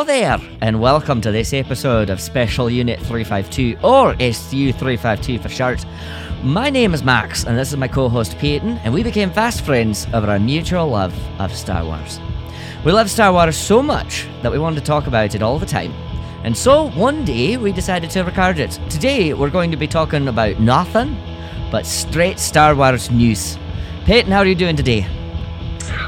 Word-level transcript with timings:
Hello 0.00 0.06
there, 0.06 0.40
and 0.62 0.80
welcome 0.80 1.20
to 1.20 1.30
this 1.30 1.52
episode 1.52 2.08
of 2.08 2.22
Special 2.22 2.70
Unit 2.70 2.98
352, 3.00 3.76
or 3.82 4.16
SU 4.18 4.72
352 4.72 5.38
for 5.38 5.50
short. 5.50 5.84
My 6.42 6.70
name 6.70 6.94
is 6.94 7.04
Max, 7.04 7.44
and 7.44 7.58
this 7.58 7.68
is 7.68 7.76
my 7.76 7.86
co 7.86 8.08
host 8.08 8.38
Peyton, 8.38 8.78
and 8.78 8.94
we 8.94 9.02
became 9.02 9.30
fast 9.30 9.62
friends 9.62 10.06
over 10.14 10.28
our 10.28 10.38
mutual 10.38 10.88
love 10.88 11.14
of 11.38 11.54
Star 11.54 11.84
Wars. 11.84 12.18
We 12.82 12.92
love 12.92 13.10
Star 13.10 13.30
Wars 13.30 13.58
so 13.58 13.82
much 13.82 14.26
that 14.40 14.50
we 14.50 14.58
wanted 14.58 14.80
to 14.80 14.86
talk 14.86 15.06
about 15.06 15.34
it 15.34 15.42
all 15.42 15.58
the 15.58 15.66
time. 15.66 15.92
And 16.44 16.56
so 16.56 16.88
one 16.92 17.22
day 17.26 17.58
we 17.58 17.70
decided 17.70 18.08
to 18.12 18.22
record 18.22 18.58
it. 18.58 18.80
Today 18.88 19.34
we're 19.34 19.50
going 19.50 19.70
to 19.70 19.76
be 19.76 19.86
talking 19.86 20.28
about 20.28 20.60
nothing 20.60 21.14
but 21.70 21.84
straight 21.84 22.38
Star 22.38 22.74
Wars 22.74 23.10
news. 23.10 23.58
Peyton, 24.06 24.32
how 24.32 24.38
are 24.38 24.46
you 24.46 24.54
doing 24.54 24.76
today? 24.76 25.06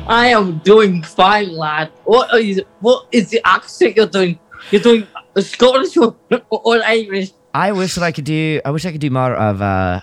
I 0.06 0.28
am 0.28 0.58
doing 0.58 1.02
fine, 1.02 1.52
lad. 1.56 1.90
What 2.04 2.34
is 2.40 2.62
what 2.80 3.06
is 3.12 3.30
the 3.30 3.40
accent 3.46 3.96
you're 3.96 4.06
doing? 4.06 4.38
You're 4.70 4.80
doing 4.80 5.06
a 5.36 5.42
Scottish 5.42 5.96
or, 5.96 6.16
or 6.50 6.82
Irish? 6.84 7.30
I 7.54 7.72
wish 7.72 7.94
that 7.96 8.04
I 8.04 8.12
could 8.12 8.24
do. 8.24 8.60
I 8.64 8.70
wish 8.70 8.84
I 8.86 8.92
could 8.92 9.00
do 9.00 9.10
more 9.10 9.34
of 9.34 9.60
uh, 9.62 10.00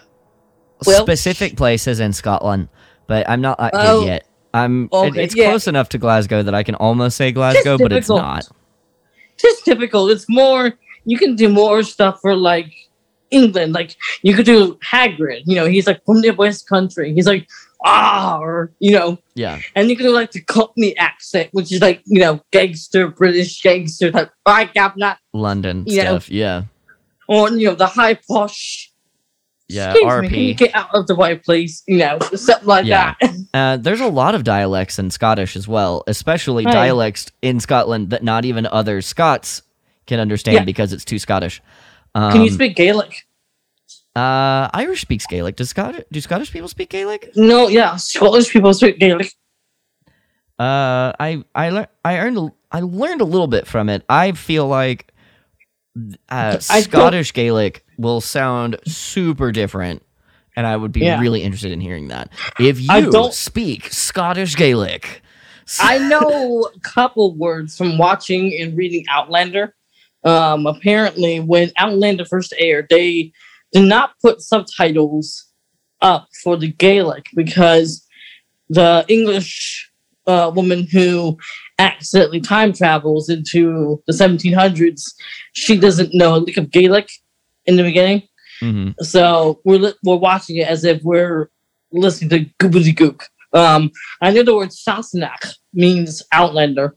Well- 0.86 1.02
specific 1.02 1.58
places 1.58 2.00
in 2.00 2.14
Scotland, 2.14 2.70
but 3.08 3.28
I'm 3.30 3.42
not 3.42 3.58
that 3.60 3.72
Oh, 3.74 4.02
good 4.02 4.08
yet. 4.08 4.28
I'm. 4.54 4.90
it- 4.92 5.18
it's 5.18 5.36
yeah. 5.36 5.50
close 5.50 5.68
enough 5.68 5.90
to 5.90 5.98
Glasgow 5.98 6.44
that 6.44 6.56
I 6.56 6.64
can 6.64 6.76
almost 6.76 7.18
say 7.18 7.32
Glasgow, 7.32 7.78
but 7.78 7.92
it's 7.92 8.10
not. 8.10 8.48
Just 9.38 9.66
typical. 9.66 10.10
It's 10.10 10.26
more. 10.30 10.74
You 11.06 11.18
can 11.18 11.36
do 11.36 11.50
more 11.50 11.82
stuff 11.84 12.20
for 12.22 12.36
like 12.36 12.72
England. 13.32 13.74
Like 13.74 13.96
you 14.22 14.34
could 14.36 14.46
do 14.46 14.76
Hagrid. 14.84 15.44
You 15.46 15.56
know, 15.56 15.66
he's 15.66 15.88
like 15.88 16.04
from 16.06 16.22
the 16.22 16.32
West 16.32 16.68
Country. 16.68 17.14
He's 17.14 17.26
like 17.28 17.48
ah, 17.86 18.38
or 18.40 18.72
you 18.80 18.92
know, 18.92 19.18
Yeah, 19.36 19.60
and 19.76 19.90
you 19.90 19.96
can 19.96 20.06
do 20.06 20.12
like 20.12 20.32
the 20.32 20.42
Cockney 20.42 20.96
accent, 20.98 21.50
which 21.52 21.72
is 21.72 21.82
like 21.82 22.02
you 22.06 22.20
know, 22.20 22.42
gangster 22.52 23.08
British 23.08 23.62
gangster 23.62 24.12
type. 24.12 24.32
I 24.46 24.66
got 24.66 24.96
that. 24.98 25.20
London 25.34 25.84
Yeah. 25.88 26.04
stuff. 26.04 26.30
Yeah, 26.30 26.64
Or 27.28 27.50
you 27.52 27.68
know, 27.68 27.76
the 27.76 27.88
high 27.88 28.16
posh. 28.30 28.92
yeah. 29.68 29.92
Excuse 29.92 30.22
me, 30.22 30.30
can 30.30 30.40
you 30.40 30.54
RP. 30.56 30.58
get 30.58 30.76
out 30.76 30.90
of 30.94 31.08
the 31.08 31.16
way, 31.16 31.38
please? 31.38 31.84
You 31.88 31.98
know, 31.98 32.20
something 32.36 32.68
like 32.68 32.86
Yeah. 32.86 33.14
that. 33.22 33.34
Uh, 33.52 33.78
there's 33.78 34.00
a 34.00 34.06
lot 34.08 34.36
of 34.36 34.44
dialects 34.44 35.00
in 35.00 35.10
Scottish 35.10 35.56
as 35.56 35.68
well, 35.68 36.04
especially 36.06 36.66
Right. 36.66 36.72
dialects 36.72 37.32
in 37.42 37.60
Scotland 37.60 38.12
that 38.12 38.24
not 38.24 38.46
even 38.46 38.68
other 38.68 39.02
Scots 39.02 39.64
can 40.06 40.20
understand 40.20 40.54
Yeah. 40.58 40.64
because 40.66 40.94
it's 40.94 41.04
too 41.04 41.18
Scottish. 41.18 41.60
Um, 42.14 42.32
Can 42.32 42.42
you 42.44 42.52
speak 42.52 42.76
Gaelic? 42.76 43.26
Uh, 44.16 44.70
Irish 44.74 45.02
speaks 45.02 45.26
Gaelic. 45.28 45.56
Does 45.56 45.70
Scottish 45.70 46.04
do 46.12 46.20
Scottish 46.20 46.52
people 46.52 46.68
speak 46.68 46.90
Gaelic? 46.90 47.32
No, 47.36 47.68
yeah, 47.68 47.96
Scottish 47.96 48.52
people 48.52 48.74
speak 48.74 49.00
Gaelic. 49.00 49.32
Uh, 50.58 51.14
I 51.20 51.44
I 51.56 51.70
learned 51.70 51.88
I 52.04 52.18
earned 52.18 52.38
a, 52.38 52.50
I 52.72 52.82
learned 52.82 53.22
a 53.22 53.26
little 53.26 53.48
bit 53.48 53.66
from 53.68 53.88
it. 53.90 54.04
I 54.10 54.34
feel 54.34 54.68
like 54.68 55.14
uh, 56.28 56.60
Scottish 56.60 57.34
Gaelic 57.34 57.86
will 57.98 58.20
sound 58.20 58.78
super 58.86 59.52
different, 59.52 60.04
and 60.56 60.68
I 60.68 60.76
would 60.76 60.92
be 60.92 61.02
Yeah. 61.02 61.20
really 61.22 61.44
interested 61.44 61.72
in 61.72 61.80
hearing 61.80 62.10
that. 62.10 62.30
If 62.60 62.80
you 62.82 63.12
don't- 63.12 63.34
speak 63.34 63.92
Scottish 63.94 64.56
Gaelic, 64.56 65.22
I 65.80 65.98
know 66.00 66.70
a 66.76 66.80
couple 66.82 67.36
words 67.36 67.78
from 67.78 67.98
watching 67.98 68.54
and 68.60 68.76
reading 68.78 69.06
Outlander. 69.10 69.76
Um, 70.26 70.68
apparently, 70.68 71.40
when 71.40 71.72
Outlander 71.78 72.26
first 72.26 72.54
aired, 72.58 72.88
they 72.90 73.32
did 73.72 73.88
not 73.88 74.12
put 74.22 74.42
subtitles 74.42 75.46
up 76.02 76.28
for 76.44 76.58
the 76.58 76.72
Gaelic 76.72 77.28
because 77.36 78.06
the 78.70 79.06
English 79.08 79.92
uh, 80.28 80.52
woman 80.54 80.88
who 80.92 81.38
accidentally 81.80 82.40
time 82.40 82.72
travels 82.72 83.30
into 83.30 84.02
the 84.06 84.14
1700s, 84.14 85.02
she 85.54 85.78
doesn't 85.78 86.14
know 86.14 86.36
a 86.36 86.38
lick 86.38 86.58
of 86.58 86.72
Gaelic 86.72 87.10
in 87.66 87.76
the 87.78 87.84
beginning. 87.84 88.24
Mhm. 88.62 88.94
So 89.02 89.62
we're 89.66 89.80
li- 89.80 89.94
we're 90.04 90.18
watching 90.18 90.58
it 90.58 90.68
as 90.68 90.84
if 90.84 91.02
we're 91.04 91.50
listening 91.92 92.30
to 92.30 92.46
Goobity 92.60 92.94
Gook. 92.94 93.24
Um, 93.54 93.90
I 94.22 94.32
know 94.32 94.44
the 94.44 94.56
word 94.56 94.70
Sassenach 94.70 95.56
means 95.74 96.22
Outlander. 96.32 96.96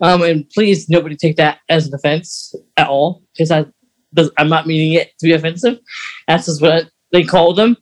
Um, 0.00 0.22
and 0.22 0.48
please, 0.50 0.88
nobody 0.88 1.16
take 1.16 1.36
that 1.36 1.58
as 1.68 1.88
an 1.88 1.94
offense 1.94 2.54
at 2.76 2.86
all, 2.86 3.22
because 3.32 3.50
I, 3.50 3.66
does- 4.14 4.30
I'm 4.38 4.48
not 4.48 4.66
meaning 4.66 4.92
it 4.92 5.12
to 5.18 5.26
be 5.26 5.32
offensive. 5.32 5.78
That's 6.26 6.46
just 6.46 6.62
what 6.62 6.88
they 7.12 7.24
call 7.24 7.54
them. 7.54 7.76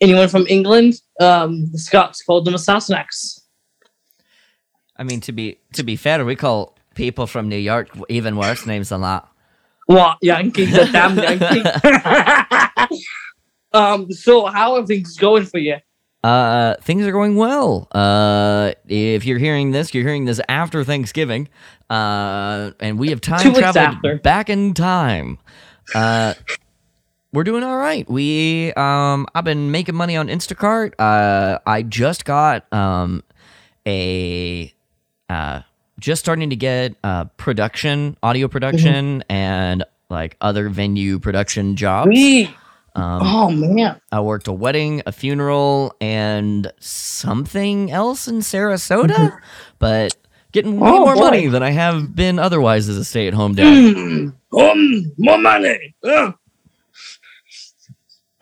Anyone 0.00 0.28
from 0.28 0.46
England, 0.48 0.94
um, 1.20 1.70
the 1.72 1.78
Scots 1.78 2.22
called 2.22 2.44
them 2.46 2.54
Sassenachs. 2.54 3.40
I 4.96 5.02
mean 5.02 5.20
to 5.22 5.32
be 5.32 5.58
to 5.74 5.82
be 5.82 5.96
fair, 5.96 6.24
we 6.24 6.36
call 6.36 6.76
people 6.94 7.26
from 7.26 7.48
New 7.48 7.56
York 7.56 7.88
even 8.08 8.36
worse 8.36 8.66
names 8.66 8.90
than 8.90 9.00
that. 9.02 9.26
What 9.86 10.18
Yankees, 10.22 10.76
a 10.76 10.90
damn 10.92 11.16
Yankee. 11.18 11.62
um, 13.72 14.10
so 14.12 14.46
how 14.46 14.76
are 14.76 14.86
things 14.86 15.16
going 15.16 15.44
for 15.44 15.58
you? 15.58 15.76
Uh, 16.22 16.74
things 16.82 17.06
are 17.06 17.12
going 17.12 17.36
well. 17.36 17.88
Uh, 17.92 18.72
if 18.86 19.24
you're 19.24 19.38
hearing 19.38 19.70
this, 19.70 19.94
you're 19.94 20.04
hearing 20.04 20.26
this 20.26 20.40
after 20.48 20.84
Thanksgiving. 20.84 21.48
Uh, 21.88 22.72
and 22.78 22.98
we 22.98 23.08
have 23.08 23.20
time 23.22 23.54
traveled 23.54 23.76
after. 23.76 24.18
back 24.18 24.50
in 24.50 24.74
time. 24.74 25.38
Uh, 25.94 26.34
we're 27.32 27.44
doing 27.44 27.62
all 27.62 27.76
right. 27.76 28.08
We 28.10 28.72
um, 28.74 29.26
I've 29.34 29.44
been 29.44 29.70
making 29.70 29.94
money 29.94 30.16
on 30.16 30.28
Instacart. 30.28 30.94
Uh, 30.98 31.58
I 31.66 31.82
just 31.82 32.24
got 32.24 32.70
um 32.72 33.22
a 33.86 34.72
uh 35.28 35.62
just 35.98 36.20
starting 36.20 36.50
to 36.50 36.56
get 36.56 36.94
uh 37.04 37.24
production, 37.36 38.16
audio 38.22 38.48
production, 38.48 39.22
and 39.28 39.84
like 40.08 40.36
other 40.40 40.68
venue 40.68 41.18
production 41.18 41.76
jobs. 41.76 42.10
Um, 42.96 43.20
oh 43.22 43.50
man, 43.50 44.00
I 44.10 44.20
worked 44.20 44.48
a 44.48 44.52
wedding, 44.52 45.02
a 45.06 45.12
funeral, 45.12 45.94
and 46.00 46.72
something 46.80 47.92
else 47.92 48.26
in 48.26 48.36
Sarasota, 48.40 49.08
Mm-hmm. 49.14 49.36
but 49.78 50.16
getting 50.52 50.78
way 50.80 50.90
Oh, 50.90 51.00
more 51.04 51.14
boy. 51.14 51.20
money 51.20 51.46
than 51.46 51.62
I 51.62 51.70
have 51.70 52.14
been 52.14 52.38
otherwise 52.38 52.88
as 52.88 52.96
a 52.96 53.04
stay 53.04 53.26
at 53.28 53.34
home 53.34 53.54
dad. 53.54 53.66
Mm, 53.94 54.34
um, 54.58 55.12
more 55.18 55.38
money. 55.38 55.94
Ugh. 56.04 56.34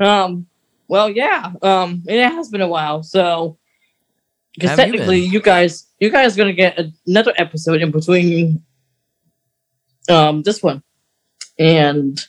Um, 0.01 0.47
well, 0.89 1.11
yeah. 1.11 1.53
Um, 1.63 2.03
it 2.07 2.23
has 2.31 2.49
been 2.49 2.61
a 2.61 2.69
while, 2.69 3.03
so 3.03 3.59
because 4.55 4.71
Have 4.71 4.79
you 4.79 4.85
technically, 4.93 5.21
you, 5.21 5.41
guys, 5.41 5.87
you 6.01 6.11
guys, 6.11 6.35
are 6.35 6.39
gonna 6.39 6.53
get 6.53 6.79
another 7.07 7.33
episode 7.37 7.81
in 7.83 7.91
between, 7.91 8.63
um, 10.09 10.43
this 10.43 10.63
one 10.63 10.83
and 11.59 12.25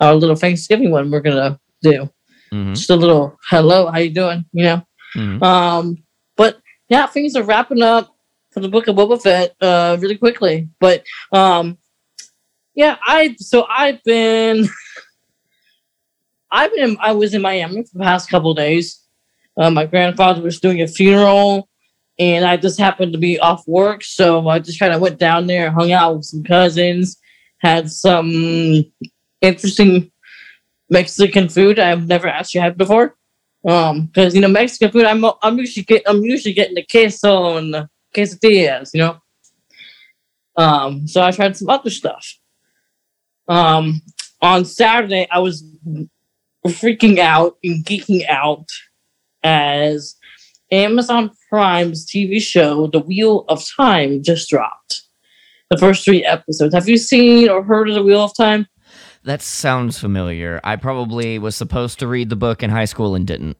our 0.00 0.14
little 0.14 0.36
Thanksgiving 0.36 0.90
one. 0.90 1.10
We're 1.10 1.20
gonna 1.20 1.58
do 1.82 2.08
hmm 2.50 2.72
just 2.74 2.88
a 2.90 2.96
little 2.96 3.36
hello, 3.50 3.90
how 3.90 3.98
you 3.98 4.10
doing? 4.10 4.44
You 4.52 4.64
know. 4.64 4.82
hmm 5.14 5.42
Um, 5.42 5.96
but 6.36 6.58
yeah, 6.88 7.06
things 7.06 7.36
are 7.36 7.42
wrapping 7.42 7.82
up 7.82 8.14
for 8.50 8.60
the 8.60 8.68
book 8.68 8.88
of 8.88 8.96
Boba 8.96 9.20
Fett 9.20 9.54
uh, 9.60 9.96
really 10.00 10.16
quickly. 10.16 10.68
But 10.80 11.04
um, 11.32 11.78
yeah, 12.74 12.96
I 13.02 13.36
so 13.38 13.66
I've 13.68 14.02
been 14.04 14.68
I've 16.50 16.74
been 16.74 16.96
I 17.00 17.12
was 17.12 17.34
in 17.34 17.42
Miami 17.42 17.82
for 17.82 17.98
the 17.98 18.04
past 18.04 18.30
couple 18.30 18.54
days. 18.54 19.02
Uh, 19.56 19.70
my 19.70 19.86
grandfather 19.86 20.40
was 20.40 20.60
doing 20.60 20.82
a 20.82 20.86
funeral, 20.86 21.68
and 22.18 22.44
I 22.44 22.56
just 22.56 22.78
happened 22.78 23.12
to 23.12 23.18
be 23.18 23.38
off 23.40 23.66
work, 23.66 24.04
so 24.04 24.46
I 24.48 24.60
just 24.60 24.78
kind 24.78 24.92
of 24.92 25.00
went 25.00 25.18
down 25.18 25.46
there, 25.46 25.72
hung 25.72 25.90
out 25.90 26.16
with 26.16 26.24
some 26.24 26.44
cousins, 26.44 27.18
had 27.58 27.90
some 27.90 28.84
interesting 29.40 30.10
Mexican 30.90 31.48
food 31.48 31.78
I've 31.78 32.06
never 32.06 32.28
actually 32.28 32.60
had 32.60 32.78
before. 32.78 33.16
Um, 33.66 34.06
because 34.06 34.34
you 34.34 34.40
know 34.40 34.48
Mexican 34.48 34.92
food, 34.92 35.04
I'm 35.04 35.24
I'm 35.42 35.58
usually 35.58 35.84
get 35.84 36.02
I'm 36.06 36.22
usually 36.22 36.54
getting 36.54 36.76
the 36.76 36.86
queso 36.88 37.56
and 37.56 37.88
quesadillas, 38.14 38.90
you 38.94 39.00
know. 39.00 39.20
Um, 40.56 41.06
so 41.06 41.22
I 41.22 41.30
tried 41.30 41.56
some 41.56 41.68
other 41.68 41.90
stuff. 41.90 42.26
Um, 43.46 44.02
on 44.42 44.64
Saturday 44.64 45.26
I 45.30 45.38
was 45.38 45.64
freaking 46.66 47.18
out 47.18 47.56
and 47.62 47.84
geeking 47.84 48.28
out 48.28 48.66
as 49.42 50.16
Amazon 50.70 51.30
Prime's 51.48 52.04
TV 52.06 52.40
show 52.40 52.88
The 52.88 53.00
Wheel 53.00 53.44
of 53.48 53.64
Time 53.76 54.22
just 54.22 54.50
dropped. 54.50 55.02
The 55.70 55.78
first 55.78 56.04
three 56.04 56.24
episodes. 56.24 56.74
Have 56.74 56.88
you 56.88 56.96
seen 56.96 57.48
or 57.48 57.62
heard 57.62 57.88
of 57.88 57.94
The 57.94 58.02
Wheel 58.02 58.24
of 58.24 58.36
Time? 58.36 58.66
That 59.24 59.42
sounds 59.42 59.98
familiar. 59.98 60.60
I 60.64 60.76
probably 60.76 61.38
was 61.38 61.54
supposed 61.56 61.98
to 61.98 62.06
read 62.06 62.30
the 62.30 62.36
book 62.36 62.62
in 62.62 62.70
high 62.70 62.86
school 62.86 63.14
and 63.14 63.26
didn't. 63.26 63.58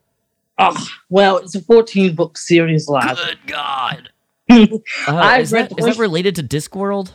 Oh, 0.58 0.88
well, 1.10 1.36
it's 1.38 1.54
a 1.54 1.60
14 1.60 2.14
book 2.14 2.38
series, 2.38 2.88
lad. 2.88 3.16
Good 3.16 3.38
God. 3.46 4.10
Uh, 5.06 5.16
I've 5.16 5.42
is, 5.42 5.52
read 5.52 5.70
that, 5.70 5.78
is 5.78 5.84
that 5.84 5.98
related 5.98 6.36
to 6.36 6.42
Discworld? 6.42 7.12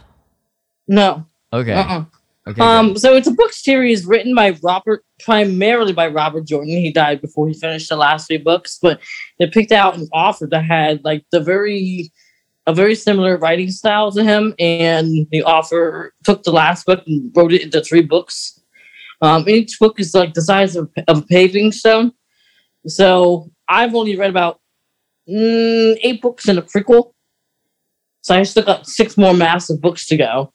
no. 0.87 1.25
Okay. 1.51 1.73
Uh-uh. 1.73 2.05
Okay. 2.45 2.61
Um, 2.61 2.97
so 2.97 3.15
it's 3.15 3.27
a 3.27 3.31
book 3.31 3.53
series 3.53 4.05
written 4.05 4.35
by 4.35 4.57
Robert, 4.61 5.05
primarily 5.23 5.93
by 5.93 6.07
Robert 6.07 6.45
Jordan. 6.45 6.75
He 6.75 6.91
died 6.91 7.21
before 7.21 7.47
he 7.47 7.53
finished 7.53 7.87
the 7.87 7.95
last 7.95 8.27
three 8.27 8.37
books, 8.37 8.79
but 8.81 8.99
they 9.39 9.47
picked 9.47 9.71
out 9.71 9.95
an 9.95 10.09
author 10.11 10.47
that 10.47 10.65
had 10.65 11.03
like 11.05 11.25
the 11.31 11.39
very 11.39 12.11
a 12.65 12.73
very 12.73 12.95
similar 12.95 13.37
writing 13.37 13.69
style 13.69 14.11
to 14.11 14.23
him, 14.23 14.53
and 14.59 15.27
the 15.31 15.43
author 15.43 16.13
took 16.23 16.43
the 16.43 16.51
last 16.51 16.85
book 16.85 17.03
and 17.07 17.31
wrote 17.35 17.53
it 17.53 17.61
into 17.61 17.81
three 17.81 18.01
books. 18.01 18.59
Um, 19.21 19.47
each 19.47 19.79
book 19.79 19.99
is 19.99 20.13
like 20.13 20.33
the 20.33 20.41
size 20.41 20.75
of, 20.75 20.89
of 21.07 21.19
a 21.19 21.21
paving 21.23 21.71
stone. 21.71 22.11
So 22.87 23.51
I've 23.69 23.95
only 23.95 24.17
read 24.17 24.29
about 24.29 24.59
mm, 25.29 25.97
eight 26.01 26.21
books 26.21 26.49
in 26.49 26.57
a 26.57 26.61
prequel. 26.61 27.12
So 28.23 28.35
I 28.35 28.43
still 28.43 28.63
got 28.63 28.87
six 28.87 29.17
more 29.17 29.33
massive 29.33 29.79
books 29.81 30.07
to 30.07 30.17
go. 30.17 30.53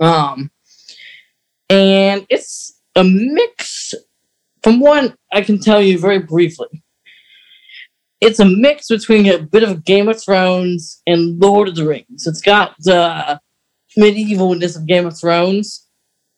Um, 0.00 0.50
and 1.68 2.26
it's 2.30 2.78
a 2.94 3.02
mix. 3.02 3.92
From 4.62 4.80
one, 4.80 5.14
I 5.32 5.40
can 5.40 5.58
tell 5.58 5.80
you 5.82 5.98
very 5.98 6.18
briefly. 6.20 6.82
It's 8.20 8.38
a 8.40 8.44
mix 8.44 8.88
between 8.88 9.26
a 9.26 9.38
bit 9.38 9.62
of 9.62 9.84
Game 9.84 10.08
of 10.08 10.22
Thrones 10.22 11.02
and 11.06 11.40
Lord 11.40 11.68
of 11.68 11.74
the 11.76 11.86
Rings. 11.86 12.26
It's 12.26 12.40
got 12.40 12.74
the 12.80 13.40
medievalness 13.98 14.76
of 14.76 14.86
Game 14.86 15.06
of 15.06 15.18
Thrones, 15.18 15.86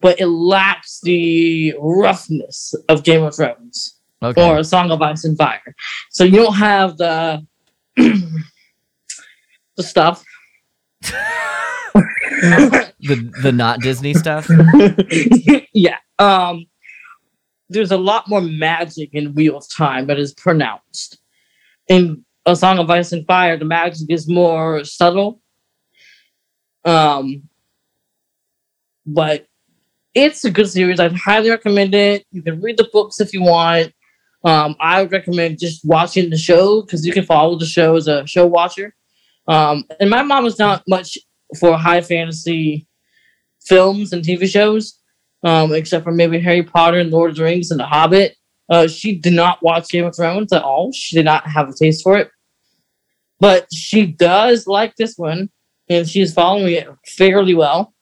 but 0.00 0.20
it 0.20 0.26
lacks 0.26 1.00
the 1.02 1.74
roughness 1.78 2.74
of 2.88 3.04
Game 3.04 3.22
of 3.24 3.34
Thrones 3.34 3.94
Okay. 4.22 4.48
or 4.48 4.62
Song 4.64 4.90
of 4.90 5.02
Ice 5.02 5.24
and 5.24 5.36
Fire. 5.36 5.74
So 6.10 6.24
you 6.24 6.36
don't 6.36 6.54
have 6.54 6.96
the 6.98 7.44
the 7.96 9.82
stuff. 9.82 10.24
The 11.02 12.92
the 13.42 13.52
not 13.52 13.80
Disney 13.80 14.14
stuff. 14.14 14.48
yeah. 15.72 15.98
Um 16.18 16.66
there's 17.70 17.92
a 17.92 17.98
lot 17.98 18.28
more 18.28 18.40
magic 18.40 19.10
in 19.12 19.34
Wheel 19.34 19.58
of 19.58 19.68
Time 19.68 20.06
that 20.06 20.18
is 20.18 20.32
pronounced. 20.32 21.18
In 21.86 22.24
A 22.46 22.56
Song 22.56 22.78
of 22.78 22.88
Ice 22.88 23.12
and 23.12 23.26
Fire, 23.26 23.58
the 23.58 23.64
magic 23.64 24.10
is 24.10 24.28
more 24.28 24.84
subtle. 24.84 25.40
Um 26.84 27.42
but 29.06 29.46
it's 30.14 30.44
a 30.44 30.50
good 30.50 30.68
series. 30.68 31.00
I'd 31.00 31.12
highly 31.12 31.50
recommend 31.50 31.94
it. 31.94 32.26
You 32.32 32.42
can 32.42 32.60
read 32.60 32.76
the 32.76 32.88
books 32.92 33.20
if 33.20 33.32
you 33.32 33.42
want. 33.42 33.92
Um, 34.44 34.76
I 34.80 35.02
would 35.02 35.12
recommend 35.12 35.58
just 35.58 35.84
watching 35.84 36.30
the 36.30 36.36
show 36.36 36.82
because 36.82 37.06
you 37.06 37.12
can 37.12 37.24
follow 37.24 37.58
the 37.58 37.66
show 37.66 37.96
as 37.96 38.08
a 38.08 38.26
show 38.26 38.46
watcher. 38.46 38.94
Um, 39.48 39.84
and 39.98 40.10
my 40.10 40.22
mom 40.22 40.44
was 40.44 40.58
not 40.58 40.84
much 40.86 41.16
for 41.58 41.76
high 41.76 42.02
fantasy 42.02 42.86
films 43.64 44.12
and 44.12 44.24
TV 44.24 44.46
shows, 44.46 45.00
um, 45.42 45.72
except 45.72 46.04
for 46.04 46.12
maybe 46.12 46.38
Harry 46.38 46.62
Potter 46.62 46.98
and 46.98 47.10
Lord 47.10 47.30
of 47.30 47.36
the 47.36 47.44
Rings 47.44 47.70
and 47.70 47.80
The 47.80 47.86
Hobbit. 47.86 48.36
Uh, 48.68 48.86
she 48.86 49.16
did 49.16 49.32
not 49.32 49.62
watch 49.62 49.88
Game 49.88 50.04
of 50.04 50.14
Thrones 50.14 50.52
at 50.52 50.62
all. 50.62 50.92
She 50.92 51.16
did 51.16 51.24
not 51.24 51.46
have 51.46 51.68
a 51.68 51.72
taste 51.72 52.02
for 52.02 52.18
it. 52.18 52.30
But 53.40 53.66
she 53.72 54.04
does 54.04 54.66
like 54.66 54.94
this 54.96 55.16
one, 55.16 55.48
and 55.88 56.08
she's 56.08 56.34
following 56.34 56.74
it 56.74 56.88
fairly 57.06 57.54
well. 57.54 57.94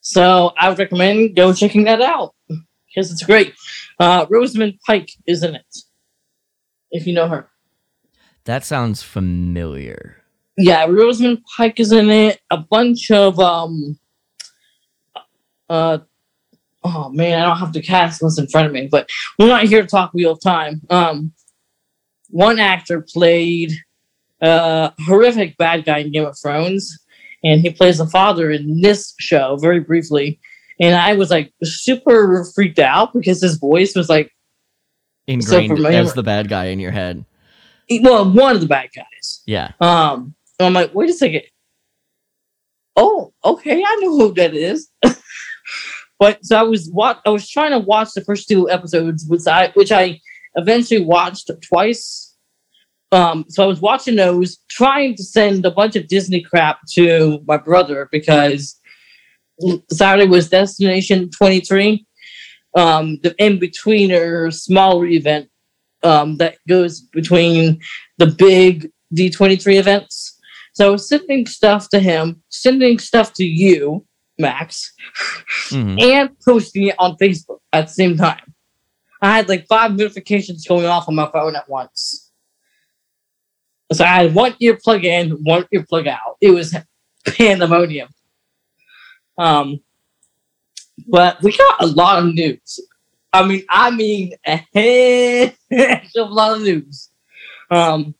So 0.00 0.52
I 0.58 0.68
would 0.68 0.78
recommend 0.78 1.36
go 1.36 1.52
checking 1.52 1.84
that 1.84 2.00
out 2.00 2.34
because 2.48 3.12
it's 3.12 3.24
great. 3.24 3.54
Uh, 4.00 4.26
Rosamund 4.30 4.78
Pike 4.86 5.10
is 5.26 5.42
in 5.42 5.54
it, 5.54 5.76
if 6.90 7.06
you 7.06 7.12
know 7.12 7.28
her. 7.28 7.51
That 8.44 8.64
sounds 8.64 9.02
familiar. 9.02 10.16
Yeah, 10.58 10.84
Rosamund 10.86 11.42
Pike 11.56 11.80
is 11.80 11.92
in 11.92 12.10
it. 12.10 12.40
A 12.50 12.58
bunch 12.58 13.10
of 13.10 13.38
um, 13.38 13.98
uh, 15.68 15.98
oh 16.84 17.08
man, 17.10 17.40
I 17.40 17.46
don't 17.46 17.58
have 17.58 17.72
the 17.72 17.82
cast 17.82 18.22
list 18.22 18.38
in 18.38 18.48
front 18.48 18.66
of 18.66 18.72
me, 18.72 18.88
but 18.90 19.08
we're 19.38 19.46
not 19.46 19.64
here 19.64 19.82
to 19.82 19.88
talk 19.88 20.12
Wheel 20.12 20.32
of 20.32 20.40
Time. 20.40 20.82
Um, 20.90 21.32
one 22.30 22.58
actor 22.58 23.06
played 23.12 23.72
a 24.40 24.92
horrific 25.06 25.56
bad 25.56 25.84
guy 25.84 25.98
in 25.98 26.12
Game 26.12 26.26
of 26.26 26.36
Thrones, 26.38 26.98
and 27.44 27.60
he 27.60 27.70
plays 27.70 28.00
a 28.00 28.06
father 28.06 28.50
in 28.50 28.80
this 28.80 29.14
show 29.18 29.56
very 29.56 29.80
briefly. 29.80 30.40
And 30.80 30.96
I 30.96 31.14
was 31.14 31.30
like 31.30 31.52
super 31.62 32.44
freaked 32.54 32.78
out 32.78 33.12
because 33.12 33.40
his 33.40 33.56
voice 33.56 33.94
was 33.94 34.08
like, 34.08 34.30
Ingrained 35.28 35.76
familiar- 35.76 36.00
as 36.00 36.14
the 36.14 36.22
bad 36.22 36.48
guy 36.48 36.66
in 36.66 36.80
your 36.80 36.90
head. 36.90 37.24
Well, 37.90 38.30
one 38.30 38.54
of 38.54 38.60
the 38.60 38.66
bad 38.66 38.90
guys. 38.94 39.42
Yeah. 39.46 39.72
Um, 39.80 40.34
I'm 40.60 40.72
like, 40.72 40.94
wait 40.94 41.10
a 41.10 41.12
second. 41.12 41.42
Oh, 42.96 43.32
okay, 43.44 43.82
I 43.84 43.96
know 44.00 44.10
who 44.10 44.34
that 44.34 44.54
is. 44.54 44.90
but 46.18 46.44
so 46.44 46.58
I 46.58 46.62
was 46.62 46.88
what 46.90 47.20
I 47.24 47.30
was 47.30 47.48
trying 47.48 47.70
to 47.72 47.78
watch 47.78 48.12
the 48.14 48.24
first 48.24 48.48
two 48.48 48.68
episodes, 48.70 49.24
which 49.26 49.46
I 49.46 49.68
which 49.74 49.92
I 49.92 50.20
eventually 50.56 51.04
watched 51.04 51.50
twice. 51.62 52.36
Um, 53.10 53.44
so 53.48 53.62
I 53.62 53.66
was 53.66 53.80
watching 53.80 54.16
those, 54.16 54.58
trying 54.70 55.16
to 55.16 55.22
send 55.22 55.66
a 55.66 55.70
bunch 55.70 55.96
of 55.96 56.08
Disney 56.08 56.40
crap 56.40 56.78
to 56.92 57.42
my 57.46 57.58
brother 57.58 58.08
because 58.10 58.80
Saturday 59.90 60.26
was 60.26 60.48
Destination 60.48 61.30
23, 61.30 62.06
um, 62.74 63.18
the 63.22 63.34
in 63.38 63.58
betweener 63.58 64.52
smaller 64.52 65.06
event 65.06 65.50
um, 66.04 66.36
that 66.38 66.58
goes 66.68 67.00
between 67.00 67.80
the 68.18 68.26
big 68.26 68.90
D23 69.14 69.78
events. 69.78 70.38
So 70.74 70.86
I 70.86 70.90
was 70.90 71.08
sending 71.08 71.46
stuff 71.46 71.88
to 71.90 71.98
him, 71.98 72.42
sending 72.48 72.98
stuff 72.98 73.34
to 73.34 73.44
you, 73.44 74.06
Max, 74.38 74.92
Mhm. 75.70 76.00
and 76.00 76.30
posting 76.40 76.88
it 76.88 76.96
on 76.98 77.16
Facebook 77.16 77.58
at 77.72 77.88
the 77.88 77.92
same 77.92 78.16
time. 78.16 78.54
I 79.20 79.36
had 79.36 79.48
like 79.48 79.66
five 79.68 79.94
notifications 79.96 80.66
going 80.66 80.86
off 80.86 81.08
on 81.08 81.14
my 81.14 81.30
phone 81.30 81.54
at 81.54 81.68
once. 81.68 82.30
So 83.92 84.04
I 84.04 84.22
had 84.22 84.34
one 84.34 84.52
earplug 84.54 85.04
in, 85.04 85.30
one 85.44 85.66
earplug 85.74 86.06
out. 86.08 86.36
It 86.40 86.50
was 86.50 86.74
pandemonium. 87.26 88.08
Um, 89.38 89.80
but 91.06 91.42
we 91.42 91.56
got 91.56 91.82
a 91.82 91.86
lot 91.86 92.18
of 92.18 92.32
news. 92.34 92.80
I 93.32 93.44
mean, 93.46 93.62
I 93.68 93.90
mean 93.90 94.34
a 94.46 94.56
heck 94.74 96.04
of 96.16 96.28
a 96.28 96.32
lot 96.32 96.56
of 96.56 96.62
news. 96.62 97.08
Um, 97.70 98.14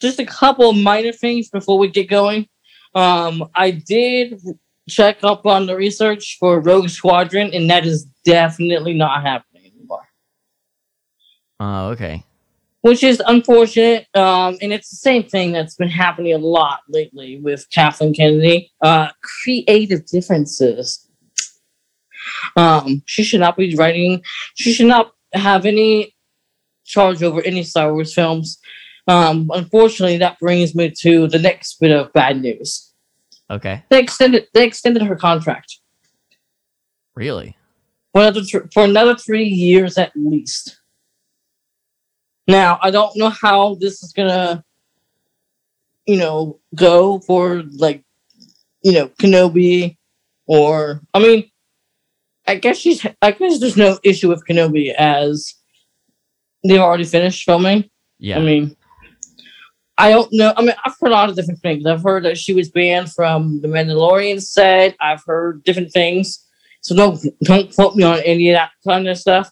just 0.00 0.18
a 0.18 0.26
couple 0.26 0.70
of 0.70 0.76
minor 0.76 1.12
things 1.12 1.48
before 1.48 1.78
we 1.78 1.88
get 1.88 2.08
going. 2.08 2.48
Um, 2.94 3.48
I 3.54 3.70
did 3.72 4.40
check 4.88 5.18
up 5.22 5.44
on 5.46 5.66
the 5.66 5.76
research 5.76 6.36
for 6.38 6.60
Rogue 6.60 6.88
Squadron, 6.88 7.50
and 7.52 7.68
that 7.70 7.84
is 7.84 8.04
definitely 8.24 8.94
not 8.94 9.22
happening 9.22 9.72
anymore, 9.74 10.06
Oh, 11.60 11.88
okay. 11.90 12.24
which 12.82 13.02
is 13.02 13.20
unfortunate. 13.26 14.06
Um, 14.14 14.56
and 14.62 14.72
it's 14.72 14.90
the 14.90 14.96
same 14.96 15.24
thing 15.24 15.52
that's 15.52 15.74
been 15.74 15.88
happening 15.90 16.32
a 16.34 16.38
lot 16.38 16.80
lately 16.88 17.38
with 17.40 17.68
Kathleen 17.70 18.14
Kennedy. 18.14 18.70
Uh, 18.80 19.08
creative 19.22 20.06
differences. 20.06 21.05
Um, 22.56 23.02
she 23.06 23.22
should 23.24 23.40
not 23.40 23.56
be 23.56 23.74
writing. 23.76 24.22
She 24.54 24.72
should 24.72 24.86
not 24.86 25.12
have 25.32 25.66
any 25.66 26.14
charge 26.84 27.22
over 27.22 27.42
any 27.42 27.62
Star 27.62 27.92
Wars 27.92 28.14
films. 28.14 28.58
Um, 29.08 29.50
unfortunately, 29.54 30.18
that 30.18 30.38
brings 30.38 30.74
me 30.74 30.90
to 31.02 31.28
the 31.28 31.38
next 31.38 31.78
bit 31.80 31.92
of 31.92 32.12
bad 32.12 32.40
news. 32.40 32.92
Okay. 33.50 33.84
They 33.90 34.00
extended. 34.00 34.48
They 34.54 34.64
extended 34.66 35.02
her 35.02 35.14
contract 35.16 35.78
Really? 37.14 37.56
for 38.12 38.22
another 38.22 38.42
th- 38.42 38.64
for 38.74 38.84
another 38.84 39.14
three 39.14 39.44
years 39.44 39.96
at 39.98 40.12
least. 40.16 40.80
Now, 42.48 42.78
I 42.82 42.90
don't 42.90 43.16
know 43.16 43.28
how 43.30 43.76
this 43.76 44.02
is 44.02 44.12
gonna, 44.12 44.64
you 46.06 46.16
know, 46.16 46.58
go 46.74 47.20
for 47.20 47.62
like, 47.76 48.04
you 48.82 48.92
know, 48.92 49.08
Kenobi, 49.08 49.96
or 50.46 51.00
I 51.14 51.18
mean, 51.20 51.50
I 52.46 52.56
guess 52.56 52.78
she's. 52.78 53.04
I 53.22 53.32
guess 53.32 53.60
there's 53.60 53.76
no 53.76 53.98
issue 54.02 54.28
with 54.28 54.46
Kenobi 54.48 54.94
as 54.94 55.54
they've 56.64 56.80
already 56.80 57.04
finished 57.04 57.44
filming. 57.44 57.88
Yeah. 58.18 58.38
I 58.38 58.42
mean, 58.42 58.76
I 59.98 60.10
don't 60.10 60.32
know. 60.32 60.52
I 60.56 60.62
mean, 60.62 60.74
I've 60.84 60.94
heard 61.00 61.10
a 61.10 61.14
lot 61.14 61.28
of 61.28 61.36
different 61.36 61.60
things. 61.60 61.86
I've 61.86 62.02
heard 62.02 62.24
that 62.24 62.38
she 62.38 62.52
was 62.52 62.70
banned 62.70 63.12
from 63.12 63.60
the 63.62 63.68
Mandalorian 63.68 64.42
set. 64.42 64.96
I've 65.00 65.22
heard 65.24 65.64
different 65.64 65.92
things. 65.92 66.44
So 66.82 66.94
don't 66.94 67.18
don't 67.42 67.74
quote 67.74 67.96
me 67.96 68.04
on 68.04 68.20
any 68.20 68.50
of 68.50 68.54
that 68.54 68.70
kind 68.86 69.08
of 69.08 69.18
stuff. 69.18 69.50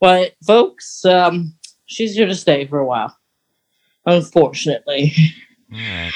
But 0.00 0.34
folks, 0.46 1.04
um, 1.04 1.54
she's 1.86 2.14
here 2.14 2.26
to 2.26 2.34
stay 2.34 2.66
for 2.66 2.78
a 2.78 2.86
while. 2.86 3.16
Unfortunately. 4.04 5.12
Right. 5.70 6.12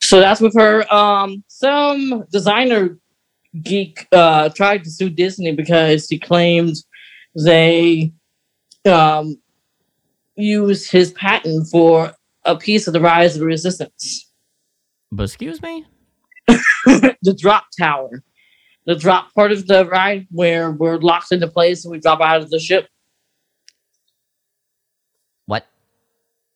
So 0.00 0.20
that's 0.20 0.40
with 0.40 0.54
her. 0.54 0.92
Um, 0.92 1.44
some 1.48 2.24
designer 2.32 2.98
geek 3.62 4.06
uh, 4.12 4.48
tried 4.50 4.84
to 4.84 4.90
sue 4.90 5.10
Disney 5.10 5.52
because 5.52 6.08
he 6.08 6.18
claimed 6.18 6.76
they 7.44 8.12
um, 8.84 9.36
used 10.36 10.90
his 10.90 11.12
patent 11.12 11.68
for 11.70 12.12
a 12.44 12.56
piece 12.56 12.86
of 12.86 12.92
the 12.92 13.00
Rise 13.00 13.34
of 13.34 13.40
the 13.40 13.46
Resistance, 13.46 14.30
But 15.12 15.24
excuse 15.24 15.60
me? 15.60 15.84
the 16.48 17.36
drop 17.38 17.66
tower, 17.78 18.22
the 18.86 18.94
drop 18.94 19.34
part 19.34 19.52
of 19.52 19.66
the 19.66 19.84
ride 19.86 20.26
where 20.30 20.70
we're 20.70 20.98
locked 20.98 21.32
into 21.32 21.48
place 21.48 21.84
and 21.84 21.92
we 21.92 21.98
drop 22.00 22.20
out 22.20 22.40
of 22.40 22.50
the 22.50 22.58
ship. 22.58 22.88
What? 25.46 25.66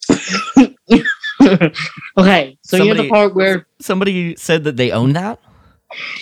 okay, 0.10 0.74
so 2.62 2.76
you're 2.76 2.76
Somebody- 2.86 3.02
the 3.02 3.08
part 3.08 3.34
where 3.34 3.66
Somebody 3.80 4.36
said 4.36 4.64
that 4.64 4.76
they 4.76 4.92
own 4.92 5.12
that. 5.12 5.40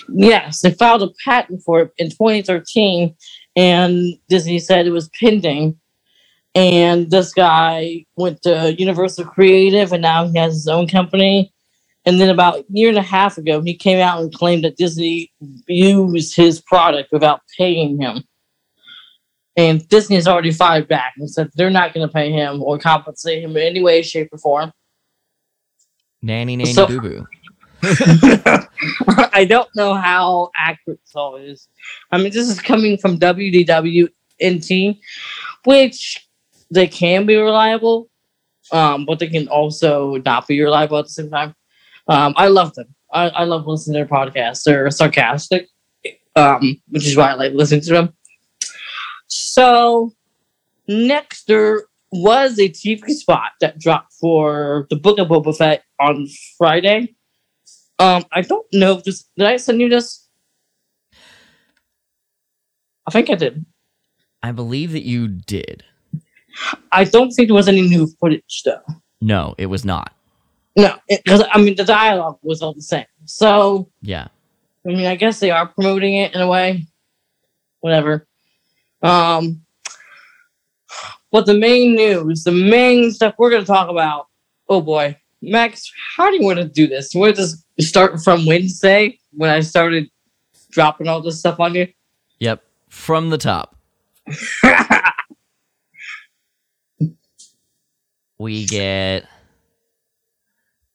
Yes, 0.08 0.60
they 0.60 0.70
filed 0.72 1.02
a 1.02 1.10
patent 1.24 1.62
for 1.64 1.80
it 1.80 1.92
in 1.98 2.10
2013, 2.10 3.14
and 3.56 4.14
Disney 4.28 4.58
said 4.58 4.86
it 4.86 4.90
was 4.90 5.08
pending. 5.20 5.78
And 6.54 7.10
this 7.10 7.32
guy 7.32 8.04
went 8.16 8.42
to 8.42 8.74
Universal 8.76 9.26
Creative, 9.26 9.92
and 9.92 10.02
now 10.02 10.26
he 10.26 10.36
has 10.38 10.54
his 10.54 10.68
own 10.68 10.88
company. 10.88 11.52
And 12.06 12.20
then 12.20 12.30
about 12.30 12.60
a 12.60 12.64
year 12.70 12.88
and 12.88 12.98
a 12.98 13.02
half 13.02 13.38
ago, 13.38 13.60
he 13.60 13.76
came 13.76 14.00
out 14.00 14.20
and 14.20 14.32
claimed 14.34 14.64
that 14.64 14.76
Disney 14.76 15.30
used 15.68 16.34
his 16.34 16.60
product 16.60 17.12
without 17.12 17.42
paying 17.56 18.00
him. 18.00 18.24
And 19.56 19.86
Disney 19.88 20.16
has 20.16 20.26
already 20.26 20.52
fired 20.52 20.88
back 20.88 21.12
and 21.18 21.30
said 21.30 21.50
they're 21.54 21.70
not 21.70 21.92
going 21.92 22.06
to 22.06 22.12
pay 22.12 22.32
him 22.32 22.62
or 22.62 22.78
compensate 22.78 23.42
him 23.44 23.56
in 23.56 23.62
any 23.62 23.82
way, 23.82 24.02
shape, 24.02 24.28
or 24.32 24.38
form. 24.38 24.72
Nanny, 26.22 26.56
nanny, 26.56 26.72
So- 26.72 26.86
boo 26.86 27.00
boo. 27.00 27.26
I 29.32 29.46
don't 29.49 29.68
know 29.75 29.94
how 29.94 30.50
accurate 30.56 31.00
this 31.02 31.14
all 31.14 31.37
is. 31.37 31.68
I 32.10 32.18
mean, 32.18 32.32
this 32.32 32.49
is 32.49 32.60
coming 32.60 32.99
from 32.99 33.18
WDWNT, 33.18 34.99
which 35.64 36.28
they 36.70 36.87
can 36.87 37.26
be 37.26 37.37
reliable, 37.37 38.10
um, 38.72 39.06
but 39.06 39.18
they 39.18 39.28
can 39.28 39.49
also 39.49 40.16
not 40.25 40.46
be 40.46 40.60
reliable 40.60 40.99
at 40.99 41.06
the 41.06 41.10
same 41.10 41.30
time. 41.30 41.54
Um, 42.08 42.34
I 42.37 42.49
love 42.49 42.75
them. 42.75 42.94
I, 43.12 43.28
I 43.28 43.44
love 43.44 43.66
listening 43.66 43.94
to 43.94 43.99
their 43.99 44.06
podcasts. 44.06 44.62
They're 44.64 44.90
sarcastic, 44.90 45.68
um, 46.37 46.80
which 46.88 47.06
is 47.06 47.16
why 47.16 47.30
I 47.30 47.34
like 47.34 47.52
listening 47.52 47.80
to 47.82 47.92
them. 47.92 48.14
So, 49.26 50.12
next 50.87 51.46
there 51.46 51.84
was 52.12 52.58
a 52.58 52.68
TV 52.68 53.08
spot 53.10 53.52
that 53.60 53.78
dropped 53.78 54.12
for 54.14 54.87
the 54.90 54.96
Book 54.96 55.18
of 55.18 55.28
Boba 55.28 55.56
Fett 55.56 55.84
on 56.00 56.26
Friday. 56.58 57.14
Um, 58.00 58.25
I 58.33 58.40
don't 58.40 58.66
know 58.73 58.97
if 58.97 59.04
this 59.04 59.25
did 59.37 59.47
I 59.47 59.59
send 59.59 59.80
you 59.80 59.90
this? 59.90 60.26
I 63.07 63.11
think 63.11 63.28
I 63.28 63.35
did. 63.35 63.64
I 64.42 64.52
believe 64.52 64.92
that 64.92 65.04
you 65.04 65.28
did. 65.28 65.85
I 66.92 67.04
don't 67.04 67.30
think 67.30 67.49
there 67.49 67.54
was 67.54 67.69
any 67.69 67.83
new 67.83 68.07
footage 68.19 68.62
though. 68.64 68.80
No, 69.21 69.54
it 69.59 69.66
was 69.66 69.85
not. 69.85 70.14
No, 70.76 70.97
because 71.09 71.45
I 71.52 71.61
mean 71.61 71.76
the 71.76 71.85
dialogue 71.85 72.38
was 72.42 72.62
all 72.62 72.73
the 72.73 72.80
same. 72.80 73.04
So 73.26 73.90
Yeah. 74.00 74.28
I 74.87 74.88
mean, 74.88 75.04
I 75.04 75.14
guess 75.14 75.40
they 75.40 75.50
are 75.50 75.66
promoting 75.69 76.14
it 76.14 76.35
in 76.35 76.40
a 76.40 76.49
way. 76.49 76.87
Whatever. 77.80 78.26
Um, 79.02 79.61
but 81.30 81.45
the 81.45 81.54
main 81.54 81.95
news, 81.95 82.45
the 82.45 82.52
main 82.52 83.11
stuff 83.11 83.35
we're 83.37 83.50
going 83.50 83.62
to 83.62 83.66
talk 83.66 83.90
about. 83.90 84.28
Oh 84.71 84.80
boy, 84.80 85.19
Max, 85.42 85.90
how 86.16 86.30
do 86.30 86.37
you 86.37 86.42
want 86.42 86.59
to 86.59 86.64
do 86.66 86.87
this? 86.87 87.14
You 87.14 87.20
want 87.20 87.37
to 87.37 87.42
just 87.42 87.64
start 87.80 88.23
from 88.23 88.44
Wednesday 88.44 89.18
when 89.32 89.49
I 89.50 89.61
started 89.61 90.11
dropping 90.70 91.09
all 91.09 91.23
this 91.23 91.38
stuff 91.38 91.59
on 91.61 91.75
you? 91.75 91.88
Yep. 92.40 92.62
From 92.88 93.30
the 93.30 93.38
top. 93.38 93.76
we 98.38 98.66
get 98.66 99.26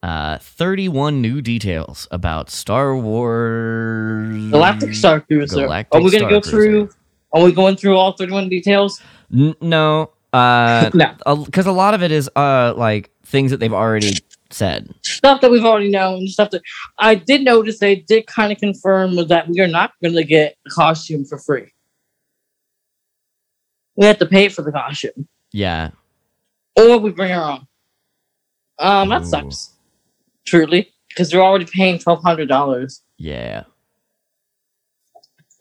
uh 0.04 0.38
31 0.38 1.22
new 1.22 1.42
details 1.42 2.08
about 2.12 2.50
Star 2.50 2.96
Wars 2.96 4.52
Galactic 4.52 4.94
Star 4.94 5.22
Cruiser. 5.22 5.66
Galactic 5.66 5.96
are 6.00 6.04
we 6.04 6.12
going 6.12 6.24
to 6.24 6.30
go 6.30 6.40
through? 6.42 6.90
Are 7.34 7.44
we 7.44 7.52
going 7.52 7.76
through 7.76 7.98
all 7.98 8.14
31 8.14 8.48
details? 8.50 9.02
N- 9.34 9.56
no, 9.60 10.12
uh 10.32 10.92
No. 11.26 11.46
cuz 11.52 11.66
a 11.66 11.72
lot 11.72 11.94
of 11.96 12.04
it 12.04 12.12
is 12.12 12.30
uh 12.36 12.74
like 12.78 13.10
things 13.36 13.52
that 13.52 13.58
they've 13.60 13.74
already 13.74 14.14
said. 14.50 14.94
stuff 15.04 15.42
that 15.42 15.52
we've 15.52 15.66
already 15.66 15.90
known, 15.90 16.26
stuff 16.28 16.52
that 16.52 16.62
I 16.98 17.16
did 17.16 17.44
notice 17.44 17.80
they 17.80 17.98
did 17.98 18.26
kind 18.28 18.54
of 18.54 18.58
confirm 18.60 19.16
was 19.18 19.28
that 19.28 19.50
we 19.50 19.60
are 19.60 19.68
not 19.68 19.92
going 20.02 20.16
to 20.16 20.24
get 20.24 20.56
a 20.66 20.70
costume 20.70 21.26
for 21.26 21.38
free. 21.38 21.74
We 23.98 24.06
have 24.06 24.20
to 24.20 24.26
pay 24.26 24.48
for 24.50 24.62
the 24.62 24.72
costume, 24.72 25.28
Yeah. 25.52 25.92
or 26.78 26.98
we 26.98 27.12
bring 27.12 27.32
our 27.34 27.52
own. 27.52 27.68
Um, 28.80 29.10
that 29.10 29.22
Ooh. 29.24 29.26
sucks. 29.26 29.72
Truly, 30.46 30.94
because 31.10 31.30
they're 31.30 31.44
already 31.44 31.66
paying 31.66 31.98
twelve 32.00 32.22
hundred 32.24 32.48
dollars. 32.48 33.02
Yeah. 33.18 33.64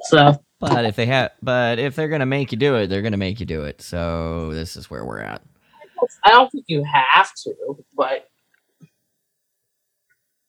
So 0.03 0.41
But 0.61 0.85
if 0.85 0.95
they 0.97 1.07
have 1.07 1.31
but 1.43 1.79
if 1.79 1.97
they're 1.97 2.09
going 2.09 2.21
to 2.21 2.27
make 2.27 2.53
you 2.53 2.59
do 2.59 2.75
it, 2.77 2.87
they're 2.89 3.03
going 3.03 3.13
to 3.13 3.19
make 3.19 3.41
you 3.41 3.47
do 3.47 3.63
it. 3.65 3.81
So 3.83 4.53
this 4.53 4.77
is 4.77 4.91
where 4.91 5.05
we're 5.05 5.21
at. 5.21 5.43
I 6.23 6.31
don't 6.31 6.51
think 6.51 6.65
you 6.69 6.83
have 6.85 7.31
to, 7.45 7.55
but 7.95 8.29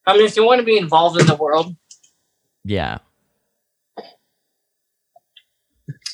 I 0.08 0.16
mean, 0.18 0.26
if 0.26 0.36
you 0.36 0.46
want 0.46 0.60
to 0.60 0.66
be 0.66 0.78
involved 0.78 1.20
in 1.20 1.28
the 1.28 1.36
world, 1.36 1.76
Yeah. 2.64 3.00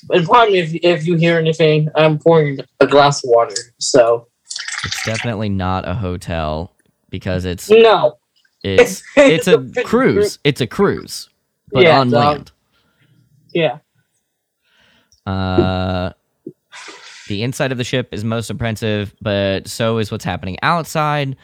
and 0.09 0.25
pardon 0.25 0.53
me 0.53 0.59
if 0.59 0.73
if 0.83 1.05
you 1.05 1.15
hear 1.15 1.37
anything, 1.37 1.89
I'm 1.95 2.17
pouring 2.19 2.59
a 2.79 2.87
glass 2.87 3.23
of 3.23 3.29
water. 3.29 3.55
So 3.79 4.27
It's 4.85 5.05
definitely 5.05 5.49
not 5.49 5.87
a 5.87 5.93
hotel 5.93 6.73
because 7.09 7.45
it's 7.45 7.69
no, 7.69 8.17
it's 8.63 9.03
it's 9.15 9.47
a 9.47 9.59
cruise. 9.83 10.39
It's 10.43 10.61
a 10.61 10.67
cruise, 10.67 11.29
but 11.71 11.83
Yeah, 11.83 11.99
on 11.99 12.09
dog. 12.09 12.37
land. 12.37 12.51
Yeah. 13.53 13.77
Uh, 15.25 16.13
the 17.31 17.43
inside 17.43 17.71
of 17.71 17.77
the 17.77 17.83
ship 17.85 18.09
is 18.13 18.23
most 18.25 18.49
impressive, 18.49 19.15
but 19.21 19.67
so 19.67 19.97
is 19.99 20.11
what's 20.11 20.25
happening 20.25 20.57
outside. 20.61 21.37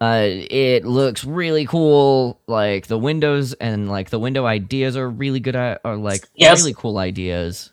Uh, 0.00 0.22
it 0.28 0.84
looks 0.84 1.24
really 1.24 1.66
cool. 1.66 2.40
Like 2.46 2.86
the 2.86 2.98
windows 2.98 3.52
and 3.54 3.88
like 3.90 4.10
the 4.10 4.18
window 4.18 4.46
ideas 4.46 4.96
are 4.96 5.08
really 5.08 5.40
good. 5.40 5.54
At, 5.56 5.80
are 5.84 5.96
like 5.96 6.26
Yes. 6.34 6.58
really 6.60 6.74
cool 6.74 6.98
ideas. 6.98 7.70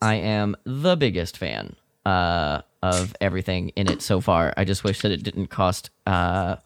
I 0.00 0.14
am 0.14 0.56
the 0.64 0.96
biggest 0.96 1.36
fan 1.38 1.74
uh, 2.04 2.62
of 2.82 3.14
everything 3.20 3.70
in 3.70 3.88
it 3.90 4.02
so 4.02 4.20
far. 4.20 4.52
I 4.56 4.64
just 4.64 4.84
wish 4.84 5.00
that 5.02 5.10
it 5.10 5.22
didn't 5.22 5.48
cost 5.48 5.90
uh, 6.06 6.56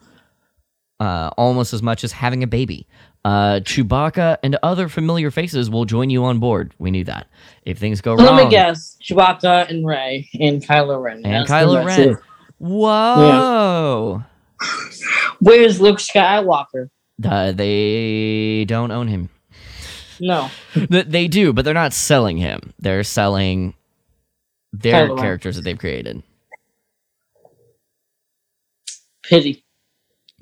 uh, 0.98 1.30
almost 1.38 1.72
as 1.72 1.82
much 1.82 2.04
as 2.04 2.12
having 2.12 2.42
a 2.42 2.46
baby. 2.46 2.86
Uh, 3.24 3.60
Chewbacca 3.60 4.38
and 4.42 4.56
other 4.62 4.88
familiar 4.88 5.30
faces 5.30 5.68
will 5.68 5.84
join 5.84 6.08
you 6.08 6.24
on 6.24 6.38
board. 6.38 6.72
We 6.78 6.90
knew 6.90 7.04
that. 7.04 7.26
If 7.64 7.78
things 7.78 8.00
go 8.00 8.14
Let 8.14 8.26
wrong, 8.26 8.36
let 8.36 8.44
me 8.44 8.50
guess: 8.50 8.96
Chewbacca 9.02 9.68
and 9.68 9.86
Rey 9.86 10.28
and 10.40 10.62
Kylo 10.64 11.02
Ren. 11.02 11.16
and 11.24 11.24
That's 11.46 11.50
Kylo 11.50 11.82
pretty 11.82 11.86
much 11.86 11.98
it. 11.98 12.08
Ren. 12.14 12.18
Whoa! 12.58 14.22
Where's 15.40 15.80
Luke 15.80 15.98
Skywalker? 15.98 16.88
Uh, 17.22 17.52
they 17.52 18.64
don't 18.66 18.90
own 18.90 19.08
him. 19.08 19.28
No. 20.20 20.50
They 20.88 21.28
do, 21.28 21.52
but 21.52 21.64
they're 21.64 21.74
not 21.74 21.92
selling 21.92 22.36
him. 22.38 22.72
They're 22.78 23.04
selling 23.04 23.74
their 24.72 25.08
Kylo 25.08 25.14
Ren. 25.16 25.18
characters 25.18 25.56
that 25.56 25.62
they've 25.62 25.78
created. 25.78 26.22
Pity. 29.22 29.64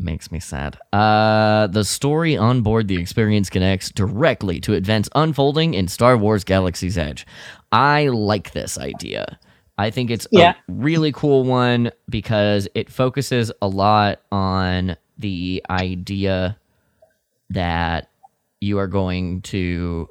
Makes 0.00 0.30
me 0.30 0.38
sad. 0.38 0.78
Uh, 0.92 1.66
the 1.66 1.82
story 1.84 2.36
on 2.36 2.60
board 2.62 2.86
the 2.86 2.96
experience 3.00 3.50
connects 3.50 3.90
directly 3.90 4.60
to 4.60 4.74
events 4.74 5.08
unfolding 5.16 5.74
in 5.74 5.88
Star 5.88 6.16
Wars 6.16 6.44
Galaxy's 6.44 6.96
Edge. 6.96 7.26
I 7.72 8.06
like 8.08 8.52
this 8.52 8.78
idea. 8.78 9.38
I 9.76 9.90
think 9.90 10.10
it's 10.10 10.26
Yeah. 10.30 10.50
a 10.52 10.54
really 10.68 11.10
cool 11.10 11.42
one 11.44 11.90
because 12.08 12.68
it 12.76 12.90
focuses 12.90 13.50
a 13.60 13.66
lot 13.66 14.20
on 14.30 14.96
the 15.18 15.64
idea 15.68 16.56
that 17.50 18.08
you 18.60 18.78
are 18.78 18.86
going 18.88 19.42
to 19.42 20.08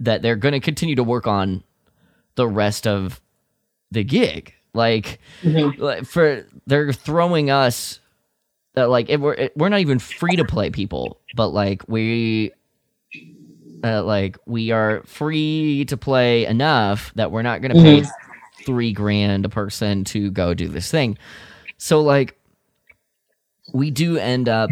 that 0.00 0.22
they're 0.22 0.36
going 0.36 0.52
to 0.52 0.60
continue 0.60 0.96
to 0.96 1.04
work 1.04 1.26
on 1.28 1.62
the 2.34 2.46
rest 2.46 2.86
of 2.86 3.20
the 3.90 4.02
gig. 4.04 4.52
Like 4.74 5.20
Mhm. 5.42 5.78
like, 5.78 6.04
for 6.06 6.46
they're 6.66 6.92
throwing 6.92 7.50
us 7.50 8.00
uh, 8.76 8.88
like 8.88 9.10
it, 9.10 9.20
we're 9.20 9.34
it, 9.34 9.52
we're 9.56 9.68
not 9.68 9.80
even 9.80 9.98
free 9.98 10.36
to 10.36 10.44
play 10.44 10.70
people, 10.70 11.20
but 11.36 11.48
like 11.48 11.82
we 11.88 12.52
uh, 13.84 14.02
like 14.02 14.38
we 14.46 14.70
are 14.70 15.02
free 15.04 15.84
to 15.86 15.96
play 15.96 16.46
enough 16.46 17.12
that 17.16 17.30
we're 17.30 17.42
not 17.42 17.60
going 17.60 17.74
to 17.74 17.82
pay 17.82 18.04
three 18.64 18.92
grand 18.92 19.44
a 19.44 19.48
person 19.48 20.04
to 20.04 20.30
go 20.30 20.54
do 20.54 20.68
this 20.68 20.90
thing. 20.90 21.18
So 21.78 22.00
like 22.00 22.38
we 23.72 23.90
do 23.90 24.16
end 24.18 24.48
up 24.48 24.70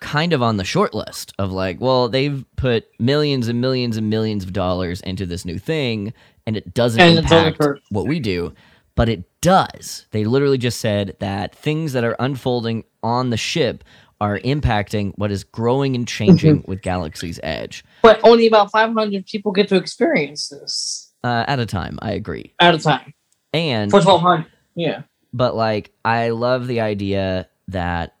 kind 0.00 0.32
of 0.32 0.42
on 0.42 0.56
the 0.56 0.64
short 0.64 0.94
list 0.94 1.32
of 1.38 1.52
like, 1.52 1.80
well, 1.80 2.08
they've 2.08 2.44
put 2.56 2.86
millions 2.98 3.48
and 3.48 3.60
millions 3.60 3.96
and 3.96 4.10
millions 4.10 4.44
of 4.44 4.52
dollars 4.52 5.00
into 5.00 5.24
this 5.26 5.44
new 5.44 5.58
thing, 5.58 6.12
and 6.46 6.56
it 6.56 6.74
doesn't 6.74 7.00
And 7.00 7.18
impact 7.18 7.62
what 7.90 8.06
we 8.06 8.20
do, 8.20 8.52
but 8.94 9.08
it 9.08 9.24
does. 9.42 10.06
They 10.12 10.24
literally 10.24 10.56
just 10.56 10.80
said 10.80 11.16
that 11.18 11.54
things 11.54 11.92
that 11.92 12.04
are 12.04 12.16
unfolding 12.18 12.84
on 13.02 13.28
the 13.28 13.36
ship 13.36 13.84
are 14.20 14.38
impacting 14.38 15.12
what 15.16 15.30
is 15.32 15.44
growing 15.44 15.94
and 15.96 16.06
changing 16.08 16.64
with 16.66 16.80
Galaxy's 16.80 17.38
Edge 17.42 17.84
But 18.02 18.20
only 18.24 18.46
about 18.46 18.70
500 18.70 19.26
people 19.26 19.52
get 19.52 19.68
to 19.68 19.76
experience 19.76 20.48
this 20.48 21.12
uh, 21.24 21.44
at 21.48 21.58
a 21.58 21.66
time. 21.66 21.98
I 22.00 22.12
agree, 22.12 22.54
at 22.60 22.74
a 22.74 22.78
time. 22.78 23.12
and 23.52 23.90
For 23.90 24.00
1200 24.00 24.46
Yeah. 24.76 25.02
but 25.34 25.54
like 25.56 25.92
I 26.04 26.30
love 26.30 26.66
the 26.68 26.80
idea 26.80 27.48
that 27.68 28.14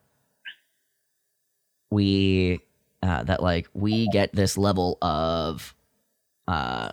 we 1.90 2.60
uh, 3.02 3.22
that 3.24 3.42
like 3.42 3.68
we 3.74 4.08
get 4.08 4.32
this 4.34 4.56
level 4.58 4.98
of 5.02 5.74
uh 6.48 6.90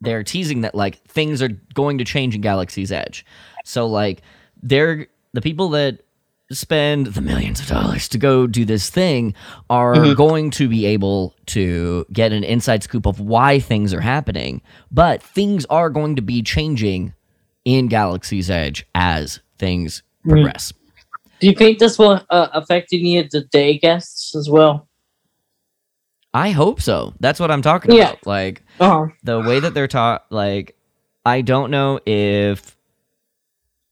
they're 0.00 0.22
teasing 0.22 0.60
that 0.62 0.74
like 0.74 1.02
things 1.08 1.40
are 1.42 1.48
going 1.74 1.98
to 1.98 2.04
change 2.04 2.34
in 2.34 2.40
Galaxy's 2.40 2.92
Edge. 2.92 3.24
So 3.64 3.86
like 3.86 4.22
they're 4.62 5.06
the 5.32 5.40
people 5.40 5.68
that 5.70 6.00
spend 6.52 7.06
the 7.06 7.20
millions 7.20 7.58
of 7.58 7.66
dollars 7.66 8.06
to 8.08 8.18
go 8.18 8.46
do 8.46 8.64
this 8.64 8.88
thing 8.88 9.34
are 9.68 9.94
Mhm. 9.96 10.16
going 10.16 10.50
to 10.52 10.68
be 10.68 10.86
able 10.86 11.34
to 11.46 12.06
get 12.12 12.32
an 12.32 12.44
inside 12.44 12.84
scoop 12.84 13.04
of 13.04 13.18
why 13.18 13.58
things 13.58 13.92
are 13.92 14.00
happening, 14.00 14.62
but 14.92 15.20
things 15.22 15.64
are 15.66 15.90
going 15.90 16.14
to 16.14 16.22
be 16.22 16.42
changing 16.42 17.12
in 17.64 17.88
Galaxy's 17.88 18.48
Edge 18.48 18.86
as 18.94 19.40
things 19.58 20.04
Mhm. 20.24 20.30
progress. 20.30 20.72
Do 21.40 21.48
you 21.48 21.52
think 21.52 21.80
this 21.80 21.98
will 21.98 22.20
uh, 22.30 22.48
affect 22.52 22.92
any 22.92 23.18
of 23.18 23.28
the 23.30 23.40
day 23.42 23.76
guests 23.78 24.34
as 24.36 24.48
well? 24.48 24.88
I 26.36 26.50
hope 26.50 26.82
so. 26.82 27.14
That's 27.20 27.40
what 27.40 27.50
I'm 27.50 27.62
talking 27.62 27.92
Yeah. 27.92 28.10
about. 28.10 28.26
Like 28.26 28.62
Oh, 28.78 29.08
the 29.22 29.40
way 29.40 29.58
that 29.60 29.72
they're 29.74 29.88
taught 29.88 30.26
like 30.30 30.76
i 31.24 31.40
don't 31.40 31.70
know 31.70 31.98
if 32.06 32.76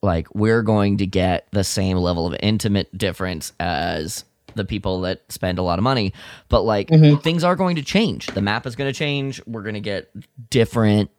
like 0.03 0.33
we're 0.35 0.63
going 0.63 0.99
to 0.99 1.07
get 1.07 1.49
the 1.53 1.65
same 1.65 1.97
level 1.97 2.27
of 2.27 2.37
intimate 2.41 2.97
difference 2.97 3.53
as 3.59 4.25
the 4.55 4.65
people 4.65 5.01
that 5.01 5.23
spend 5.33 5.59
a 5.59 5.63
lot 5.63 5.79
of 5.79 5.83
money 5.83 6.13
but 6.51 6.63
like 6.63 6.89
Mhm. 6.91 7.23
things 7.23 7.43
are 7.43 7.57
going 7.57 7.77
to 7.77 7.83
change 7.83 8.27
the 8.29 8.43
map 8.43 8.67
is 8.67 8.77
going 8.77 8.93
to 8.93 8.97
change 8.97 9.41
we're 9.47 9.63
going 9.63 9.75
to 9.75 9.81
get 9.81 10.11
different 10.51 11.11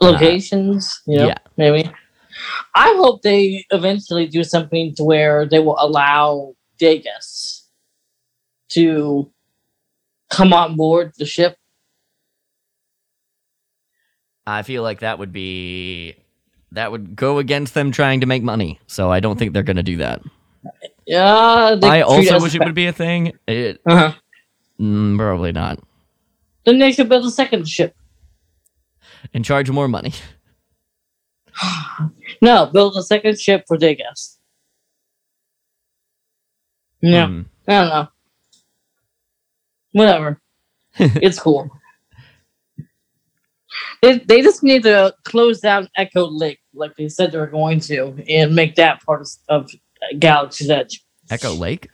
locations, 0.00 1.00
you 1.06 1.18
know, 1.18 1.26
yeah. 1.28 1.38
maybe. 1.56 1.90
I 2.74 2.94
hope 2.96 3.22
they 3.22 3.64
eventually 3.70 4.26
do 4.26 4.42
something 4.44 4.94
to 4.96 5.04
where 5.04 5.46
they 5.46 5.58
will 5.58 5.76
allow 5.78 6.54
day 6.78 6.98
guests 6.98 7.68
to 8.70 9.30
come 10.30 10.52
on 10.52 10.76
board 10.76 11.12
the 11.18 11.26
ship. 11.26 11.56
i 14.46 14.62
feel 14.62 14.82
like 14.82 15.00
that 15.00 15.18
would 15.18 15.32
be 15.32 16.14
that 16.72 16.90
would 16.92 17.14
go 17.16 17.38
against 17.38 17.74
them 17.74 17.90
trying 17.92 18.20
to 18.20 18.26
make 18.26 18.42
money 18.42 18.78
so 18.86 19.10
i 19.10 19.20
don't 19.20 19.38
think 19.38 19.52
they're 19.52 19.62
going 19.62 19.76
to 19.76 19.82
do 19.82 19.96
that 19.98 20.22
Yeah, 21.06 21.76
i 21.82 22.00
also 22.02 22.40
wish 22.40 22.54
it 22.54 22.62
would 22.64 22.74
be 22.74 22.86
a 22.86 22.92
thing 22.92 23.32
it 23.46 23.80
Uh-huh. 23.86 24.12
mm, 24.80 25.16
probably 25.18 25.52
not 25.52 25.78
Then 26.64 26.78
they 26.78 26.92
should 26.92 27.08
build 27.08 27.24
a 27.26 27.30
second 27.30 27.68
ship. 27.68 27.94
and 29.34 29.44
charge 29.44 29.70
more 29.70 29.88
money 29.88 30.12
No, 32.42 32.66
build 32.66 32.96
a 32.96 33.02
second 33.02 33.38
ship 33.38 33.64
for 33.68 33.76
day 33.76 33.94
guests. 33.94 34.38
No, 37.02 37.26
Mm. 37.26 37.44
I 37.68 37.72
don't 37.72 37.88
know. 37.88 38.08
Whatever. 39.92 40.40
it's 40.98 41.38
cool. 41.38 41.70
They, 44.02 44.18
they 44.18 44.42
just 44.42 44.62
need 44.62 44.82
to 44.84 45.14
close 45.24 45.60
down 45.60 45.88
Echo 45.96 46.26
Lake 46.26 46.60
like 46.74 46.96
they 46.96 47.08
said 47.08 47.32
they 47.32 47.38
were 47.38 47.46
going 47.46 47.80
to 47.80 48.14
and 48.28 48.54
make 48.54 48.76
that 48.76 49.02
part 49.04 49.20
of, 49.20 49.28
of 49.48 49.70
Galaxy's 50.18 50.70
Edge. 50.70 51.04
echo 51.30 51.52
lake 51.52 51.88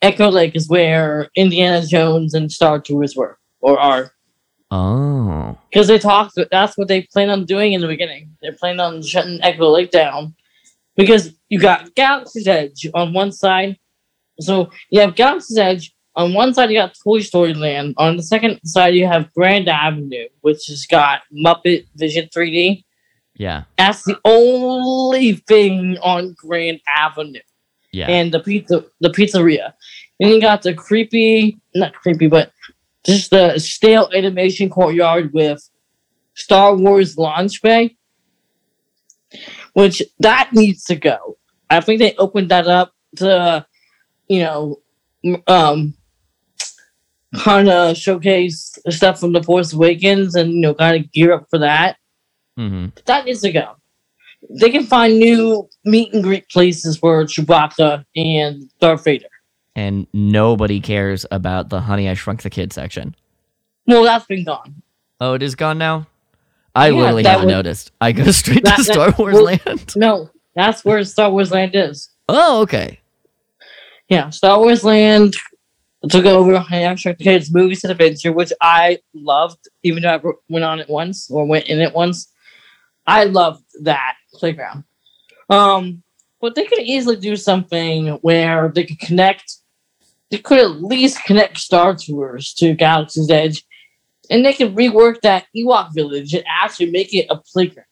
Echo 0.00 0.30
Lake 0.30 0.54
is 0.54 0.68
where 0.68 1.28
Indiana 1.34 1.84
Jones 1.84 2.34
and 2.34 2.50
Star 2.50 2.80
Tours 2.80 3.16
were 3.16 3.38
or 3.60 3.78
are. 3.78 4.12
oh 4.70 5.58
Because 5.70 5.88
they 5.88 5.98
talked, 5.98 6.38
that's 6.50 6.78
what 6.78 6.88
they 6.88 7.02
plan 7.02 7.30
on 7.30 7.44
doing 7.44 7.72
in 7.72 7.80
the 7.80 7.88
beginning. 7.88 8.36
They're 8.40 8.52
planning 8.52 8.80
on 8.80 9.02
shutting 9.02 9.40
Echo 9.42 9.68
Lake 9.68 9.90
down. 9.90 10.34
Because 10.94 11.32
you 11.48 11.60
got 11.60 11.94
Galaxy's 11.94 12.48
Edge 12.48 12.88
on 12.94 13.12
one 13.12 13.32
side. 13.32 13.76
So 14.40 14.70
you 14.90 15.00
have 15.00 15.14
Galaxy's 15.14 15.58
Edge. 15.58 15.94
On 16.18 16.34
one 16.34 16.52
side, 16.52 16.68
you 16.70 16.76
got 16.76 16.96
Toy 17.00 17.20
Story 17.20 17.54
Land. 17.54 17.94
On 17.96 18.16
the 18.16 18.24
second 18.24 18.58
side, 18.64 18.96
you 18.96 19.06
have 19.06 19.32
Grand 19.34 19.68
Avenue, 19.68 20.26
which 20.40 20.66
has 20.66 20.84
got 20.84 21.22
Muppet 21.32 21.86
Vision 21.94 22.28
3D. 22.34 22.82
yeah 23.36 23.62
That's 23.78 24.02
the 24.02 24.18
only 24.24 25.34
thing 25.34 25.96
on 26.02 26.34
Grand 26.36 26.80
Avenue. 26.92 27.38
yeah 27.92 28.10
And 28.10 28.34
the 28.34 28.40
pizza, 28.40 28.84
the 29.00 29.10
pizzeria. 29.10 29.74
And 30.18 30.30
you 30.30 30.40
got 30.40 30.62
the 30.62 30.74
creepy, 30.74 31.60
not 31.76 31.94
creepy, 31.94 32.26
but 32.26 32.50
just 33.06 33.30
the 33.30 33.56
stale 33.60 34.10
animation 34.12 34.68
courtyard 34.70 35.32
with 35.32 35.70
Star 36.34 36.74
Wars 36.74 37.16
launch 37.16 37.62
bay, 37.62 37.96
which 39.74 40.02
that 40.18 40.50
needs 40.52 40.82
to 40.86 40.96
go. 40.96 41.38
I 41.70 41.80
think 41.80 42.00
they 42.00 42.16
opened 42.16 42.48
that 42.50 42.66
up 42.66 42.92
to, 43.18 43.64
you 44.26 44.40
know, 44.42 44.80
um, 45.46 45.94
kind 47.36 47.68
of 47.68 47.96
showcase 47.96 48.78
stuff 48.88 49.20
from 49.20 49.32
the 49.32 49.42
Force 49.42 49.72
Awakens 49.72 50.34
and 50.34 50.52
you 50.52 50.60
know, 50.60 50.74
kind 50.74 51.02
of 51.04 51.12
gear 51.12 51.32
up 51.32 51.46
for 51.50 51.58
that. 51.58 51.96
hmm 52.56 52.86
That 53.06 53.24
needs 53.26 53.40
to 53.42 53.52
go. 53.52 53.76
They 54.50 54.70
can 54.70 54.84
find 54.84 55.18
new 55.18 55.68
meet 55.84 56.14
and 56.14 56.22
greet 56.22 56.48
places 56.48 56.96
for 56.96 57.24
Chewbacca 57.24 58.04
and 58.16 58.70
Darth 58.80 59.04
Vader. 59.04 59.26
and 59.76 60.06
nobody 60.12 60.80
cares 60.80 61.26
about 61.30 61.68
the 61.70 61.80
Honey 61.82 62.08
I 62.08 62.14
Shrunk 62.14 62.42
the 62.42 62.50
Kid 62.50 62.72
section. 62.72 63.14
Well, 63.86 64.04
that's 64.04 64.26
been 64.26 64.44
gone. 64.44 64.82
Oh, 65.20 65.34
it 65.34 65.42
is 65.42 65.54
gone 65.54 65.78
now. 65.78 66.06
I 66.74 66.88
Yeah, 66.90 66.96
literally 66.96 67.24
haven't 67.24 67.46
was- 67.46 67.52
noticed. 67.52 67.90
I 68.00 68.12
go 68.12 68.30
straight 68.30 68.62
That- 68.64 68.76
to 68.78 68.82
that- 68.84 68.92
Star 68.92 69.14
Wars 69.18 69.34
well- 69.34 69.44
Land. 69.44 69.92
No, 69.96 70.30
that's 70.54 70.84
where 70.84 71.02
Star 71.04 71.30
Wars 71.30 71.50
Land 71.50 71.72
is. 71.74 72.10
Oh, 72.28 72.60
okay. 72.62 73.00
Yeah, 74.08 74.30
Star 74.30 74.58
Wars 74.58 74.84
Land 74.84 75.34
took 76.06 76.26
over 76.26 76.52
the 76.52 77.16
Kids 77.18 77.52
Movies 77.52 77.82
and 77.82 77.90
Adventure, 77.90 78.32
which 78.32 78.52
I 78.60 78.98
loved, 79.14 79.68
even 79.82 80.02
though 80.02 80.14
I 80.14 80.20
went 80.48 80.64
on 80.64 80.78
it 80.78 80.88
once 80.88 81.30
or 81.30 81.44
went 81.44 81.66
in 81.66 81.80
it 81.80 81.92
once. 81.92 82.32
I 83.06 83.24
loved 83.24 83.64
that 83.82 84.14
playground. 84.34 84.84
Um, 85.50 86.02
but 86.40 86.54
they 86.54 86.64
could 86.64 86.80
easily 86.80 87.16
do 87.16 87.34
something 87.36 88.08
where 88.22 88.70
they 88.72 88.84
could 88.84 89.00
connect. 89.00 89.56
They 90.30 90.38
could 90.38 90.60
at 90.60 90.82
least 90.82 91.24
connect 91.24 91.58
Star 91.58 91.96
Tours 91.96 92.54
to 92.54 92.74
Galaxy's 92.74 93.30
Edge, 93.30 93.64
and 94.30 94.44
they 94.44 94.52
could 94.52 94.76
rework 94.76 95.20
that 95.22 95.46
Ewok 95.56 95.94
village 95.94 96.34
and 96.34 96.44
actually 96.46 96.90
make 96.90 97.12
it 97.12 97.26
a 97.30 97.38
playground. 97.38 97.87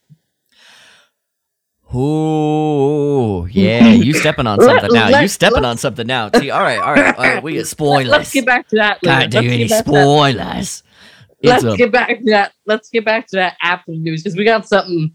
Ooh, 1.95 3.47
yeah. 3.51 3.93
You 3.93 4.13
stepping 4.13 4.47
on 4.47 4.61
something 4.61 4.93
now. 4.93 5.07
You 5.07 5.13
Let- 5.13 5.31
stepping 5.31 5.65
on 5.65 5.77
something 5.79 6.07
now. 6.07 6.31
See, 6.35 6.51
all 6.51 6.61
right, 6.63 6.79
all 6.79 6.93
right, 6.95 7.17
all 7.17 7.25
right. 7.25 7.43
We 7.43 7.53
get 7.55 7.67
spoilers. 7.67 8.09
Let's 8.09 8.33
get 8.33 8.47
back 8.47 8.69
to 8.69 8.77
that. 8.77 9.01
God, 9.03 9.31
do 9.31 9.39
Let's 9.39 9.49
any 9.49 9.67
get 9.67 9.71
back 9.71 9.85
to 9.85 9.91
that. 9.93 10.03
spoilers? 10.03 10.83
Let's 11.43 11.65
a 11.65 11.77
get 11.77 11.93
back 11.93 12.09
to 12.19 12.25
that. 12.31 12.53
Let's 12.67 12.89
get 12.91 13.05
back 13.05 13.27
to 13.29 13.37
that 13.37 13.57
after 13.63 13.93
the 13.93 13.99
news 13.99 14.23
because 14.23 14.37
we 14.37 14.45
got 14.45 14.67
something 14.67 15.15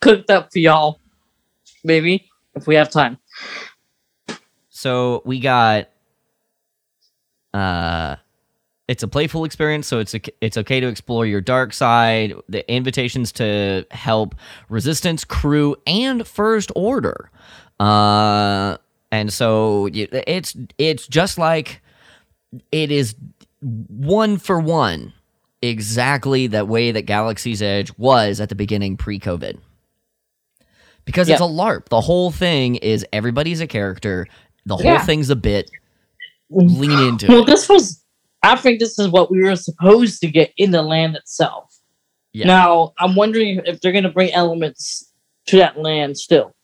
cooked 0.00 0.30
up 0.30 0.52
for 0.52 0.58
y'all. 0.60 1.00
Maybe 1.84 2.28
if 2.54 2.66
we 2.66 2.74
have 2.76 2.90
time. 2.90 3.18
So 4.68 5.22
we 5.24 5.40
got 5.40 5.88
uh 7.54 8.16
it's 8.88 9.02
a 9.02 9.08
playful 9.08 9.44
experience, 9.44 9.86
so 9.86 9.98
it's 9.98 10.14
ok- 10.14 10.32
it's 10.40 10.56
okay 10.56 10.80
to 10.80 10.86
explore 10.88 11.26
your 11.26 11.40
dark 11.42 11.72
side. 11.72 12.34
The 12.48 12.68
invitations 12.72 13.30
to 13.32 13.86
help 13.90 14.34
Resistance, 14.68 15.24
Crew, 15.24 15.76
and 15.86 16.26
First 16.26 16.72
Order. 16.74 17.30
Uh, 17.78 18.78
and 19.12 19.32
so 19.32 19.88
it's 19.92 20.56
it's 20.78 21.06
just 21.06 21.38
like 21.38 21.80
it 22.72 22.90
is 22.90 23.14
one 23.60 24.38
for 24.38 24.58
one 24.58 25.12
exactly 25.60 26.46
that 26.46 26.68
way 26.68 26.90
that 26.92 27.02
Galaxy's 27.02 27.60
Edge 27.62 27.92
was 27.98 28.40
at 28.40 28.48
the 28.48 28.54
beginning 28.54 28.96
pre-COVID. 28.96 29.58
Because 31.04 31.28
it's 31.28 31.40
a 31.40 31.44
LARP. 31.44 31.88
The 31.88 32.00
whole 32.02 32.30
thing 32.30 32.76
is 32.76 33.04
everybody's 33.12 33.60
a 33.60 33.66
character. 33.66 34.26
The 34.66 34.76
whole 34.76 34.84
Yeah. 34.84 35.04
thing's 35.04 35.30
a 35.30 35.36
bit. 35.36 35.70
Lean 36.50 36.92
into 37.08 37.26
Well, 37.28 37.42
it. 37.42 37.46
this 37.46 37.68
was. 37.68 38.02
I 38.42 38.56
think 38.56 38.78
this 38.80 38.98
is 38.98 39.08
what 39.08 39.30
we 39.30 39.42
were 39.42 39.56
supposed 39.56 40.20
to 40.20 40.28
get 40.28 40.52
in 40.56 40.70
the 40.70 40.82
land 40.82 41.16
itself. 41.16 41.74
Yeah. 42.32 42.46
Now 42.46 42.92
I'm 42.98 43.14
wondering 43.16 43.60
if 43.66 43.80
they're 43.80 43.92
going 43.92 44.04
to 44.04 44.10
bring 44.10 44.32
elements 44.32 45.12
to 45.46 45.56
that 45.56 45.78
land 45.78 46.16
still. 46.18 46.54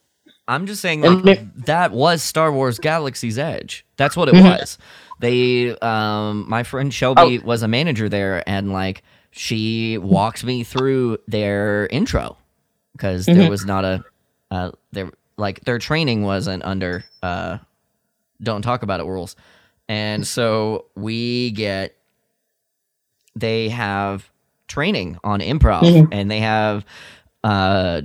I'm 0.46 0.66
just 0.66 0.82
saying, 0.82 1.00
like, 1.00 1.54
that 1.64 1.90
was 1.90 2.22
Star 2.22 2.52
Wars 2.52 2.78
Galaxy's 2.78 3.38
Edge. 3.38 3.86
That's 3.96 4.14
what 4.14 4.28
it 4.28 4.34
Mhm. 4.34 4.58
was. 4.60 4.76
They, 5.20 5.74
um, 5.78 6.44
my 6.48 6.62
friend 6.64 6.92
Shelby 6.92 7.40
Oh. 7.42 7.46
was 7.46 7.62
a 7.62 7.68
manager 7.68 8.10
there, 8.10 8.46
and 8.46 8.70
like, 8.70 9.02
she 9.30 9.96
walked 9.98 10.44
me 10.44 10.62
through 10.62 11.16
their 11.26 11.86
intro 11.86 12.36
because 12.92 13.24
there 13.24 13.36
Mhm. 13.36 13.48
was 13.48 13.64
not 13.64 13.84
a, 13.86 14.04
uh, 14.50 14.70
there 14.92 15.10
like 15.38 15.64
their 15.64 15.78
training 15.78 16.22
wasn't 16.22 16.62
under, 16.64 17.04
uh, 17.22 17.58
don't 18.42 18.62
talk 18.62 18.82
about 18.82 19.00
it 19.00 19.06
rules, 19.06 19.34
and 19.88 20.26
so 20.26 20.86
we 20.94 21.50
get, 21.52 21.94
they 23.36 23.68
have 23.68 24.30
training 24.68 25.18
on 25.24 25.40
improv, 25.40 25.82
Mhm. 25.82 26.08
and 26.12 26.30
they 26.30 26.40
have, 26.40 26.84
uh 27.42 28.02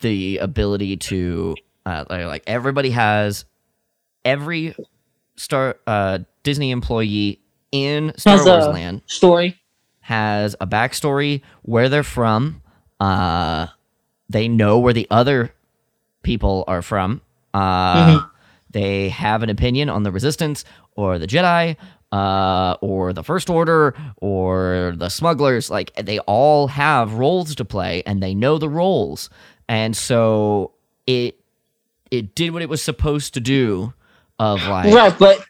the 0.00 0.38
ability 0.38 0.96
to 0.96 1.54
uh, 1.86 2.04
like, 2.08 2.42
everybody 2.48 2.90
has 2.90 3.44
every 4.24 4.74
Star 5.36 5.76
uh, 5.86 6.18
Disney 6.42 6.70
employee 6.72 7.40
in 7.70 8.12
Star 8.16 8.36
Has 8.36 8.46
Wars 8.46 8.66
land 8.66 9.02
Story. 9.06 9.58
has 10.00 10.54
a 10.60 10.66
backstory, 10.66 11.42
where 11.62 11.88
they're 11.88 12.02
from. 12.02 12.62
Uh, 13.00 13.66
they 14.28 14.46
know 14.48 14.78
where 14.80 14.92
the 14.92 15.06
other 15.10 15.52
people 16.22 16.64
are 16.68 16.82
from. 16.82 17.20
Uh, 17.54 18.18
Mhm. 18.18 18.30
They 18.70 19.08
have 19.10 19.42
an 19.42 19.50
opinion 19.50 19.88
on 19.88 20.02
the 20.02 20.10
Resistance 20.10 20.64
or 20.96 21.18
the 21.18 21.26
Jedi 21.26 21.76
uh, 22.12 22.76
or 22.80 23.12
the 23.12 23.24
First 23.24 23.50
Order 23.50 23.94
or 24.18 24.92
the 24.96 25.08
smugglers. 25.08 25.70
Like 25.70 25.92
they 25.96 26.18
all 26.20 26.68
have 26.68 27.14
roles 27.14 27.54
to 27.56 27.64
play, 27.64 28.02
and 28.06 28.22
they 28.22 28.34
know 28.34 28.58
the 28.58 28.68
roles, 28.68 29.30
and 29.68 29.96
so 29.96 30.72
it 31.06 31.40
it 32.10 32.34
did 32.34 32.50
what 32.52 32.62
it 32.62 32.68
was 32.68 32.82
supposed 32.82 33.34
to 33.34 33.40
do. 33.40 33.94
Of 34.38 34.66
like, 34.66 34.92
Right, 34.92 35.16
but 35.18 35.44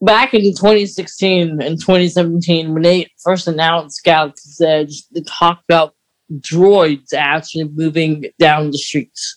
back 0.00 0.32
in 0.32 0.40
2016 0.40 1.60
and 1.60 1.78
2017, 1.78 2.72
when 2.72 2.82
they 2.82 3.06
first 3.22 3.46
announced 3.46 4.02
Galaxy's 4.02 4.60
Edge, 4.60 5.02
they 5.10 5.20
talked 5.22 5.64
about 5.68 5.94
droids 6.38 7.12
actually 7.12 7.64
moving 7.64 8.24
down 8.38 8.70
the 8.70 8.78
streets. 8.78 9.36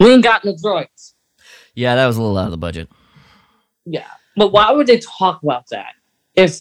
We 0.00 0.12
ain't 0.12 0.24
got 0.24 0.44
no 0.44 0.54
droids. 0.54 1.12
yeah, 1.74 1.94
that 1.94 2.06
was 2.06 2.16
a 2.16 2.22
little 2.22 2.38
out 2.38 2.46
of 2.46 2.52
the 2.52 2.58
budget. 2.58 2.88
Yeah. 3.84 4.06
But 4.36 4.52
why 4.52 4.72
would 4.72 4.86
they 4.86 4.98
talk 4.98 5.42
about 5.42 5.68
that 5.70 5.94
if 6.34 6.60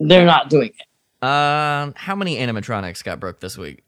they're 0.00 0.26
not 0.26 0.50
doing 0.50 0.70
it? 0.70 1.26
Um, 1.26 1.94
how 1.96 2.14
many 2.14 2.36
animatronics 2.36 3.02
got 3.02 3.20
broke 3.20 3.40
this 3.40 3.58
week? 3.58 3.82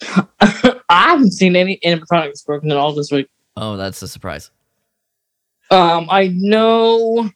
I 0.02 0.80
haven't 0.88 1.32
seen 1.32 1.56
any 1.56 1.78
animatronics 1.84 2.44
broken 2.44 2.70
at 2.70 2.76
all 2.76 2.92
this 2.92 3.10
week. 3.10 3.28
Oh, 3.56 3.76
that's 3.76 4.02
a 4.02 4.08
surprise. 4.08 4.50
Um, 5.70 6.06
I 6.10 6.28
know. 6.28 7.30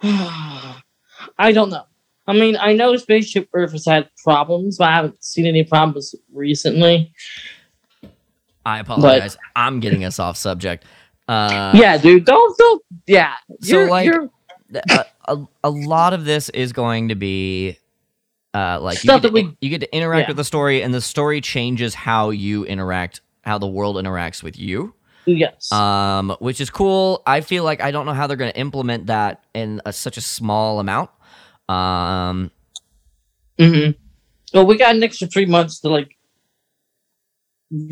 I 0.02 1.52
don't 1.52 1.70
know. 1.70 1.84
I 2.26 2.34
mean, 2.34 2.56
I 2.60 2.74
know 2.74 2.94
Spaceship 2.96 3.48
Earth 3.54 3.72
has 3.72 3.86
had 3.86 4.10
problems, 4.22 4.76
but 4.78 4.88
I 4.88 4.96
haven't 4.96 5.24
seen 5.24 5.46
any 5.46 5.64
problems 5.64 6.14
recently. 6.32 7.12
I 8.66 8.80
apologize. 8.80 9.36
I'm 9.56 9.80
getting 9.80 10.04
us 10.04 10.18
off 10.18 10.36
subject. 10.36 10.84
Uh, 11.28 11.72
yeah, 11.74 11.98
dude, 11.98 12.24
don't 12.24 12.56
don't. 12.58 12.82
Yeah, 13.06 13.34
So, 13.60 13.80
you're, 13.80 13.88
like- 13.88 14.06
you're 14.06 14.30
a, 14.90 15.04
a, 15.26 15.46
a 15.64 15.70
lot 15.70 16.12
of 16.14 16.24
this 16.24 16.48
is 16.50 16.72
going 16.72 17.08
to 17.08 17.14
be 17.14 17.78
uh, 18.54 18.80
like 18.80 18.96
you 18.96 19.00
Stuff 19.00 19.22
get, 19.22 19.28
to, 19.28 19.34
that 19.34 19.46
we- 19.46 19.56
you 19.60 19.68
get 19.70 19.80
to 19.80 19.94
interact 19.96 20.22
yeah. 20.22 20.28
with 20.30 20.36
the 20.38 20.44
story, 20.44 20.82
and 20.82 20.92
the 20.94 21.00
story 21.00 21.40
changes 21.40 21.94
how 21.94 22.30
you 22.30 22.64
interact, 22.64 23.20
how 23.42 23.58
the 23.58 23.66
world 23.66 23.96
interacts 23.96 24.42
with 24.42 24.58
you, 24.58 24.94
yes. 25.26 25.70
um, 25.70 26.34
which 26.40 26.60
is 26.60 26.70
cool. 26.70 27.22
I 27.26 27.42
feel 27.42 27.62
like 27.62 27.82
I 27.82 27.90
don't 27.90 28.06
know 28.06 28.14
how 28.14 28.26
they're 28.26 28.36
going 28.36 28.52
to 28.52 28.58
implement 28.58 29.06
that 29.06 29.44
in 29.54 29.82
a, 29.84 29.92
such 29.92 30.16
a 30.16 30.22
small 30.22 30.80
amount. 30.80 31.10
Um, 31.68 32.50
hmm 33.58 33.90
Well, 34.54 34.64
we 34.66 34.78
got 34.78 34.94
an 34.94 35.02
extra 35.02 35.26
three 35.28 35.46
months 35.46 35.80
to 35.80 35.88
like 35.90 36.16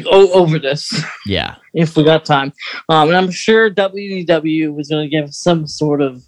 go 0.02 0.32
over 0.32 0.58
this 0.58 1.02
yeah, 1.26 1.56
if 1.74 1.96
we 1.96 2.04
got 2.04 2.24
time. 2.24 2.52
Um, 2.88 3.08
and 3.08 3.16
I'm 3.16 3.30
sure 3.30 3.70
WDW 3.70 4.74
was 4.74 4.88
going 4.88 5.08
to 5.08 5.10
give 5.10 5.34
some 5.34 5.66
sort 5.66 6.00
of. 6.00 6.22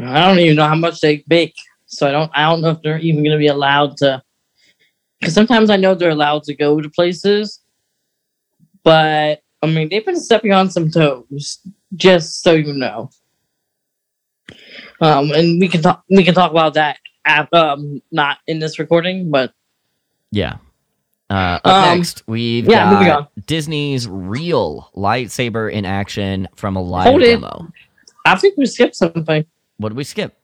I 0.00 0.26
don't 0.26 0.38
even 0.38 0.56
know 0.56 0.68
how 0.68 0.76
much 0.76 1.00
they 1.00 1.24
bake, 1.28 1.56
so 1.86 2.08
I 2.08 2.12
don't. 2.12 2.30
I 2.34 2.48
don't 2.48 2.62
know 2.62 2.70
if 2.70 2.82
they're 2.82 2.98
even 2.98 3.22
going 3.22 3.32
to 3.32 3.38
be 3.38 3.48
allowed 3.48 3.96
to. 3.98 4.22
Because 5.18 5.34
sometimes 5.34 5.68
I 5.68 5.76
know 5.76 5.94
they're 5.94 6.10
allowed 6.10 6.44
to 6.44 6.54
go 6.54 6.80
to 6.80 6.88
places, 6.88 7.60
but 8.82 9.42
I 9.62 9.66
mean 9.66 9.88
they've 9.90 10.04
been 10.04 10.20
stepping 10.20 10.52
on 10.52 10.70
some 10.70 10.90
toes. 10.90 11.58
Just 11.94 12.42
so 12.42 12.52
you 12.52 12.72
know. 12.72 13.10
Um, 15.00 15.32
and 15.32 15.60
we 15.60 15.68
can 15.68 15.82
talk. 15.82 16.04
We 16.08 16.24
can 16.24 16.34
talk 16.34 16.50
about 16.50 16.74
that. 16.74 16.98
At, 17.26 17.52
um, 17.52 18.00
not 18.10 18.38
in 18.46 18.60
this 18.60 18.78
recording, 18.78 19.30
but 19.30 19.52
yeah. 20.30 20.56
Uh, 21.30 21.60
up 21.64 21.66
Um, 21.66 21.98
next, 21.98 22.24
we've 22.26 22.66
yeah, 22.66 22.90
got 23.06 23.30
Disney's 23.46 24.08
real 24.08 24.90
lightsaber 24.96 25.72
in 25.72 25.84
action 25.86 26.48
from 26.56 26.74
a 26.76 26.82
live 26.82 27.06
Hold 27.06 27.22
it. 27.22 27.26
demo. 27.40 27.68
I 28.26 28.34
think 28.36 28.56
we 28.56 28.66
skipped 28.66 28.96
something. 28.96 29.44
What 29.76 29.90
did 29.90 29.96
we 29.96 30.02
skip? 30.04 30.36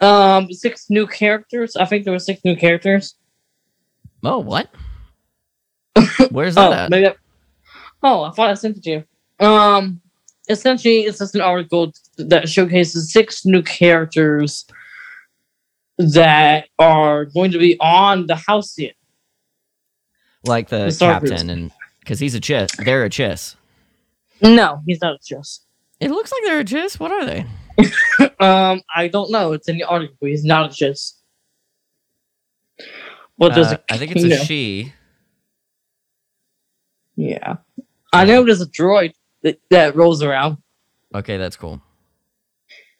Um, 0.00 0.52
six 0.52 0.90
new 0.90 1.06
characters. 1.06 1.74
I 1.74 1.86
think 1.86 2.04
there 2.04 2.12
were 2.12 2.18
six 2.18 2.44
new 2.44 2.54
characters. 2.54 3.14
Oh, 4.22 4.38
what? 4.38 4.68
Where's 6.30 6.54
that 6.54 6.68
Oh, 6.70 6.72
at? 6.72 6.90
maybe. 6.90 7.08
I, 7.08 7.14
oh, 8.02 8.22
I 8.24 8.30
thought 8.30 8.50
I 8.50 8.54
sent 8.54 8.76
it 8.76 8.82
to 8.84 8.90
you. 8.90 9.46
Um, 9.46 10.00
essentially, 10.50 11.00
it's 11.00 11.18
just 11.18 11.34
an 11.34 11.40
article 11.40 11.92
that 12.18 12.48
showcases 12.48 13.10
six 13.12 13.46
new 13.46 13.62
characters 13.62 14.66
that 15.98 16.68
are 16.78 17.24
going 17.26 17.50
to 17.52 17.58
be 17.58 17.78
on 17.80 18.26
the 18.26 18.36
Halcyon. 18.36 18.92
Like 20.44 20.68
the 20.68 20.86
The 20.86 20.96
captain, 20.98 21.28
Cruise. 21.30 21.42
and 21.42 21.70
because 22.00 22.18
he's 22.20 22.34
a 22.34 22.40
chiss, 22.40 22.74
they're 22.84 23.04
a 23.04 23.10
chiss. 23.10 23.56
No, 24.42 24.80
he's 24.86 25.00
not 25.00 25.20
just. 25.22 25.64
It 26.00 26.10
looks 26.10 26.32
like 26.32 26.42
they're 26.44 26.60
a 26.60 26.64
chiss. 26.64 26.98
What 26.98 27.12
are 27.12 27.24
they? 27.26 27.44
Um, 28.40 28.80
I 28.94 29.08
don't 29.08 29.30
know. 29.30 29.52
It's 29.52 29.68
in 29.68 29.76
the 29.76 29.84
article. 29.84 30.26
He's 30.26 30.44
not 30.44 30.70
a 30.70 30.74
just. 30.74 31.18
Well, 33.36 33.50
there's 33.50 33.66
Uh, 33.68 33.76
a 33.90 33.94
I 33.94 33.96
think 33.98 34.12
it's 34.12 34.24
a 34.24 34.28
no. 34.28 34.36
she. 34.36 34.92
Yeah, 37.16 37.56
I 38.12 38.24
know 38.24 38.44
there's 38.44 38.62
a 38.62 38.66
droid 38.66 39.12
that, 39.42 39.60
that 39.70 39.94
rolls 39.94 40.22
around. 40.22 40.56
Okay, 41.14 41.36
that's 41.36 41.56
cool. 41.56 41.82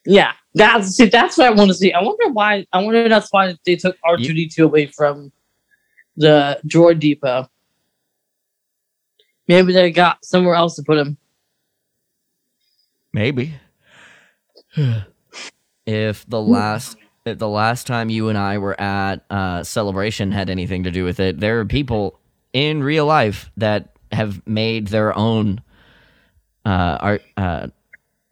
Yeah, 0.05 0.33
that's 0.55 0.89
see, 0.97 1.07
that's 1.07 1.39
what 1.39 1.47
I 1.47 1.51
want 1.51 1.69
to 1.69 1.75
see. 1.75 1.93
I 1.93 2.03
wonder 2.03 2.29
why. 2.31 2.67
I 2.73 2.83
wonder 2.83 3.01
if 3.03 3.09
that's 3.11 3.33
why 3.33 3.57
they 3.65 3.77
took 3.77 3.97
R 4.05 4.17
two 4.19 4.35
D 4.35 4.47
two 4.49 4.65
away 4.65 4.87
from 4.87 5.33
the 6.21 6.61
droid 6.67 7.01
depot. 7.01 7.49
Maybe 9.49 9.73
they 9.73 9.91
got 9.91 10.25
somewhere 10.25 10.55
else 10.55 10.77
to 10.77 10.83
put 10.83 10.99
him. 10.99 11.17
Maybe. 13.13 13.55
if 15.87 16.25
the 16.29 16.41
last 16.41 16.97
if 17.25 17.39
the 17.39 17.49
last 17.49 17.87
time 17.87 18.11
you 18.11 18.29
and 18.29 18.39
I 18.39 18.59
were 18.59 18.81
at 18.81 19.25
uh, 19.29 19.63
celebration 19.65 20.31
had 20.33 20.49
anything 20.49 20.85
to 20.85 20.91
do 20.91 21.05
with 21.05 21.19
it, 21.21 21.41
there 21.41 21.59
are 21.61 21.65
people 21.65 22.21
in 22.53 22.83
real 22.83 23.07
life 23.07 23.51
that 23.57 23.97
have 24.13 24.47
made 24.47 24.89
their 24.89 25.17
own 25.17 25.61
uh, 26.65 26.99
art 27.01 27.23
uh, 27.37 27.67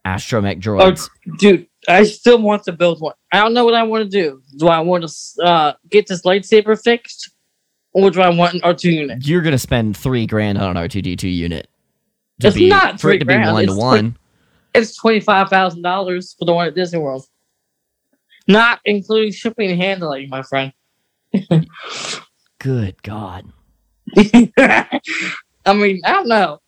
astromech 0.05 0.61
droids. 0.61 1.09
Dude, 1.39 1.67
I 1.87 2.03
still 2.03 2.41
want 2.41 2.63
to 2.63 2.71
build 2.71 3.01
one. 3.01 3.13
I 3.31 3.39
don't 3.39 3.53
know 3.53 3.65
what 3.65 3.75
I 3.75 3.83
want 3.83 4.09
to 4.09 4.09
do. 4.09 4.41
Do 4.57 4.67
I 4.67 4.79
want 4.79 5.07
to 5.07 5.43
uh, 5.43 5.73
get 5.89 6.07
this 6.07 6.23
lightsaber 6.23 6.81
fixed, 6.81 7.31
or 7.93 8.11
do 8.11 8.21
I 8.21 8.29
want 8.29 8.55
an 8.55 8.61
R 8.63 8.73
two 8.73 8.91
unit? 8.91 9.25
You're 9.25 9.41
gonna 9.41 9.57
spend 9.57 9.97
three 9.97 10.25
grand 10.25 10.57
on 10.57 10.71
an 10.71 10.77
R 10.77 10.87
two 10.87 11.01
D 11.01 11.15
two 11.15 11.27
unit. 11.27 11.67
It's 12.41 12.55
be, 12.55 12.69
not 12.69 12.99
for 12.99 13.09
it 13.09 13.13
three 13.13 13.19
to 13.19 13.25
be 13.25 13.33
grand, 13.33 13.53
one 13.53 13.65
to 13.65 13.71
it's 13.71 13.79
one. 13.79 14.17
It's 14.73 14.95
twenty 14.95 15.19
five 15.19 15.49
thousand 15.49 15.81
dollars 15.81 16.35
for 16.37 16.45
the 16.45 16.53
one 16.53 16.67
at 16.67 16.75
Disney 16.75 16.99
World, 16.99 17.25
not 18.47 18.79
including 18.85 19.31
shipping 19.31 19.71
and 19.71 19.81
handling, 19.81 20.29
my 20.29 20.43
friend. 20.43 20.73
Good 22.59 23.01
God. 23.03 23.51
I 24.17 25.73
mean, 25.73 26.01
I 26.03 26.11
don't 26.11 26.27
know. 26.27 26.61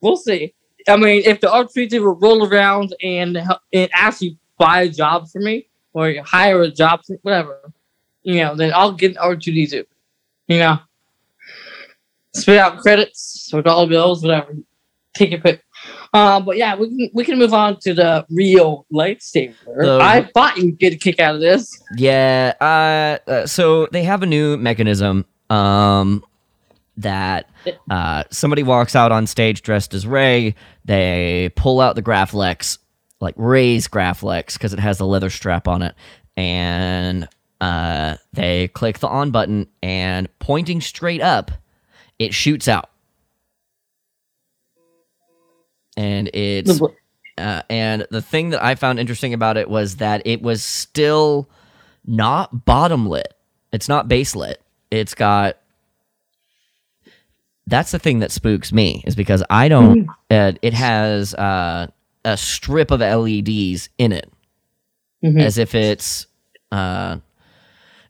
We'll 0.00 0.16
see. 0.16 0.54
I 0.88 0.96
mean, 0.96 1.22
if 1.24 1.40
the 1.40 1.48
R3D 1.48 2.00
will 2.00 2.16
roll 2.16 2.46
around 2.46 2.94
and 3.02 3.38
and 3.72 3.90
actually 3.92 4.38
buy 4.58 4.82
a 4.82 4.88
job 4.88 5.28
for 5.28 5.40
me 5.40 5.68
or 5.92 6.14
hire 6.22 6.62
a 6.62 6.70
job, 6.70 7.00
for, 7.06 7.16
whatever, 7.22 7.72
you 8.22 8.36
know, 8.36 8.54
then 8.54 8.72
I'll 8.74 8.92
get 8.92 9.12
an 9.12 9.16
R2D2. 9.16 9.84
You 10.48 10.58
know, 10.58 10.78
spit 12.34 12.58
out 12.58 12.78
credits 12.78 13.50
or 13.52 13.62
dollar 13.62 13.86
bills, 13.88 14.22
whatever. 14.22 14.54
Take 15.14 15.30
your 15.30 15.40
pick. 15.40 15.62
Uh, 16.12 16.40
but 16.40 16.56
yeah, 16.56 16.76
we 16.76 16.88
can 16.88 17.10
we 17.14 17.24
can 17.24 17.38
move 17.38 17.52
on 17.54 17.78
to 17.80 17.94
the 17.94 18.26
real 18.30 18.86
lightsaber. 18.92 19.54
The- 19.64 19.98
I 20.00 20.28
thought 20.34 20.56
you'd 20.56 20.78
get 20.78 20.92
a 20.92 20.96
kick 20.96 21.20
out 21.20 21.34
of 21.34 21.40
this. 21.40 21.82
Yeah. 21.96 22.52
Uh, 22.60 23.30
uh, 23.30 23.46
so 23.46 23.86
they 23.92 24.04
have 24.04 24.22
a 24.22 24.26
new 24.26 24.56
mechanism. 24.56 25.24
Um, 25.50 26.24
that 26.98 27.50
uh, 27.90 28.24
somebody 28.30 28.62
walks 28.62 28.96
out 28.96 29.12
on 29.12 29.26
stage 29.26 29.62
dressed 29.62 29.94
as 29.94 30.06
Rey. 30.06 30.54
They 30.84 31.50
pull 31.54 31.80
out 31.80 31.94
the 31.94 32.02
Graflex, 32.02 32.78
like 33.20 33.34
Rey's 33.36 33.86
Graflex, 33.86 34.54
because 34.54 34.72
it 34.72 34.78
has 34.78 34.98
the 34.98 35.06
leather 35.06 35.30
strap 35.30 35.68
on 35.68 35.82
it, 35.82 35.94
and 36.36 37.28
uh, 37.60 38.16
they 38.32 38.68
click 38.68 38.98
the 38.98 39.08
on 39.08 39.30
button, 39.30 39.66
and 39.82 40.28
pointing 40.38 40.80
straight 40.80 41.20
up, 41.22 41.50
it 42.18 42.34
shoots 42.34 42.68
out. 42.68 42.90
And 45.96 46.28
it's 46.34 46.80
uh, 47.38 47.62
and 47.70 48.06
the 48.10 48.20
thing 48.22 48.50
that 48.50 48.62
I 48.62 48.74
found 48.74 48.98
interesting 48.98 49.32
about 49.32 49.56
it 49.56 49.68
was 49.70 49.96
that 49.96 50.22
it 50.26 50.42
was 50.42 50.62
still 50.62 51.48
not 52.06 52.64
bottom 52.66 53.06
lit. 53.08 53.32
It's 53.72 53.88
not 53.88 54.08
base 54.08 54.36
lit. 54.36 54.60
It's 54.90 55.14
got 55.14 55.56
that's 57.66 57.90
the 57.92 57.98
thing 57.98 58.20
that 58.20 58.30
spooks 58.30 58.72
me 58.72 59.02
is 59.06 59.16
because 59.16 59.42
I 59.50 59.68
don't. 59.68 60.08
Uh, 60.30 60.52
it 60.62 60.74
has 60.74 61.34
uh, 61.34 61.88
a 62.24 62.36
strip 62.36 62.90
of 62.90 63.00
LEDs 63.00 63.88
in 63.98 64.12
it, 64.12 64.30
Mhm. 65.24 65.40
as 65.42 65.56
if 65.58 65.74
it's. 65.74 66.26
Uh, 66.70 67.18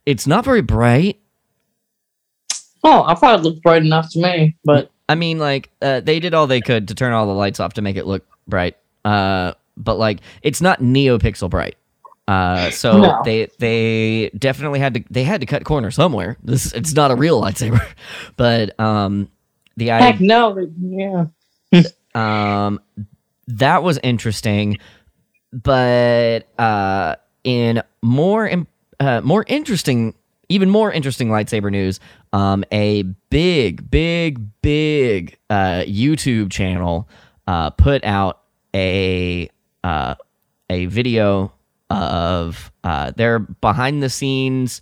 it's 0.07 0.27
not 0.27 0.45
very 0.45 0.63
bright. 0.63 1.19
Oh, 2.85 3.03
I 3.05 3.15
thought 3.15 3.41
it 3.41 3.43
looked 3.43 3.63
bright 3.63 3.83
enough 3.83 4.11
to 4.13 4.21
me, 4.21 4.57
but 4.65 4.91
I 5.09 5.15
mean, 5.17 5.39
like 5.39 5.71
uh, 5.83 6.01
they 6.01 6.21
did 6.21 6.35
all 6.35 6.47
they 6.47 6.61
could 6.61 6.89
to 6.89 6.95
turn 6.95 7.13
all 7.13 7.27
the 7.27 7.33
lights 7.33 7.59
off 7.61 7.75
to 7.75 7.83
make 7.83 7.97
it 7.97 8.07
look 8.07 8.25
bright. 8.47 8.77
Uh, 9.05 9.53
but 9.77 9.97
like 9.99 10.21
it's 10.43 10.61
not 10.61 10.81
NeoPixel 10.81 11.51
bright. 11.51 11.77
Uh, 12.29 12.71
so 12.71 12.99
No. 13.01 13.21
they 13.25 13.49
they 13.59 14.31
definitely 14.37 14.79
had 14.81 14.95
to 14.95 15.05
they 15.11 15.25
had 15.25 15.41
to 15.41 15.47
cut 15.47 15.65
corners 15.65 15.95
somewhere. 15.95 16.37
This 16.45 16.73
it's 16.73 16.93
not 16.95 17.11
a 17.11 17.17
real 17.17 17.41
lightsaber, 17.41 17.85
but 18.37 18.79
um, 18.81 19.29
the 19.77 19.89
heck 19.89 20.17
idea 20.17 20.27
no. 20.29 21.29
Yeah. 21.73 21.83
um 22.65 22.81
that 23.49 23.83
was 23.85 23.99
interesting, 24.03 24.79
but 25.53 26.41
uh, 26.59 27.15
in 27.45 27.81
more 28.03 28.47
im- 28.49 28.67
uh, 29.01 29.21
more 29.23 29.45
interesting, 29.49 30.15
even 30.49 30.71
more 30.71 30.93
interesting 30.93 31.29
lightsaber 31.29 31.71
news, 31.71 32.01
um, 32.33 32.65
a 32.73 33.03
big, 33.31 33.91
big, 33.91 34.41
big 34.63 35.39
uh, 35.51 35.83
YouTube 35.87 36.51
channel 36.51 37.09
uh, 37.47 37.71
put 37.71 38.05
out 38.05 38.41
a 38.75 39.49
uh, 39.85 40.15
a 40.71 40.87
video 40.87 41.53
of 41.91 42.73
uh, 42.85 43.13
their 43.17 43.39
behind 43.39 44.03
the 44.03 44.11
scenes 44.11 44.81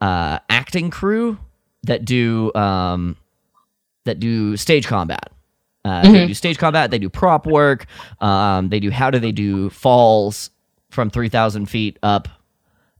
uh, 0.00 0.38
acting 0.48 0.90
crew 0.90 1.36
that 1.82 2.04
do 2.04 2.52
um, 2.54 3.16
that 4.04 4.20
do 4.20 4.56
stage 4.56 4.86
combat. 4.86 5.30
Uh, 5.84 6.02
They 6.02 6.08
Mhm. 6.24 6.26
do 6.28 6.34
stage 6.34 6.56
combat. 6.58 6.90
They 6.90 6.98
do 6.98 7.10
prop 7.10 7.46
work. 7.46 7.86
Um, 8.20 8.68
they 8.68 8.80
do 8.80 8.90
how 8.90 9.10
do 9.10 9.18
they 9.18 9.32
do 9.32 9.68
falls 9.70 10.50
from 10.90 11.10
three 11.10 11.28
thousand 11.28 11.66
feet 11.66 11.98
up. 12.02 12.28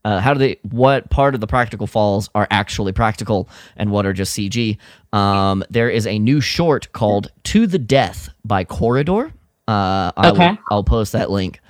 Uh, 0.05 0.21
how 0.21 0.35
do 0.35 0.39
they? 0.39 0.57
What 0.71 1.09
part 1.11 1.35
of 1.35 1.41
the 1.41 1.47
practical 1.47 1.87
falls 1.87 2.29
are 2.35 2.47
actually 2.51 2.93
practical, 2.93 3.49
and 3.77 3.91
what 3.91 4.05
are 4.05 4.13
just 4.13 4.37
CG? 4.37 4.77
Um, 5.13 5.65
there 5.71 5.89
is 5.89 6.07
a 6.07 6.19
new 6.19 6.41
short 6.41 6.93
called 6.93 7.31
"To 7.45 7.67
the 7.67 7.79
Death" 7.79 8.29
by 8.45 8.65
Corridor. 8.65 9.33
Uh, 9.67 10.13
I 10.17 10.31
will- 10.31 10.33
Okay. 10.43 10.59
I'll 10.71 10.85
post 10.85 11.13
that 11.13 11.31
link. 11.31 11.61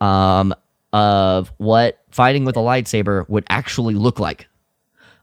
Um, 0.00 0.54
of 0.92 1.52
what 1.58 1.98
fighting 2.10 2.44
with 2.44 2.56
a 2.56 2.60
lightsaber 2.60 3.28
would 3.28 3.44
actually 3.50 3.94
look 3.94 4.18
like. 4.20 4.48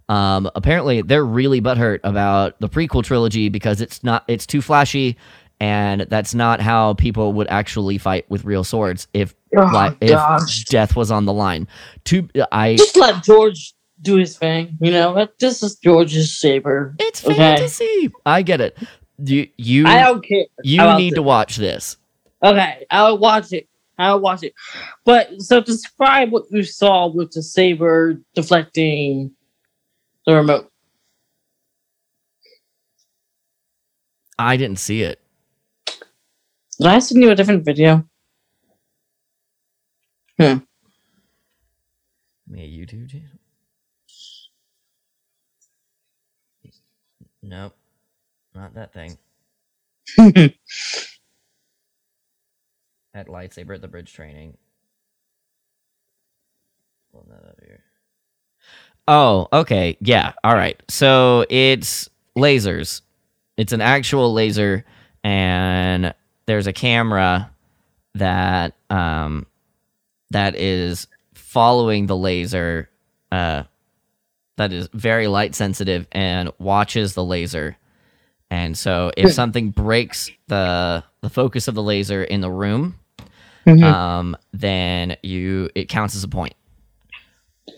Um, 0.09 0.49
apparently, 0.55 1.01
they're 1.01 1.25
really 1.25 1.61
butthurt 1.61 1.99
about 2.03 2.59
the 2.59 2.69
prequel 2.69 3.03
trilogy 3.03 3.49
because 3.49 3.81
it's 3.81 4.03
not 4.03 4.23
it's 4.27 4.45
too 4.45 4.61
flashy, 4.61 5.17
and 5.59 6.01
that's 6.01 6.35
not 6.35 6.61
how 6.61 6.93
people 6.93 7.33
would 7.33 7.47
actually 7.49 7.97
fight 7.97 8.25
with 8.29 8.43
real 8.45 8.63
swords 8.63 9.07
if 9.13 9.33
Oh, 9.57 9.89
li- 9.89 9.97
if 10.01 10.09
gosh. 10.11 10.65
death 10.65 10.95
was 10.95 11.11
on 11.11 11.25
the 11.25 11.33
line. 11.33 11.67
To 12.05 12.27
I, 12.51 12.75
Just 12.75 12.95
let 12.97 13.23
George 13.23 13.73
do 14.01 14.15
his 14.17 14.37
thing. 14.37 14.77
You 14.81 14.91
know, 14.91 15.27
this 15.39 15.63
is 15.63 15.75
George's 15.77 16.37
saber. 16.37 16.95
it's 16.99 17.25
okay. 17.25 17.35
fantasy. 17.35 18.11
I 18.25 18.41
get 18.41 18.61
it. 18.61 18.77
You 19.23 19.47
you 19.57 19.87
I 19.87 20.01
don't 20.03 20.25
care. 20.25 20.45
you 20.63 20.81
need 20.97 21.15
to 21.15 21.21
watch 21.21 21.55
this. 21.55 21.97
Okay, 22.43 22.85
I'll 22.91 23.17
watch 23.17 23.53
it. 23.53 23.67
I'll 23.97 24.19
watch 24.19 24.43
it. 24.43 24.53
But 25.05 25.41
so 25.41 25.61
describe 25.61 26.31
what 26.31 26.43
you 26.51 26.63
saw 26.63 27.07
with 27.07 27.31
the 27.31 27.41
saber 27.41 28.19
deflecting 28.33 29.31
the 30.25 30.35
remote. 30.35 30.69
I 34.37 34.57
didn't 34.57 34.79
see 34.79 35.01
it. 35.03 35.19
Did 36.77 36.87
I 36.87 36.99
send 36.99 37.21
you 37.23 37.31
a 37.31 37.35
different 37.35 37.63
video? 37.63 38.05
Me 40.37 40.61
a 42.57 42.67
YouTube 42.67 43.09
channel. 43.09 43.27
Nope, 47.41 47.75
not 48.55 48.73
that 48.73 48.93
thing. 48.93 49.17
At 53.13 53.27
lightsaber 53.27 53.75
at 53.75 53.81
the 53.81 53.87
bridge 53.87 54.11
training. 54.13 54.57
Up 57.15 57.59
here. 57.65 57.81
Oh, 59.07 59.47
okay. 59.53 59.95
Yeah. 60.01 60.33
All 60.43 60.55
right. 60.55 60.81
So 60.89 61.45
it's 61.49 62.09
lasers. 62.37 63.01
It's 63.55 63.71
an 63.71 63.79
actual 63.79 64.33
laser, 64.33 64.83
and 65.23 66.13
there's 66.45 66.67
a 66.67 66.73
camera 66.73 67.49
that 68.15 68.73
um 68.89 69.45
that 70.35 70.55
is 70.55 71.07
following 71.33 72.07
the 72.07 72.15
laser. 72.17 72.89
Uh, 73.31 73.63
that 74.57 74.71
is 74.73 74.89
very 74.93 75.27
light 75.27 75.55
sensitive 75.55 76.07
and 76.11 76.51
watches 76.59 77.13
the 77.13 77.23
laser. 77.23 77.77
And 78.51 78.77
so, 78.77 79.11
if 79.17 79.33
something 79.33 79.71
breaks 79.71 80.29
the 80.47 81.03
the 81.21 81.29
focus 81.29 81.67
of 81.67 81.75
the 81.75 81.81
laser 81.83 82.23
in 82.23 82.41
the 82.41 82.51
room, 82.51 82.95
Mhm. 83.65 83.83
um, 83.83 84.37
then 84.53 85.15
you 85.23 85.69
it 85.73 85.89
counts 85.89 86.15
as 86.15 86.23
a 86.23 86.27
point. 86.27 86.53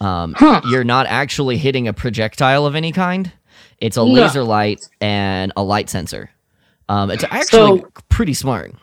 Um, 0.01 0.33
Huh. 0.37 0.61
You're 0.69 0.83
not 0.83 1.05
actually 1.07 1.57
hitting 1.57 1.87
a 1.87 1.93
projectile 1.93 2.65
of 2.65 2.75
any 2.75 2.91
kind. 2.91 3.31
It's 3.79 3.95
a 3.97 4.03
laser 4.03 4.43
light 4.43 4.87
and 4.99 5.53
a 5.55 5.63
light 5.63 5.89
sensor. 5.89 6.29
Um, 6.89 7.09
it's 7.11 7.23
actually 7.23 7.79
So- 7.81 7.87
pretty 8.09 8.33
smart. 8.33 8.73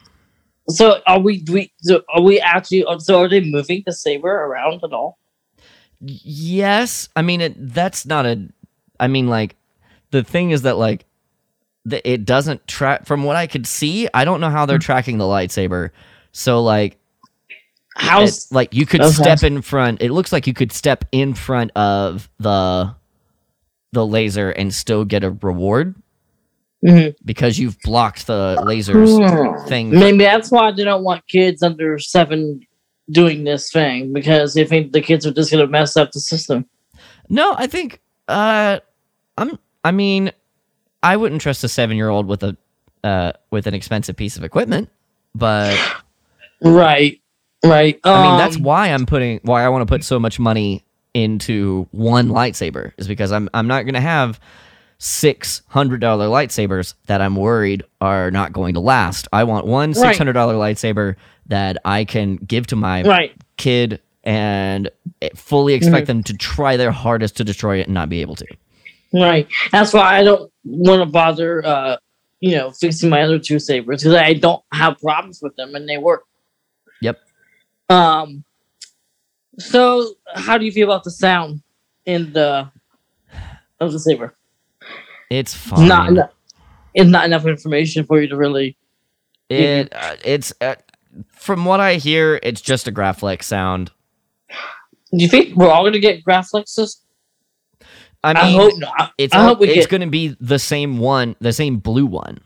So 0.68 1.00
are 1.06 1.20
we? 1.20 1.40
do 1.40 1.52
we 1.54 1.72
so 1.82 2.02
are 2.14 2.22
we 2.22 2.40
actually? 2.40 2.84
So 2.98 3.20
are 3.20 3.28
they 3.28 3.40
moving 3.40 3.82
the 3.86 3.92
saber 3.92 4.30
around 4.30 4.82
at 4.84 4.92
all? 4.92 5.18
Yes, 6.00 7.08
I 7.16 7.22
mean 7.22 7.40
it. 7.40 7.54
That's 7.74 8.06
not 8.06 8.26
a. 8.26 8.48
I 9.00 9.08
mean, 9.08 9.28
like, 9.28 9.56
the 10.10 10.22
thing 10.22 10.50
is 10.50 10.62
that 10.62 10.76
like, 10.76 11.06
the, 11.84 12.06
it 12.08 12.24
doesn't 12.24 12.66
track. 12.66 13.06
From 13.06 13.24
what 13.24 13.36
I 13.36 13.46
could 13.46 13.66
see, 13.66 14.08
I 14.14 14.24
don't 14.24 14.40
know 14.40 14.50
how 14.50 14.66
Hmm. 14.68 14.68
they're 14.68 14.78
tracking 14.78 15.18
the 15.18 15.24
lightsaber. 15.24 15.90
So 16.32 16.62
like, 16.62 16.98
how 17.96 18.26
like 18.50 18.74
you 18.74 18.86
could 18.86 19.02
Okay. 19.02 19.12
step 19.12 19.42
in 19.42 19.62
front. 19.62 20.02
It 20.02 20.12
looks 20.12 20.32
like 20.32 20.46
you 20.46 20.54
could 20.54 20.72
step 20.72 21.04
in 21.12 21.34
front 21.34 21.70
of 21.76 22.28
the 22.38 22.94
the 23.92 24.06
laser 24.06 24.50
and 24.50 24.74
still 24.74 25.04
get 25.04 25.22
a 25.24 25.30
reward 25.30 25.94
Mhm. 26.84 27.14
because 27.24 27.58
you've 27.58 27.78
blocked 27.80 28.26
the 28.26 28.62
laser's 28.64 29.10
Hmm. 29.16 29.66
thing. 29.66 29.90
Maybe 29.90 30.18
that's 30.18 30.50
why 30.50 30.70
they 30.72 30.84
don't 30.84 31.02
want 31.02 31.26
kids 31.28 31.62
under 31.62 31.98
seven 31.98 32.60
doing 33.10 33.44
this 33.44 33.70
thing 33.70 34.12
because 34.12 34.54
they 34.54 34.64
think 34.64 34.92
the 34.92 35.00
kids 35.00 35.26
are 35.26 35.32
just 35.32 35.50
gonna 35.50 35.66
mess 35.66 35.96
up 35.96 36.12
the 36.12 36.20
system. 36.20 36.66
No, 37.28 37.54
I 37.56 37.66
think 37.66 38.00
uh 38.28 38.80
I'm 39.38 39.58
I 39.82 39.90
mean, 39.92 40.30
I 41.02 41.16
wouldn't 41.16 41.40
trust 41.42 41.64
a 41.64 41.68
7-year-old 41.68 42.26
with 42.26 42.42
a 42.42 42.56
uh 43.02 43.32
with 43.50 43.66
an 43.66 43.74
expensive 43.74 44.16
piece 44.16 44.36
of 44.36 44.44
equipment, 44.44 44.88
but 45.34 45.76
Right. 46.62 47.20
Right. 47.64 47.98
I 48.04 48.22
mean, 48.28 48.38
that's 48.38 48.56
Um, 48.56 48.62
why 48.62 48.88
I'm 48.88 49.06
putting 49.06 49.40
why 49.42 49.64
I 49.64 49.68
want 49.70 49.82
to 49.82 49.92
put 49.92 50.04
so 50.04 50.18
much 50.18 50.38
money 50.38 50.84
into 51.14 51.86
one 51.92 52.28
lightsaber 52.28 52.92
is 52.98 53.06
because 53.08 53.32
I'm 53.32 53.48
I'm 53.54 53.66
not 53.66 53.84
going 53.84 53.94
to 53.94 54.00
have 54.00 54.38
six 54.98 55.62
hundred 55.68 56.00
dollar 56.00 56.26
lightsabers 56.28 56.94
that 57.06 57.20
I'm 57.20 57.36
worried 57.36 57.82
are 58.00 58.30
not 58.30 58.52
going 58.52 58.74
to 58.74 58.80
last. 58.80 59.28
I 59.32 59.44
want 59.44 59.66
one 59.66 59.90
Right. 59.92 59.96
six 59.96 60.18
hundred 60.18 60.34
dollar 60.34 60.54
lightsaber 60.54 61.16
that 61.46 61.76
I 61.84 62.04
can 62.04 62.36
give 62.36 62.66
to 62.68 62.76
my 62.76 63.02
right. 63.02 63.32
kid 63.56 64.00
and 64.24 64.90
fully 65.34 65.74
expect 65.74 66.04
Mm-hmm. 66.08 66.18
them 66.18 66.22
to 66.24 66.34
try 66.36 66.76
their 66.76 66.90
hardest 66.92 67.36
to 67.36 67.44
destroy 67.44 67.80
it 67.80 67.86
and 67.86 67.94
not 67.94 68.08
be 68.08 68.20
able 68.22 68.36
to. 68.36 68.46
Right. 69.12 69.46
That's 69.70 69.92
why 69.92 70.18
I 70.18 70.24
don't 70.24 70.50
want 70.64 71.00
to 71.02 71.06
bother, 71.06 71.64
uh, 71.64 71.96
you 72.40 72.52
know, 72.56 72.70
fixing 72.72 73.10
my 73.10 73.22
other 73.22 73.38
two 73.38 73.58
sabers 73.58 74.02
because 74.02 74.14
I 74.16 74.32
don't 74.32 74.62
have 74.72 74.98
problems 74.98 75.40
with 75.42 75.54
them 75.56 75.74
and 75.74 75.88
they 75.88 75.98
work. 75.98 76.24
Yep. 77.00 77.20
Um. 77.90 78.44
So, 79.58 80.14
how 80.34 80.58
do 80.58 80.64
you 80.64 80.72
feel 80.72 80.88
about 80.90 81.04
the 81.04 81.10
sound 81.12 81.62
in 82.06 82.32
the 82.32 82.70
of 83.78 83.92
the 83.92 83.98
saber? 84.00 84.34
It's 85.30 85.54
fine. 85.54 85.88
Not 85.88 86.08
enough. 86.10 86.30
It's 86.94 87.10
not 87.10 87.24
enough 87.24 87.46
information 87.46 88.04
for 88.04 88.20
you 88.20 88.28
to 88.28 88.36
really. 88.36 88.76
It 89.48 89.92
uh, 89.94 90.16
it's 90.24 90.52
uh, 90.60 90.76
from 91.32 91.64
what 91.64 91.80
I 91.80 91.94
hear, 91.96 92.38
it's 92.42 92.60
just 92.60 92.88
a 92.88 92.92
Graflex 92.92 93.42
sound. 93.44 93.90
Do 94.48 95.22
you 95.22 95.28
think 95.28 95.54
we're 95.56 95.70
all 95.70 95.84
gonna 95.84 95.98
get 95.98 96.24
Graflexes? 96.24 96.96
I 98.22 98.30
I, 98.32 98.50
hope 98.52 98.72
not. 98.78 99.12
it's 99.18 99.34
I 99.34 99.44
hope 99.44 99.60
we 99.60 99.68
it's 99.68 99.80
get. 99.86 99.90
going 99.90 100.00
to 100.00 100.06
be 100.06 100.34
the 100.40 100.58
same 100.58 100.96
one, 100.96 101.36
the 101.40 101.52
same 101.52 101.76
blue 101.76 102.06
one. 102.06 102.38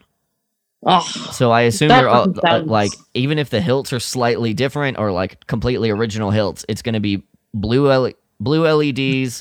Oh, 0.84 1.00
So 1.30 1.52
I 1.52 1.62
assume 1.62 1.88
they're 1.88 2.08
all 2.08 2.34
uh, 2.44 2.62
like 2.64 2.90
even 3.14 3.38
if 3.38 3.50
the 3.50 3.60
hilts 3.60 3.92
are 3.92 4.00
slightly 4.00 4.54
different 4.54 4.98
or 4.98 5.12
like 5.12 5.46
completely 5.46 5.90
original 5.90 6.32
hilts, 6.32 6.64
it's 6.68 6.82
going 6.82 6.94
to 6.94 7.00
be 7.00 7.22
blue 7.54 7.92
L- 7.92 8.12
blue 8.40 8.66
LEDs. 8.66 9.40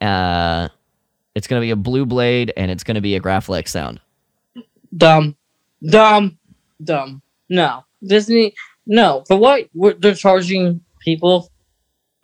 Uh, 0.00 0.68
it's 1.36 1.46
going 1.46 1.60
to 1.60 1.64
be 1.64 1.70
a 1.70 1.76
blue 1.76 2.06
blade 2.06 2.52
and 2.56 2.70
it's 2.70 2.82
going 2.82 2.94
to 2.94 3.00
be 3.00 3.14
a 3.14 3.20
Graflex 3.20 3.68
sound. 3.68 4.00
Dumb, 4.96 5.36
dumb, 5.88 6.38
dumb. 6.82 7.20
No, 7.48 7.84
Disney. 8.02 8.54
No, 8.86 9.22
for 9.28 9.36
what 9.36 9.68
they're 10.00 10.14
charging 10.14 10.80
people, 11.00 11.50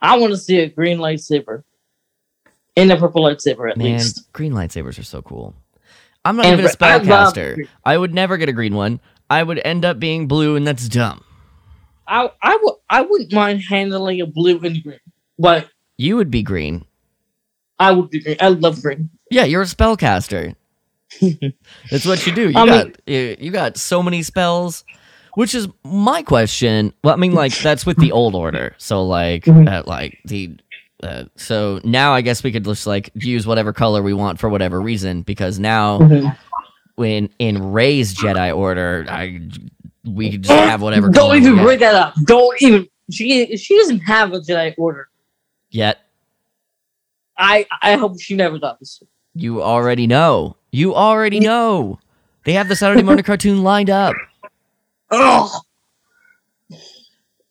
I 0.01 0.17
want 0.17 0.31
to 0.31 0.37
see 0.37 0.59
a 0.59 0.69
green 0.69 0.97
lightsaber 0.97 1.63
and 2.75 2.91
a 2.91 2.97
purple 2.97 3.23
lightsaber 3.23 3.69
at 3.69 3.77
Man, 3.77 3.93
least. 3.93 4.31
green 4.33 4.53
lightsabers 4.53 4.97
are 4.97 5.03
so 5.03 5.21
cool. 5.21 5.53
I'm 6.25 6.35
not 6.37 6.45
And 6.45 6.53
even 6.59 6.65
a 6.65 6.73
spellcaster. 6.73 7.55
green- 7.55 7.67
I 7.85 7.97
would 7.97 8.13
never 8.13 8.37
get 8.37 8.49
a 8.49 8.53
green 8.53 8.73
one. 8.75 8.99
I 9.29 9.43
would 9.43 9.61
end 9.63 9.83
up 9.85 9.99
being 9.99 10.27
blue, 10.27 10.55
and 10.55 10.65
that's 10.65 10.87
dumb. 10.89 11.23
I 12.07 12.29
I 12.41 12.57
would 12.61 12.73
I 12.89 13.01
wouldn't 13.01 13.31
mind 13.33 13.61
handling 13.69 14.21
a 14.21 14.25
blue 14.25 14.59
and 14.59 14.81
green, 14.83 14.99
but 15.37 15.69
You 15.97 16.15
would 16.17 16.31
be 16.31 16.43
green. 16.43 16.85
I 17.83 17.91
would 17.91 18.09
be 18.09 18.19
green. 18.21 18.37
I 18.39 18.49
love 18.49 18.81
green. 18.81 19.09
Yeah, 19.31 19.43
you're 19.45 19.61
a 19.61 19.65
spellcaster. 19.65 20.55
That's 21.91 22.05
what 22.05 22.25
you 22.25 22.33
do. 22.33 22.49
You 22.49 22.57
I 22.59 22.65
got 22.65 22.85
mean- 22.85 22.95
you, 23.07 23.35
you 23.39 23.51
got 23.51 23.77
so 23.77 24.01
many 24.03 24.23
spells. 24.23 24.83
Which 25.35 25.55
is 25.55 25.67
my 25.83 26.21
question. 26.21 26.93
Well, 27.03 27.15
I 27.15 27.17
mean, 27.17 27.33
like 27.33 27.57
that's 27.57 27.87
with 27.87 27.97
the 27.97 28.11
old 28.11 28.35
order. 28.35 28.75
So 28.77 29.03
like, 29.03 29.45
Mhm. 29.45 29.67
uh, 29.67 29.81
like 29.87 30.19
the. 30.25 30.55
Uh, 31.01 31.23
so 31.35 31.81
now 31.83 32.13
I 32.13 32.21
guess 32.21 32.43
we 32.43 32.51
could 32.51 32.63
just 32.63 32.85
like 32.85 33.09
use 33.15 33.47
whatever 33.47 33.73
color 33.73 34.03
we 34.03 34.13
want 34.13 34.39
for 34.39 34.47
whatever 34.47 34.79
reason 34.79 35.23
because 35.23 35.57
now 35.57 35.97
when 36.95 37.29
in 37.39 37.71
Rey's 37.73 38.13
Jedi 38.13 38.55
Order, 38.55 39.05
I 39.09 39.41
we 40.05 40.29
could 40.31 40.43
just 40.43 40.53
have 40.53 40.83
whatever. 40.83 41.09
Don't 41.09 41.35
even 41.35 41.57
bring 41.57 41.79
that 41.79 41.95
up. 41.95 42.13
Don't 42.25 42.61
even. 42.61 42.87
She 43.11 43.57
she 43.57 43.75
doesn't 43.79 44.01
have 44.01 44.33
a 44.33 44.39
Jedi 44.39 44.75
Order. 44.77 45.09
yet. 45.71 45.97
I 47.37 47.65
I 47.81 47.95
hope 47.95 48.19
she 48.21 48.35
never 48.35 48.59
does. 48.59 49.01
You 49.35 49.61
already 49.63 50.07
know. 50.07 50.55
You 50.71 50.93
already 50.95 51.39
know. 51.39 51.99
They 52.45 52.53
have 52.53 52.67
the 52.67 52.75
Saturday 52.75 53.03
morning 53.03 53.23
cartoon 53.25 53.63
lined 53.63 53.89
up. 53.89 54.15
Oh, 55.11 55.61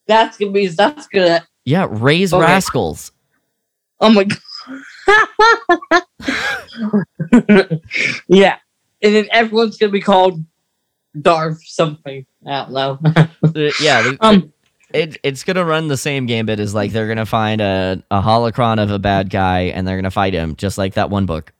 that's 0.07 0.38
gonna 0.38 0.53
be 0.53 0.66
that's 0.68 1.07
gonna. 1.09 1.47
Yeah, 1.64 1.87
Rey's 1.90 2.33
Okay. 2.33 2.42
Rascals. 2.42 3.12
Oh 4.01 4.11
my 4.11 4.25
god. 4.25 4.38
yeah, 8.29 8.57
and 9.03 9.14
then 9.14 9.29
everyone's 9.31 9.77
gonna 9.79 9.92
be 9.92 10.01
called 10.01 10.45
Darv 11.16 11.59
something. 11.62 12.27
I 12.47 12.64
don't 12.64 12.73
know. 12.73 12.99
Yeah, 13.81 14.03
the- 14.03 14.16
um. 14.21 14.53
It, 14.95 15.19
it's 15.23 15.45
gonna 15.45 15.65
run 15.65 15.89
the 15.89 15.97
same 15.97 16.27
gambit 16.27 16.61
as 16.61 16.75
like 16.75 16.93
they're 16.93 17.09
gonna 17.09 17.27
find 17.27 17.61
a, 17.61 18.03
a 18.11 18.21
holocron 18.21 18.83
of 18.83 18.91
a 18.91 18.99
bad 18.99 19.31
guy 19.31 19.63
and 19.63 19.87
they're 19.87 19.97
gonna 19.97 20.11
fight 20.11 20.35
him, 20.35 20.57
just 20.57 20.79
like 20.79 20.95
that 20.95 21.11
one 21.11 21.27
book. 21.27 21.53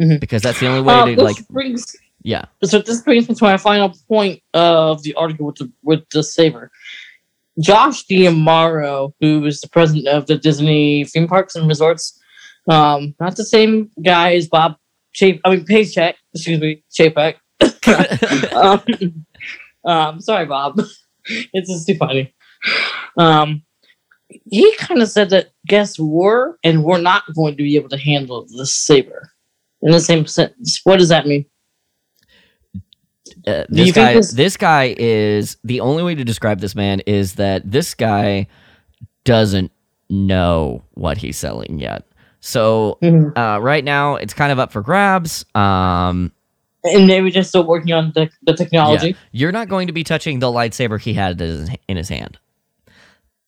Mhm. 0.00 0.20
Because 0.20 0.42
that's 0.42 0.60
the 0.60 0.66
only 0.68 0.82
way 0.82 0.94
Uh, 0.94 1.06
to 1.16 1.22
like 1.22 1.46
brings 1.48 1.96
yeah. 2.22 2.44
so 2.62 2.78
this 2.80 3.02
brings 3.02 3.28
me 3.28 3.34
to 3.34 3.44
my 3.44 3.56
final 3.56 3.92
point 4.08 4.40
of 4.54 5.02
the 5.02 5.14
article 5.14 5.46
with 5.46 5.56
the 5.56 5.70
with 5.82 6.08
the 6.10 6.22
saber. 6.22 6.70
Josh 7.60 8.04
D'Amaro 8.06 9.12
who 9.20 9.44
is 9.46 9.60
the 9.60 9.68
president 9.68 10.06
of 10.08 10.26
the 10.26 10.36
Disney 10.36 11.04
theme 11.04 11.26
parks 11.26 11.54
and 11.56 11.66
resorts, 11.68 12.18
um, 12.68 13.14
not 13.20 13.36
the 13.36 13.44
same 13.44 13.90
guy 14.02 14.34
as 14.34 14.46
Bob 14.48 14.76
Chap 15.12 15.36
I 15.44 15.50
mean 15.50 15.64
Paycheck, 15.64 16.16
excuse 16.34 16.60
me, 16.60 16.82
Chapek. 16.92 17.34
um, 18.54 19.24
um, 19.84 20.20
sorry, 20.20 20.46
Bob. 20.46 20.78
it's 21.52 21.68
just 21.68 21.86
too 21.86 21.96
funny. 21.96 22.32
Um, 23.16 23.62
he 24.50 24.74
kind 24.76 25.02
of 25.02 25.08
said 25.08 25.30
that 25.30 25.50
guests 25.66 25.98
were 25.98 26.58
and 26.62 26.84
were 26.84 26.98
not 26.98 27.24
going 27.34 27.56
to 27.56 27.62
be 27.62 27.76
able 27.76 27.88
to 27.90 27.98
handle 27.98 28.46
the 28.56 28.66
saber 28.66 29.30
in 29.82 29.90
the 29.92 30.00
same 30.00 30.26
sentence. 30.26 30.80
What 30.84 30.98
does 30.98 31.08
that 31.08 31.26
mean? 31.26 31.46
Uh, 33.46 33.64
this 33.68 33.92
guy 33.92 34.14
this- 34.14 34.32
this 34.32 34.56
guy 34.56 34.94
is 34.98 35.56
the 35.64 35.80
only 35.80 36.02
way 36.02 36.14
to 36.14 36.24
describe 36.24 36.60
this 36.60 36.74
man 36.74 37.00
is 37.06 37.34
that 37.34 37.70
this 37.70 37.94
guy 37.94 38.46
doesn't 39.24 39.70
know 40.08 40.82
what 40.94 41.18
he's 41.18 41.36
selling 41.36 41.78
yet. 41.78 42.04
So 42.40 42.98
Mhm. 43.02 43.36
uh, 43.36 43.60
right 43.60 43.84
now 43.84 44.16
it's 44.16 44.34
kind 44.34 44.50
of 44.52 44.58
up 44.58 44.72
for 44.72 44.82
grabs. 44.82 45.44
Um, 45.54 46.32
And 46.82 47.06
maybe 47.06 47.30
just 47.30 47.50
still 47.50 47.64
working 47.66 47.92
on 47.92 48.12
the, 48.14 48.30
the 48.42 48.54
technology. 48.54 49.14
You're 49.32 49.52
not 49.52 49.68
going 49.68 49.86
to 49.88 49.92
be 49.92 50.02
touching 50.02 50.38
the 50.38 50.46
lightsaber 50.46 50.98
he 50.98 51.12
had 51.12 51.38
in 51.40 51.96
his 51.96 52.08
hand. 52.08 52.38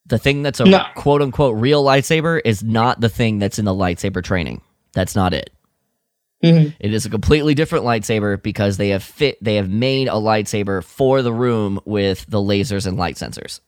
The 0.06 0.18
thing 0.18 0.42
that's 0.42 0.60
a 0.60 0.64
No. 0.64 0.82
quote 0.96 1.22
unquote 1.22 1.56
real 1.56 1.84
lightsaber 1.84 2.40
is 2.44 2.62
not 2.62 3.00
the 3.00 3.08
thing 3.08 3.38
that's 3.38 3.58
in 3.58 3.64
the 3.64 3.74
lightsaber 3.74 4.22
training. 4.22 4.60
That's 4.94 5.14
not 5.14 5.32
it. 5.32 5.50
Mhm. 6.44 6.74
It 6.80 6.92
is 6.92 7.06
a 7.06 7.10
completely 7.10 7.54
different 7.54 7.84
lightsaber 7.84 8.42
because 8.42 8.76
they 8.76 8.88
have 8.88 9.04
fit 9.04 9.38
they 9.42 9.54
have 9.56 9.70
made 9.70 10.08
a 10.08 10.12
lightsaber 10.14 10.82
for 10.82 11.22
the 11.22 11.32
room 11.32 11.78
with 11.84 12.26
the 12.28 12.38
lasers 12.38 12.86
and 12.86 12.96
light 12.98 13.14
sensors. 13.14 13.60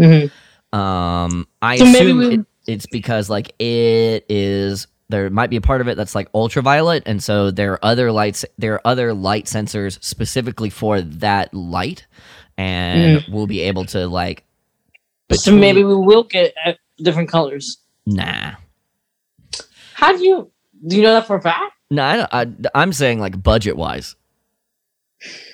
Mhm. 0.00 0.30
Um, 0.72 1.46
I 1.60 1.76
So 1.76 1.86
assume 1.86 2.18
we- 2.18 2.34
it, 2.34 2.40
it's 2.68 2.86
because 2.86 3.28
like 3.28 3.52
it 3.60 4.24
is 4.28 4.86
there 5.10 5.28
might 5.28 5.50
be 5.50 5.56
a 5.56 5.60
part 5.60 5.80
of 5.80 5.88
it 5.88 5.96
that's 5.96 6.14
like 6.14 6.28
ultraviolet, 6.34 7.02
and 7.04 7.22
so 7.22 7.50
there 7.50 7.72
are 7.72 7.84
other 7.84 8.10
lights, 8.10 8.44
there 8.58 8.74
are 8.74 8.80
other 8.86 9.12
light 9.12 9.44
sensors 9.46 9.98
specifically 10.02 10.70
for 10.70 11.00
that 11.02 11.52
light, 11.52 12.06
and 12.56 13.22
we'll 13.28 13.46
be 13.46 13.60
able 13.62 13.84
to 13.86 14.06
like. 14.08 14.44
So 15.32 15.52
maybe 15.56 15.82
we 15.84 15.96
will 15.96 16.24
get 16.24 16.54
uh, 16.64 16.74
different 16.98 17.28
colors. 17.28 17.78
nah, 18.06 18.52
How 19.94 20.16
do 20.16 20.22
you 20.24 20.50
do 20.86 20.96
you 20.96 21.02
know 21.02 21.14
that 21.14 21.26
for 21.26 21.36
a 21.36 21.40
fact? 21.42 21.72
no, 21.90 22.26
I, 22.30 22.46
I'm 22.74 22.92
saying 22.92 23.20
like 23.20 23.42
budget 23.42 23.76
wise. 23.76 24.16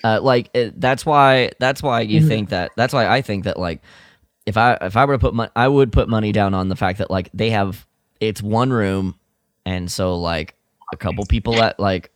Uh, 0.03 0.19
like 0.21 0.51
it, 0.55 0.81
that's 0.81 1.07
why 1.07 1.51
that's 1.61 1.83
why 1.83 2.01
you 2.01 2.21
Mhm. 2.21 2.29
think 2.29 2.49
that 2.51 2.73
that's 2.77 2.93
why 2.93 3.07
I 3.07 3.23
think 3.23 3.45
that 3.45 3.59
like 3.59 3.83
if 4.47 4.57
I 4.57 4.75
if 4.81 4.97
I 4.97 5.05
were 5.05 5.15
to 5.15 5.19
put 5.19 5.35
money 5.35 5.51
I 5.55 5.69
would 5.69 5.93
put 5.93 6.09
money 6.09 6.33
down 6.33 6.55
on 6.55 6.69
the 6.69 6.77
fact 6.77 6.99
that 6.99 7.11
like 7.11 7.31
they 7.33 7.51
have 7.51 7.87
it's 8.19 8.43
one 8.43 8.73
room 8.73 9.15
and 9.65 9.91
so 9.93 10.17
like 10.17 10.55
a 10.93 10.97
couple 10.97 11.25
people 11.27 11.63
at 11.63 11.79
like 11.79 12.11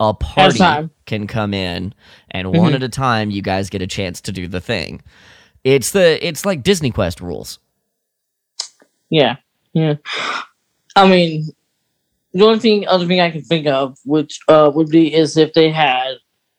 a 0.00 0.12
party 0.12 0.58
can 1.06 1.26
come 1.26 1.54
in 1.54 1.94
and 2.30 2.52
one 2.52 2.72
Mhm. 2.72 2.76
at 2.76 2.82
a 2.82 2.88
time 2.88 3.30
you 3.30 3.40
guys 3.42 3.70
get 3.70 3.80
a 3.80 3.86
chance 3.86 4.20
to 4.22 4.32
do 4.32 4.46
the 4.48 4.60
thing. 4.60 5.00
It's 5.64 5.90
the 5.92 6.26
it's 6.26 6.44
like 6.46 6.62
Disney 6.62 6.90
Quest 6.90 7.20
rules. 7.20 7.58
Yeah, 9.10 9.36
yeah. 9.72 9.94
I 10.96 11.08
mean, 11.08 11.48
the 12.32 12.44
only 12.44 12.58
thing, 12.60 12.86
other 12.86 13.06
thing 13.06 13.20
I 13.20 13.30
can 13.30 13.42
think 13.42 13.66
of, 13.66 13.98
which 14.04 14.38
uh, 14.48 14.70
would 14.74 14.88
be, 14.88 15.12
is 15.12 15.36
if 15.36 15.52
they 15.52 15.70
had 15.70 16.14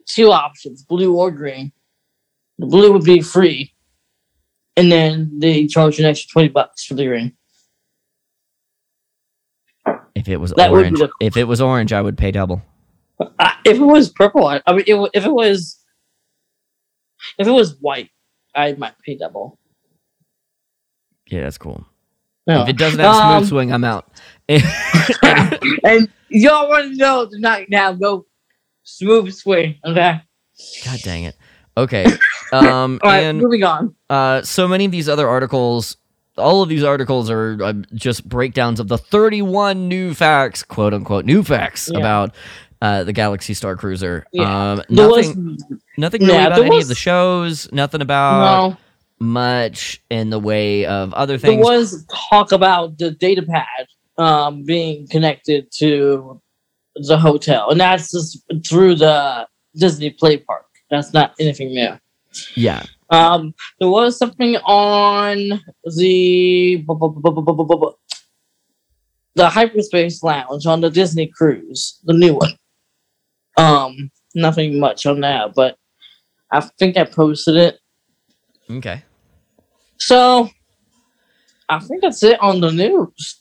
two 0.06 0.32
options, 0.32 0.84
blue 0.84 1.16
or 1.16 1.32
green. 1.32 1.72
The 2.60 2.68
blue 2.68 2.92
would 2.94 3.04
be 3.06 3.22
free, 3.22 3.74
and 4.78 4.92
then 4.92 5.40
they 5.40 5.66
charge 5.66 5.98
an 6.00 6.06
extra 6.06 6.30
twenty 6.32 6.50
bucks 6.50 6.86
for 6.86 6.94
the 6.94 7.06
green. 7.06 7.34
If 10.14 10.28
it 10.28 10.38
was 10.38 10.52
That 10.52 10.70
orange, 10.70 11.00
the- 11.00 11.10
if 11.20 11.38
it 11.38 11.46
was 11.46 11.60
orange, 11.62 11.92
I 11.92 12.02
would 12.02 12.18
pay 12.18 12.30
double. 12.32 12.62
Uh, 13.20 13.52
if 13.66 13.78
it 13.78 13.84
was 13.84 14.10
purple, 14.10 14.46
I, 14.46 14.62
I 14.68 14.74
mean, 14.74 14.84
it, 14.86 15.10
if 15.14 15.26
it 15.26 15.32
was, 15.32 15.80
if 17.40 17.48
it 17.48 17.52
was 17.52 17.78
white, 17.80 18.10
I 18.56 18.74
might 18.74 18.94
pay 19.06 19.16
double. 19.18 19.58
Yeah, 21.28 21.42
that's 21.44 21.58
cool. 21.58 21.86
No. 22.48 22.64
If 22.64 22.70
it 22.70 22.78
doesn't 22.78 23.00
have 23.00 23.16
smooth 23.16 23.44
Um, 23.44 23.46
swing, 23.46 23.72
I'm 23.74 23.84
out. 23.84 24.12
and 24.50 26.10
y'all 26.30 26.68
want 26.70 26.92
to 26.92 26.96
know 26.98 27.26
tonight 27.30 27.68
now, 27.70 27.94
go 27.94 28.26
smooth 28.84 29.34
swing, 29.34 29.76
okay? 29.86 30.22
God 30.86 31.00
dang 31.04 31.24
it. 31.26 31.36
Okay. 31.78 32.06
Um, 32.54 33.00
All 33.02 33.10
right, 33.10 33.20
and 33.24 33.40
moving 33.40 33.64
on. 33.64 33.96
uh, 34.10 34.42
so 34.42 34.68
many 34.68 34.84
of 34.84 34.92
these 34.92 35.08
other 35.08 35.26
articles, 35.26 35.96
all 36.38 36.62
of 36.62 36.68
these 36.68 36.84
articles 36.84 37.30
are 37.30 37.58
uh, 37.64 37.72
just 37.94 38.28
breakdowns 38.28 38.82
of 38.82 38.90
the 38.90 38.98
31 38.98 39.88
new 39.88 40.14
facts, 40.14 40.62
quote 40.62 40.94
unquote, 40.94 41.24
new 41.24 41.44
facts 41.44 41.90
Yeah. 41.90 42.00
about 42.00 42.36
uh, 42.82 43.04
the 43.04 43.14
Galaxy 43.14 43.54
Star 43.54 43.76
Cruiser. 43.76 44.26
Yeah. 44.34 44.72
Um, 44.74 44.82
There 44.90 45.08
was 45.10 45.36
nothing, 45.36 45.60
nothing 45.98 46.22
really 46.22 46.34
Yeah, 46.34 46.48
about 46.48 46.60
any 46.66 46.76
was- 46.78 46.86
of 46.86 46.90
the 46.90 46.96
shows. 46.96 47.72
Nothing 47.72 48.02
about 48.02 48.72
no, 48.72 48.78
much 49.20 50.02
in 50.10 50.30
the 50.32 50.40
way 50.40 50.86
of 50.86 51.14
other 51.14 51.38
things. 51.38 51.56
there 51.56 51.64
was 51.80 52.06
talk 52.30 52.52
about 52.52 52.98
the 52.98 53.12
data 53.12 53.44
pad 53.44 53.88
um, 54.18 54.64
being 54.64 55.08
connected 55.10 55.72
to 55.78 56.42
the 56.96 57.18
hotel, 57.18 57.70
and 57.70 57.80
that's 57.80 58.12
just 58.12 58.44
through 58.68 58.96
the 58.96 59.48
Disney 59.76 60.10
Play 60.10 60.38
Park. 60.38 60.66
That's 60.90 61.14
not 61.14 61.34
anything 61.40 61.70
new. 61.74 61.98
yeah. 62.56 62.84
Um, 63.10 63.54
there 63.80 63.90
was 63.90 64.18
something 64.18 64.56
on 64.58 65.62
the 65.86 66.84
the 69.36 69.50
hyperspace 69.50 70.24
lounge 70.24 70.66
on 70.66 70.82
the 70.82 70.90
Disney 70.90 71.28
cruise, 71.28 72.00
the 72.04 72.14
new 72.14 72.36
one. 72.36 72.52
Um, 73.58 74.12
nothing 74.36 74.80
much 74.80 75.06
on 75.06 75.22
that, 75.22 75.54
but 75.56 75.78
I 76.52 76.62
think 76.62 76.98
I 76.98 77.06
posted 77.06 77.56
it. 77.56 77.80
Okay. 78.70 79.04
So 79.98 80.50
I 81.70 81.80
think 81.80 82.02
that's 82.02 82.24
it 82.24 82.42
on 82.42 82.62
the 82.62 82.72
news. 82.72 83.38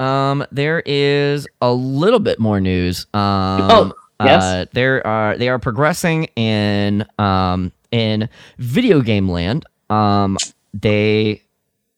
Um, 0.00 0.44
there 0.50 0.82
is 0.84 1.46
a 1.60 1.72
little 1.72 2.18
bit 2.18 2.38
more 2.38 2.60
news. 2.60 3.06
Um, 3.14 3.70
Oh. 3.70 3.92
Yes. 4.22 4.42
Uh, 4.42 4.64
there 4.72 5.04
are 5.06 5.36
they 5.36 5.48
are 5.48 5.58
progressing 5.58 6.24
in 6.36 7.04
um 7.18 7.72
in 7.90 8.28
video 8.58 9.00
game 9.00 9.28
land. 9.28 9.66
Um, 9.90 10.36
they 10.72 11.42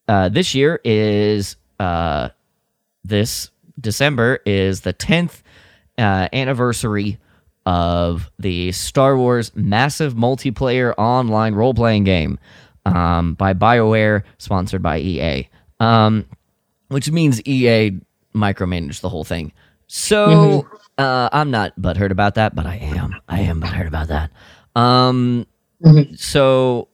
uh 0.09 0.31
this 0.31 0.55
year 0.55 0.81
is 0.83 1.57
uh 1.79 2.31
this 3.05 3.51
December 3.79 4.41
is 4.47 4.81
the 4.81 4.95
tenth 4.95 5.43
uh, 5.99 6.29
anniversary 6.33 7.19
of 7.67 8.31
the 8.39 8.73
Star 8.73 9.19
Wars 9.19 9.51
massive 9.55 10.15
multiplayer 10.15 10.95
online 10.97 11.55
role 11.55 11.75
playing 11.75 12.05
game 12.05 12.39
um, 12.87 13.35
by 13.35 13.53
BioWare, 13.53 14.23
sponsored 14.39 14.83
by 14.83 14.99
EA. 14.99 15.49
Um, 15.81 16.25
which 16.89 17.11
means 17.11 17.43
EA 17.47 18.01
micromanaged 18.35 19.01
the 19.01 19.09
whole 19.09 19.25
thing. 19.25 19.53
So 19.89 20.67
uh, 20.99 21.29
I'm 21.33 21.51
not 21.51 21.79
butthurt 21.79 22.11
about 22.13 22.37
that, 22.37 22.55
but 22.55 22.65
I 22.65 22.77
am. 22.77 23.15
I 23.29 23.41
am 23.41 23.61
butthurt 23.61 23.89
about 23.89 24.09
that. 24.09 24.31
Um, 24.75 25.47
Mhm. 25.85 26.19
so 26.19 26.89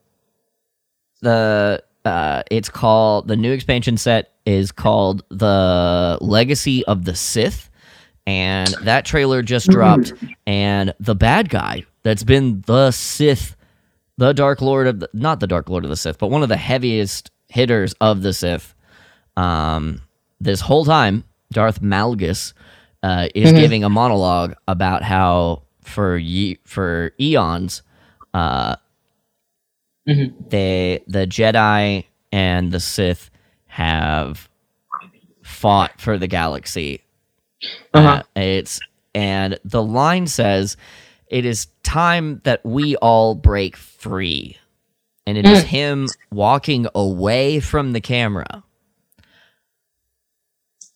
the 1.21 1.81
uh, 2.05 2.43
it's 2.51 2.67
called 2.69 3.27
the 3.29 3.35
new 3.37 3.51
expansion 3.53 3.95
set 3.97 4.31
is 4.45 4.71
called 4.73 5.23
the 5.29 6.17
Legacy 6.19 6.83
of 6.85 7.05
the 7.05 7.15
Sith, 7.15 7.69
and 8.25 8.75
that 8.81 9.05
trailer 9.05 9.41
just 9.41 9.69
dropped. 9.69 10.13
And 10.45 10.93
the 10.99 11.15
bad 11.15 11.49
guy 11.49 11.83
that's 12.03 12.23
been 12.23 12.61
the 12.65 12.91
Sith, 12.91 13.55
the 14.17 14.33
Dark 14.33 14.61
Lord 14.61 14.87
of 14.87 14.99
the, 14.99 15.09
not 15.13 15.39
the 15.39 15.47
Dark 15.47 15.69
Lord 15.69 15.83
of 15.83 15.89
the 15.89 15.95
Sith, 15.95 16.17
but 16.19 16.27
one 16.27 16.43
of 16.43 16.49
the 16.49 16.57
heaviest 16.57 17.31
hitters 17.49 17.93
of 18.01 18.21
the 18.21 18.33
Sith. 18.33 18.73
Um, 19.37 20.01
this 20.41 20.61
whole 20.61 20.85
time, 20.85 21.23
Darth 21.51 21.81
Malgus 21.81 22.53
uh, 23.03 23.27
is 23.35 23.51
Mhm. 23.51 23.57
giving 23.57 23.83
a 23.83 23.89
monologue 23.89 24.55
about 24.67 25.03
how 25.03 25.63
for 25.81 26.17
ye- 26.17 26.59
for 26.63 27.11
eons, 27.19 27.81
uh, 28.33 28.75
Mhm. 30.07 30.33
they 30.49 31.03
the 31.07 31.27
Jedi 31.27 32.05
and 32.31 32.71
the 32.71 32.79
Sith 32.79 33.29
have 33.67 34.47
fought 35.43 35.99
for 35.99 36.17
the 36.17 36.27
galaxy. 36.27 37.01
Uh-huh. 37.93 38.07
Uh, 38.35 38.39
it's 38.39 38.79
and 39.15 39.59
the 39.63 39.83
line 39.83 40.27
says, 40.27 40.75
"It 41.27 41.45
is 41.45 41.67
time 41.83 42.41
that 42.43 42.65
we 42.65 42.95
all 42.97 43.35
break 43.35 43.75
free," 43.75 44.57
and 45.27 45.37
it 45.37 45.45
is 45.45 45.63
him 45.63 46.07
walking 46.31 46.87
away 46.95 47.59
from 47.59 47.93
the 47.93 48.01
camera. 48.01 48.63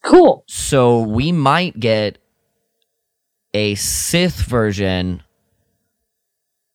Cool. 0.04 0.44
So 0.48 1.02
we 1.02 1.32
might 1.32 1.80
get 1.80 2.18
a 3.54 3.76
Sith 3.76 4.42
version 4.42 5.22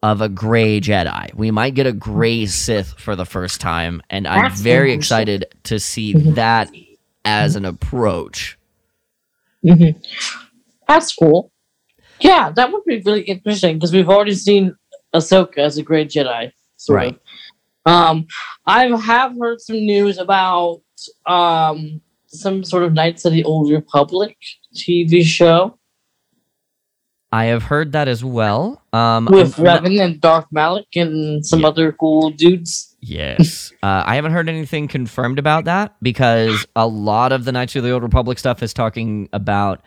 of 0.03 0.21
a 0.21 0.29
gray 0.29 0.81
Jedi. 0.81 1.33
We 1.35 1.51
might 1.51 1.75
get 1.75 1.87
a 1.87 1.93
gray 1.93 2.47
Sith 2.47 2.95
for 2.99 3.15
the 3.17 3.25
first 3.25 3.61
time, 3.61 4.03
and 4.11 4.27
I'm 4.27 4.51
very 4.53 4.93
excited 4.93 5.47
to 5.65 5.79
see 5.79 6.15
Mhm. 6.15 6.35
that 6.35 6.71
as 7.25 7.55
an 7.57 7.65
approach. 7.65 8.59
Hmm 9.67 9.91
That's 10.89 11.15
cool. 11.15 11.51
Yeah, 12.21 12.51
that 12.51 12.71
would 12.73 12.85
be 12.85 13.01
really 13.05 13.23
interesting 13.23 13.77
because 13.77 13.93
we've 13.93 14.09
already 14.09 14.35
seen 14.35 14.75
Ahsoka 15.15 15.59
as 15.59 15.79
a 15.79 15.83
great 15.83 16.09
Jedi. 16.09 16.53
Sort 16.77 16.97
Right. 16.97 17.19
Of. 17.87 17.93
Um, 17.93 18.27
I 18.67 18.87
have 18.97 19.33
heard 19.39 19.61
some 19.61 19.77
news 19.77 20.19
about 20.19 20.83
um 21.27 22.01
some 22.27 22.65
sort 22.65 22.83
of 22.85 22.93
Knights 22.93 23.25
of 23.25 23.33
the 23.33 23.45
Old 23.45 23.71
Republic 23.71 24.37
TV 24.75 25.23
show 25.25 25.79
I 27.35 27.47
have 27.47 27.63
heard 27.63 27.93
that 27.93 28.09
as 28.09 28.23
well. 28.23 28.83
Um, 28.93 29.25
with 29.31 29.55
Revan 29.57 29.99
and 30.05 30.21
Darth 30.21 30.45
Malak 30.53 30.85
and 30.95 31.45
some 31.45 31.61
Yeah. 31.61 31.69
other 31.69 31.93
cool 31.93 32.29
dudes. 32.31 32.92
Yes. 33.05 33.73
Uh, 33.83 34.05
I 34.07 34.15
haven't 34.15 34.31
heard 34.33 34.49
anything 34.49 34.87
confirmed 34.87 35.39
about 35.41 35.65
that 35.65 35.97
because 36.01 36.67
a 36.77 36.87
lot 36.87 37.33
of 37.33 37.45
the 37.45 37.51
Knights 37.53 37.75
of 37.75 37.83
the 37.83 37.91
Old 37.91 38.03
Republic 38.05 38.39
stuff 38.39 38.63
is 38.63 38.73
talking 38.73 39.29
about 39.33 39.83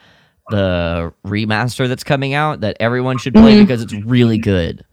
the 0.49 1.13
remaster 1.25 1.87
that's 1.87 2.03
coming 2.03 2.33
out 2.33 2.59
that 2.61 2.75
everyone 2.79 3.17
should 3.17 3.33
play 3.33 3.55
Mhm. 3.55 3.61
because 3.61 3.81
it's 3.81 3.93
really 3.93 4.37
good. 4.37 4.83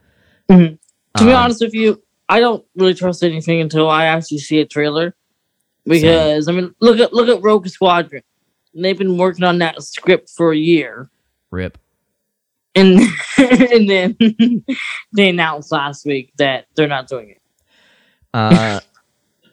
Mhm. 0.49 0.79
To 1.19 1.25
be 1.25 1.31
Um, 1.33 1.37
honest 1.37 1.61
with 1.61 1.75
you, 1.75 2.01
I 2.29 2.39
don't 2.41 2.65
really 2.77 2.95
trust 2.95 3.23
anything 3.25 3.61
until 3.61 3.91
I 3.91 4.05
actually 4.07 4.39
see 4.39 4.61
a 4.61 4.65
trailer. 4.67 5.15
Because 5.85 6.49
I 6.49 6.53
mean, 6.53 6.73
look 6.81 7.01
at 7.01 7.13
look 7.13 7.29
at 7.29 7.43
Rogue 7.43 7.67
Squadron. 7.67 8.23
They've 8.73 8.97
been 8.97 9.19
working 9.19 9.43
on 9.45 9.59
that 9.59 9.83
script 9.83 10.31
for 10.31 10.53
a 10.53 10.57
year, 10.57 11.11
Rip. 11.51 11.77
and 12.77 13.01
and 13.37 13.91
then 13.91 14.17
they 15.13 15.29
announced 15.29 15.73
last 15.73 16.07
week 16.07 16.33
that 16.39 16.67
they're 16.77 16.87
not 16.87 17.09
doing 17.09 17.31
it. 17.31 17.42
Uh, 18.35 18.81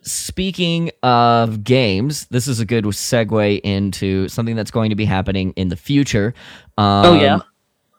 speaking 0.02 0.92
of 1.04 1.64
games, 1.64 2.26
this 2.28 2.48
is 2.48 2.60
a 2.60 2.66
good 2.66 2.86
segue 2.86 3.60
into 3.62 4.28
something 4.30 4.56
that's 4.56 4.72
going 4.72 4.90
to 4.90 4.96
be 4.96 5.06
happening 5.06 5.52
in 5.56 5.70
the 5.70 5.76
future. 5.76 6.34
Um, 6.78 7.06
Oh, 7.06 7.14
yeah? 7.14 7.40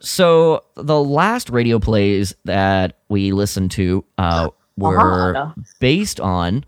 So 0.01 0.65
the 0.77 0.99
last 1.03 1.51
radio 1.51 1.79
plays 1.79 2.35
that 2.47 2.97
we 3.11 3.33
listened 3.33 3.71
to 3.73 4.05
uh, 4.17 4.49
were 4.79 5.37
Uh-huh. 5.37 5.53
based 5.79 6.21
on 6.21 6.65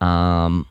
um, 0.00 0.66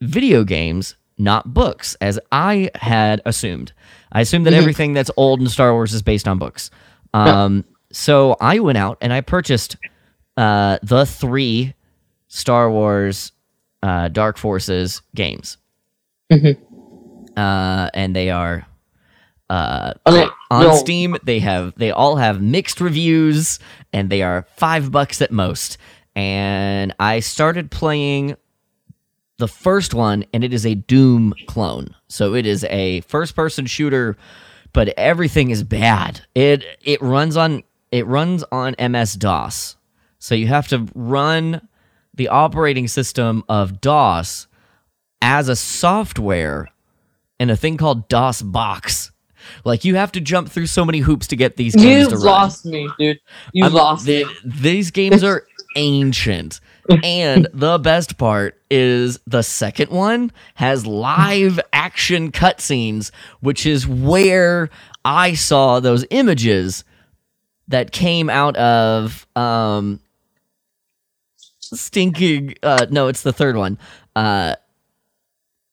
video 0.00 0.42
games, 0.44 0.96
not 1.18 1.54
books, 1.54 1.96
as 2.00 2.18
I 2.32 2.70
had 2.74 3.20
assumed. 3.24 3.72
I 4.12 4.20
assumed 4.22 4.46
that 4.46 4.52
Mhm. 4.54 4.58
everything 4.58 4.92
that's 4.92 5.10
old 5.16 5.40
in 5.40 5.48
Star 5.48 5.72
Wars 5.72 5.94
is 5.94 6.02
based 6.02 6.26
on 6.26 6.38
books. 6.38 6.70
Um, 7.14 7.64
so 7.92 8.36
I 8.40 8.58
went 8.58 8.76
out 8.78 8.98
and 9.00 9.12
I 9.12 9.20
purchased 9.20 9.76
uh, 10.36 10.78
the 10.82 11.06
three 11.06 11.74
Star 12.28 12.70
Wars 12.70 13.32
uh, 13.82 14.08
Dark 14.08 14.36
Forces 14.38 15.02
games, 15.14 15.58
Mhm. 16.32 16.56
uh, 17.36 17.90
and 17.94 18.14
they 18.16 18.30
are 18.30 18.66
uh, 19.48 19.92
Okay, 20.06 20.26
on 20.50 20.62
no. 20.64 20.74
Steam. 20.76 21.16
They 21.22 21.38
have 21.38 21.74
they 21.76 21.90
all 21.92 22.16
have 22.16 22.42
mixed 22.42 22.80
reviews, 22.80 23.58
and 23.92 24.10
they 24.10 24.22
are 24.22 24.46
five 24.56 24.90
bucks 24.90 25.22
at 25.22 25.30
most. 25.30 25.78
And 26.16 26.94
I 26.98 27.20
started 27.20 27.70
playing 27.70 28.36
the 29.38 29.46
first 29.46 29.94
one, 29.94 30.24
and 30.32 30.42
it 30.42 30.52
is 30.52 30.66
a 30.66 30.74
Doom 30.74 31.32
clone. 31.46 31.94
So 32.08 32.34
it 32.34 32.44
is 32.46 32.64
a 32.64 33.02
first 33.02 33.36
person 33.36 33.66
shooter, 33.66 34.16
but 34.72 34.88
everything 34.96 35.50
is 35.50 35.62
bad. 35.62 36.22
It 36.34 36.64
it 36.82 37.00
runs 37.00 37.36
on 37.36 37.62
it 37.92 38.06
runs 38.06 38.42
on 38.50 38.74
MS 38.80 39.14
DOS. 39.14 39.75
So 40.26 40.34
you 40.34 40.48
have 40.48 40.66
to 40.68 40.88
run 40.96 41.68
the 42.12 42.26
operating 42.26 42.88
system 42.88 43.44
of 43.48 43.80
DOS 43.80 44.48
as 45.22 45.48
a 45.48 45.54
software 45.54 46.66
in 47.38 47.48
a 47.48 47.54
thing 47.54 47.76
called 47.76 48.08
DOSBox. 48.08 49.12
Like 49.64 49.84
you 49.84 49.94
have 49.94 50.10
to 50.10 50.20
jump 50.20 50.50
through 50.50 50.66
so 50.66 50.84
many 50.84 50.98
hoops 50.98 51.28
to 51.28 51.36
get 51.36 51.54
these 51.54 51.76
games 51.76 52.10
You've 52.10 52.10
to 52.10 52.16
run. 52.16 52.24
You 52.24 52.30
lost 52.30 52.66
me, 52.66 52.90
dude. 52.98 53.20
You 53.52 53.64
I'm- 53.66 53.72
lost 53.72 54.04
the- 54.04 54.24
me. 54.24 54.34
These 54.44 54.90
games 54.90 55.22
are 55.22 55.46
ancient. 55.76 56.58
And 57.04 57.46
the 57.54 57.78
best 57.78 58.18
part 58.18 58.60
is 58.68 59.20
the 59.28 59.42
second 59.42 59.92
one 59.92 60.32
has 60.56 60.84
live 60.84 61.60
action 61.72 62.32
cutscenes, 62.32 63.12
which 63.38 63.64
is 63.64 63.86
where 63.86 64.70
I 65.04 65.34
saw 65.34 65.78
those 65.78 66.04
images 66.10 66.82
that 67.68 67.92
came 67.92 68.28
out 68.28 68.56
of 68.56 69.24
um 69.36 70.00
stinking 71.72 72.54
uh 72.62 72.86
no 72.90 73.08
it's 73.08 73.22
the 73.22 73.32
third 73.32 73.56
one 73.56 73.78
uh 74.14 74.54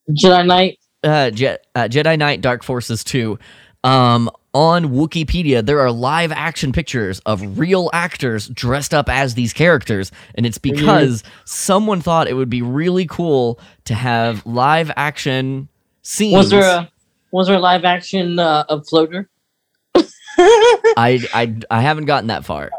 Jedi 0.09 0.45
Knight. 0.45 0.79
uh, 1.03 1.29
Je- 1.31 1.57
uh, 1.75 1.87
Jedi 1.87 2.17
Knight 2.17 2.41
Dark 2.41 2.63
Forces 2.63 3.03
2. 3.05 3.39
Um, 3.85 4.29
on 4.53 4.89
Wikipedia, 4.89 5.65
there 5.65 5.79
are 5.79 5.91
live 5.91 6.31
action 6.31 6.71
pictures 6.73 7.19
of 7.25 7.57
real 7.57 7.89
actors 7.93 8.47
dressed 8.49 8.93
up 8.93 9.09
as 9.09 9.33
these 9.33 9.51
characters, 9.53 10.11
and 10.35 10.45
it's 10.45 10.57
because 10.57 11.23
someone 11.45 12.01
thought 12.01 12.27
it 12.27 12.33
would 12.33 12.49
be 12.49 12.61
really 12.61 13.05
cool 13.05 13.59
to 13.85 13.93
have 13.93 14.45
live 14.45 14.91
action 14.95 15.69
scenes. 16.01 16.35
Was 16.35 16.49
there 16.49 16.63
a 16.63 16.91
was 17.31 17.47
there 17.47 17.55
a 17.55 17.59
live 17.59 17.83
action 17.83 18.37
uh, 18.37 18.65
of 18.69 18.87
Floater? 18.87 19.27
I, 19.95 21.25
I 21.33 21.55
I 21.71 21.81
haven't 21.81 22.05
gotten 22.05 22.27
that 22.27 22.45
far, 22.45 22.69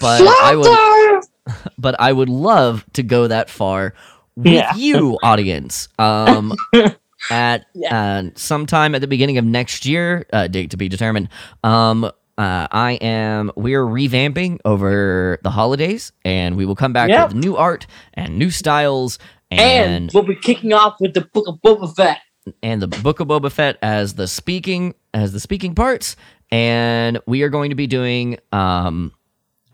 but 0.00 0.22
I 0.22 0.56
would 0.56 0.64
Floater! 0.64 1.20
but 1.78 1.94
I 2.00 2.12
would 2.12 2.28
love 2.28 2.84
to 2.94 3.02
go 3.02 3.26
that 3.28 3.50
far 3.50 3.94
with 4.36 4.52
Yeah. 4.52 4.74
you, 4.76 5.18
audience. 5.22 5.88
Um, 5.98 6.54
at 7.30 7.66
Yeah. 7.74 8.20
uh, 8.26 8.30
sometime 8.36 8.94
at 8.94 9.00
the 9.00 9.06
beginning 9.08 9.38
of 9.38 9.44
next 9.44 9.84
year, 9.86 10.26
uh, 10.32 10.46
date 10.46 10.70
to 10.70 10.76
be 10.76 10.88
determined. 10.88 11.28
Um, 11.64 12.04
uh, 12.04 12.68
I 12.70 12.92
am. 13.00 13.50
We're 13.56 13.84
revamping 13.84 14.58
over 14.64 15.38
the 15.42 15.50
holidays, 15.50 16.12
and 16.24 16.56
we 16.56 16.64
will 16.66 16.76
come 16.76 16.92
back 16.92 17.08
Yep. 17.10 17.28
with 17.28 17.36
new 17.36 17.56
art 17.56 17.86
and 18.14 18.38
new 18.38 18.50
styles. 18.50 19.18
And, 19.50 19.60
And 19.60 20.10
we'll 20.14 20.22
be 20.22 20.36
kicking 20.36 20.72
off 20.72 20.96
with 21.00 21.14
the 21.14 21.22
Book 21.22 21.48
of 21.48 21.56
Boba 21.64 21.92
Fett. 21.96 22.18
and 22.62 22.80
the 22.80 22.86
Book 22.86 23.18
of 23.20 23.26
Boba 23.28 23.50
Fett 23.50 23.76
as 23.82 24.14
the 24.14 24.28
speaking 24.28 24.94
as 25.12 25.32
the 25.32 25.40
speaking 25.40 25.74
parts, 25.74 26.14
and 26.52 27.18
we 27.26 27.42
are 27.42 27.48
going 27.48 27.70
to 27.70 27.74
be 27.76 27.86
doing. 27.88 28.38
Um, 28.52 29.12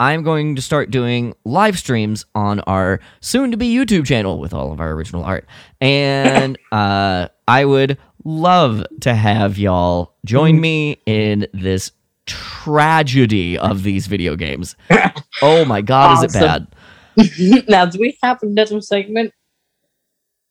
I'm 0.01 0.23
going 0.23 0.57
to 0.57 0.63
start 0.63 0.91
doing 0.91 1.35
live 1.45 1.79
streams 1.79 2.25
on 2.35 2.61
our 2.61 3.01
soon 3.21 3.51
to 3.53 3.57
be 3.57 3.73
YouTube 3.73 4.07
channel 4.07 4.39
with 4.39 4.53
all 4.53 4.73
of 4.73 4.81
our 4.81 4.93
original 4.93 5.25
art. 5.25 5.47
And 5.81 6.59
uh, 6.73 7.29
I 7.47 7.65
would 7.65 7.99
love 8.25 8.85
to 9.03 9.15
have 9.15 9.59
y'all 9.59 10.15
join 10.25 10.61
me 10.61 11.01
in 11.07 11.47
this 11.53 11.93
tragedy 12.27 13.59
of 13.59 13.83
these 13.83 14.07
video 14.07 14.37
games. 14.37 14.77
Oh 15.43 15.65
my 15.65 15.81
god, 15.83 16.25
is 16.25 16.35
it 16.35 16.41
bad? 16.41 16.69
now, 17.69 17.87
do 17.87 17.99
we 17.99 18.17
have 18.23 18.41
another 18.43 18.81
segment 18.81 19.33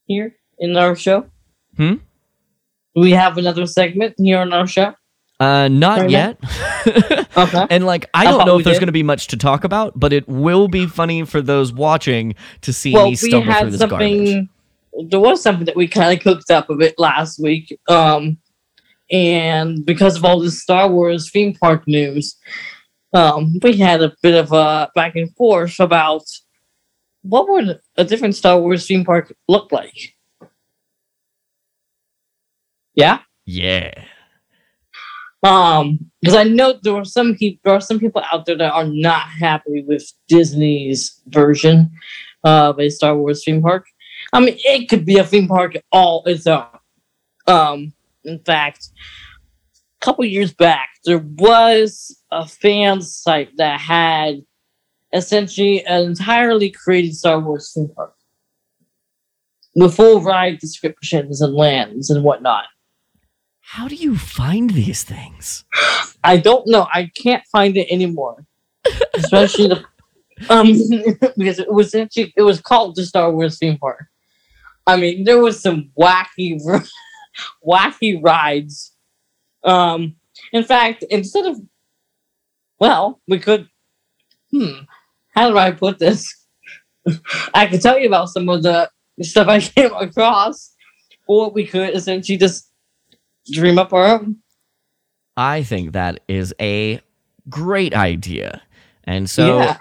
here 0.08 0.36
in 0.60 0.76
our 0.76 0.94
show? 0.94 1.26
Hmm? 1.78 1.96
Do 2.94 3.02
we 3.02 3.12
have 3.12 3.38
another 3.38 3.66
segment 3.66 4.16
here 4.18 4.40
on 4.40 4.52
our 4.52 4.68
show? 4.68 4.94
Uh, 5.44 5.68
not 5.68 6.10
yet. 6.10 6.38
Okay. 7.36 7.66
and 7.72 7.84
like, 7.84 8.06
I 8.14 8.22
I 8.22 8.24
don't 8.26 8.46
know 8.46 8.60
if 8.60 8.64
there's 8.64 8.78
going 8.78 8.88
to 8.88 8.92
be 8.92 9.02
much 9.02 9.26
to 9.30 9.38
talk 9.38 9.64
about, 9.64 10.00
but 10.00 10.14
it 10.14 10.28
will 10.28 10.68
be 10.68 10.86
funny 10.86 11.26
for 11.26 11.42
those 11.42 11.74
watching 11.74 12.36
to 12.62 12.72
see 12.72 12.94
well, 12.94 13.06
me 13.06 13.10
we 13.12 13.16
stumble 13.16 13.42
through 13.42 13.52
had 13.52 13.72
this 13.72 13.84
garbage. 13.84 14.48
There 15.10 15.20
was 15.20 15.42
something 15.42 15.66
that 15.66 15.76
we 15.76 15.88
kind 15.88 16.16
of 16.16 16.24
cooked 16.24 16.52
up 16.52 16.70
a 16.70 16.76
bit 16.76 16.94
last 17.00 17.40
week, 17.40 17.76
um, 17.88 18.38
and 19.10 19.84
because 19.84 20.16
of 20.16 20.26
all 20.26 20.40
this 20.40 20.62
Star 20.62 20.88
Wars 20.92 21.32
theme 21.32 21.56
park 21.56 21.88
news, 21.88 22.36
um, 23.14 23.58
we 23.64 23.78
had 23.78 24.04
a 24.04 24.14
bit 24.22 24.36
of 24.36 24.52
a 24.52 24.92
back 24.94 25.16
and 25.16 25.36
forth 25.36 25.80
about 25.80 26.24
what 27.24 27.50
would 27.50 27.80
a 27.98 28.04
different 28.04 28.36
Star 28.36 28.60
Wars 28.60 28.86
theme 28.86 29.04
park 29.04 29.34
look 29.48 29.72
like. 29.72 30.14
Yeah. 32.94 33.22
Yeah. 33.46 34.06
Um, 35.44 36.00
because 36.22 36.36
I 36.36 36.46
know 36.46 36.80
there 36.82 36.96
are 36.96 37.04
some 37.06 37.36
people, 37.36 37.60
there 37.66 37.74
are 37.74 37.82
some 37.82 38.00
people 38.00 38.24
out 38.32 38.46
there 38.46 38.58
that 38.58 38.72
are 38.72 38.88
not 38.88 39.28
happy 39.28 39.84
with 39.86 40.10
Disney's 40.30 41.22
version 41.28 41.92
of 42.46 42.80
a 42.80 42.90
Star 42.90 43.18
Wars 43.18 43.44
theme 43.44 43.62
park. 43.62 43.86
I 44.32 44.40
mean, 44.40 44.56
it 44.60 44.88
could 44.88 45.06
be 45.06 45.18
a 45.18 45.26
theme 45.26 45.48
park 45.50 45.76
all 45.92 46.24
its 46.26 46.48
own. 46.48 46.66
Um, 47.46 47.94
in 48.24 48.40
fact, 48.40 48.88
a 50.02 50.06
couple 50.06 50.24
years 50.24 50.54
back, 50.54 50.90
there 51.04 51.20
was 51.20 52.18
a 52.32 52.48
fan 52.48 53.02
site 53.02 53.50
that 53.58 53.82
had 53.82 54.44
essentially 55.14 55.86
an 55.86 56.06
entirely 56.06 56.72
created 56.72 57.16
Star 57.16 57.40
Wars 57.42 57.74
theme 57.76 57.90
park 57.94 58.16
with 59.76 59.96
full 59.96 60.22
ride 60.22 60.60
descriptions 60.60 61.42
and 61.42 61.54
lands 61.54 62.10
and 62.10 62.24
whatnot. 62.24 62.66
How 63.66 63.88
do 63.88 63.96
you 63.96 64.18
find 64.18 64.70
these 64.70 65.04
things? 65.04 65.64
I 66.24 66.38
don't 66.38 66.68
know. 66.68 66.88
I 66.94 67.10
can't 67.16 67.44
find 67.52 67.78
it 67.78 67.88
anymore. 67.90 68.46
Especially 69.16 69.68
the 69.68 69.86
um 70.50 70.68
because 71.38 71.60
it 71.60 71.72
was 71.72 71.96
actually 71.96 72.34
it 72.36 72.42
was 72.42 72.60
called 72.60 72.96
the 72.96 73.06
Star 73.06 73.32
Wars 73.32 73.58
theme 73.58 73.78
park. 73.78 74.06
I 74.86 74.98
mean, 74.98 75.24
there 75.24 75.40
was 75.40 75.62
some 75.62 75.92
wacky 76.00 76.60
wacky 77.68 78.22
rides. 78.22 78.92
Um 79.64 80.18
in 80.52 80.66
fact, 80.66 81.04
instead 81.10 81.46
of 81.46 81.62
well, 82.80 83.22
we 83.30 83.40
could 83.40 83.70
hmm, 84.52 84.84
how 85.34 85.50
do 85.50 85.58
I 85.58 85.72
put 85.72 86.00
this? 86.00 86.46
I 87.54 87.68
could 87.68 87.82
tell 87.82 87.98
you 87.98 88.08
about 88.08 88.30
some 88.30 88.50
of 88.50 88.62
the 88.62 88.90
stuff 89.22 89.48
I 89.48 89.62
came 89.62 89.94
across, 89.94 90.76
or 91.28 91.50
we 91.50 91.66
could 91.66 91.96
essentially 91.96 92.38
just 92.38 92.73
dream 93.52 93.78
up 93.78 93.94
our 93.94 94.06
own. 94.06 94.38
I 95.36 95.64
think 95.64 95.94
that 95.94 96.22
is 96.28 96.54
a 96.60 97.02
great 97.50 97.94
idea. 97.94 98.62
And 99.04 99.30
so 99.30 99.60
yeah. 99.60 99.78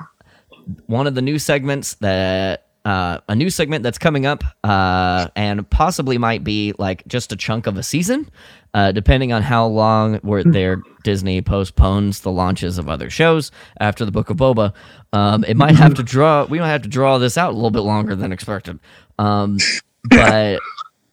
one 0.86 1.06
of 1.06 1.14
the 1.14 1.22
new 1.22 1.38
segments 1.38 1.94
that 1.96 2.68
uh, 2.84 3.18
a 3.28 3.34
new 3.34 3.48
segment 3.48 3.84
that's 3.84 3.98
coming 3.98 4.26
up 4.26 4.42
uh, 4.64 5.28
and 5.36 5.68
possibly 5.70 6.18
might 6.18 6.42
be 6.42 6.74
like 6.78 7.06
just 7.06 7.32
a 7.32 7.36
chunk 7.36 7.66
of 7.66 7.76
a 7.76 7.82
season 7.82 8.28
uh, 8.74 8.90
depending 8.90 9.32
on 9.32 9.42
how 9.42 9.66
long 9.66 10.16
where 10.16 10.42
their 10.42 10.82
disney 11.04 11.40
postpones 11.40 12.20
the 12.20 12.30
launches 12.30 12.78
of 12.78 12.88
other 12.88 13.08
shows 13.08 13.52
after 13.78 14.04
the 14.04 14.10
book 14.10 14.30
of 14.30 14.36
boba 14.36 14.72
um, 15.12 15.44
it 15.44 15.56
might 15.56 15.76
have 15.76 15.94
to 15.94 16.02
draw 16.02 16.44
we 16.46 16.58
might 16.58 16.70
have 16.70 16.82
to 16.82 16.88
draw 16.88 17.18
this 17.18 17.38
out 17.38 17.52
a 17.52 17.54
little 17.54 17.70
bit 17.70 17.80
longer 17.80 18.16
than 18.16 18.32
expected 18.32 18.80
um, 19.18 19.58
but 20.10 20.58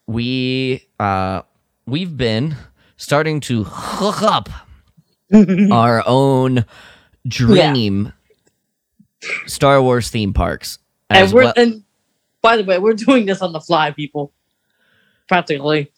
we 0.07 0.87
uh, 0.99 1.43
we've 1.89 2.15
been 2.17 2.55
starting 2.97 3.39
to 3.41 3.63
hook 3.65 4.21
up 4.21 4.49
our 5.71 6.03
own 6.05 6.65
dream 7.27 8.13
Star 9.45 9.81
Wars 9.81 10.09
theme 10.09 10.33
parks. 10.33 10.79
And 11.09 11.31
we're 11.31 11.43
well- 11.45 11.53
and 11.55 11.83
by 12.41 12.55
the 12.57 12.63
way, 12.63 12.79
we're 12.79 12.93
doing 12.93 13.25
this 13.25 13.41
on 13.41 13.51
the 13.51 13.59
fly, 13.59 13.91
people. 13.91 14.31
Practically. 15.27 15.91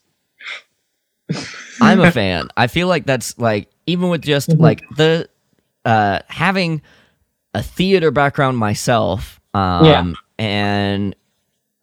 I'm 1.80 2.00
a 2.02 2.12
fan. 2.20 2.50
I 2.58 2.68
feel 2.68 2.88
like 2.88 3.06
that's 3.06 3.38
like 3.38 3.70
even 3.86 4.10
with 4.10 4.22
just 4.22 4.50
Mhm. 4.50 4.60
like 4.60 4.82
the 4.98 5.30
uh 5.86 6.20
having 6.28 6.82
a 7.54 7.62
theater 7.64 8.12
background 8.12 8.58
myself 8.58 9.40
um 9.54 9.86
Yeah. 9.86 10.14
and 10.40 11.16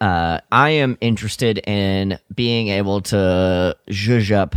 uh 0.00 0.38
I 0.52 0.70
am 0.70 0.96
interested 1.00 1.58
in 1.66 2.18
being 2.34 2.68
able 2.68 3.00
to 3.02 3.76
zhuzh 3.90 4.30
up 4.32 4.54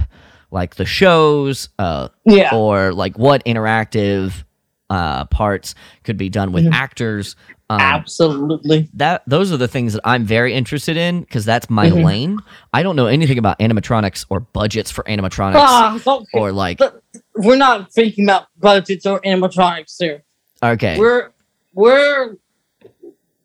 like 0.51 0.75
the 0.75 0.85
shows 0.85 1.69
uh 1.79 2.09
Yeah. 2.25 2.53
or 2.55 2.93
like 2.93 3.17
what 3.17 3.43
interactive 3.45 4.43
uh 4.89 5.25
parts 5.25 5.73
could 6.03 6.17
be 6.17 6.29
done 6.29 6.51
with 6.51 6.65
Mhm. 6.65 6.73
actors 6.73 7.35
um, 7.69 7.79
Absolutely. 7.79 8.89
that 8.95 9.23
those 9.25 9.49
are 9.53 9.57
the 9.57 9.67
things 9.69 9.93
that 9.93 10.01
I'm 10.03 10.25
very 10.25 10.53
interested 10.53 10.97
in 10.97 11.21
because 11.21 11.45
that's 11.45 11.69
my 11.69 11.89
Mhm. 11.89 12.03
lane. 12.03 12.39
I 12.73 12.83
don't 12.83 12.97
know 12.97 13.05
anything 13.07 13.37
about 13.37 13.59
animatronics 13.59 14.25
or 14.29 14.41
budgets 14.41 14.91
for 14.91 15.05
animatronics 15.05 15.53
Ah, 15.55 15.97
don't- 16.03 16.27
or 16.33 16.51
like 16.51 16.79
but 16.79 17.01
we're 17.37 17.55
not 17.55 17.89
thinking 17.93 18.25
about 18.25 18.47
budgets 18.59 19.05
or 19.05 19.21
animatronics 19.21 19.95
here. 19.97 20.21
okay, 20.61 20.99
We're 20.99 21.29
we're 21.73 22.35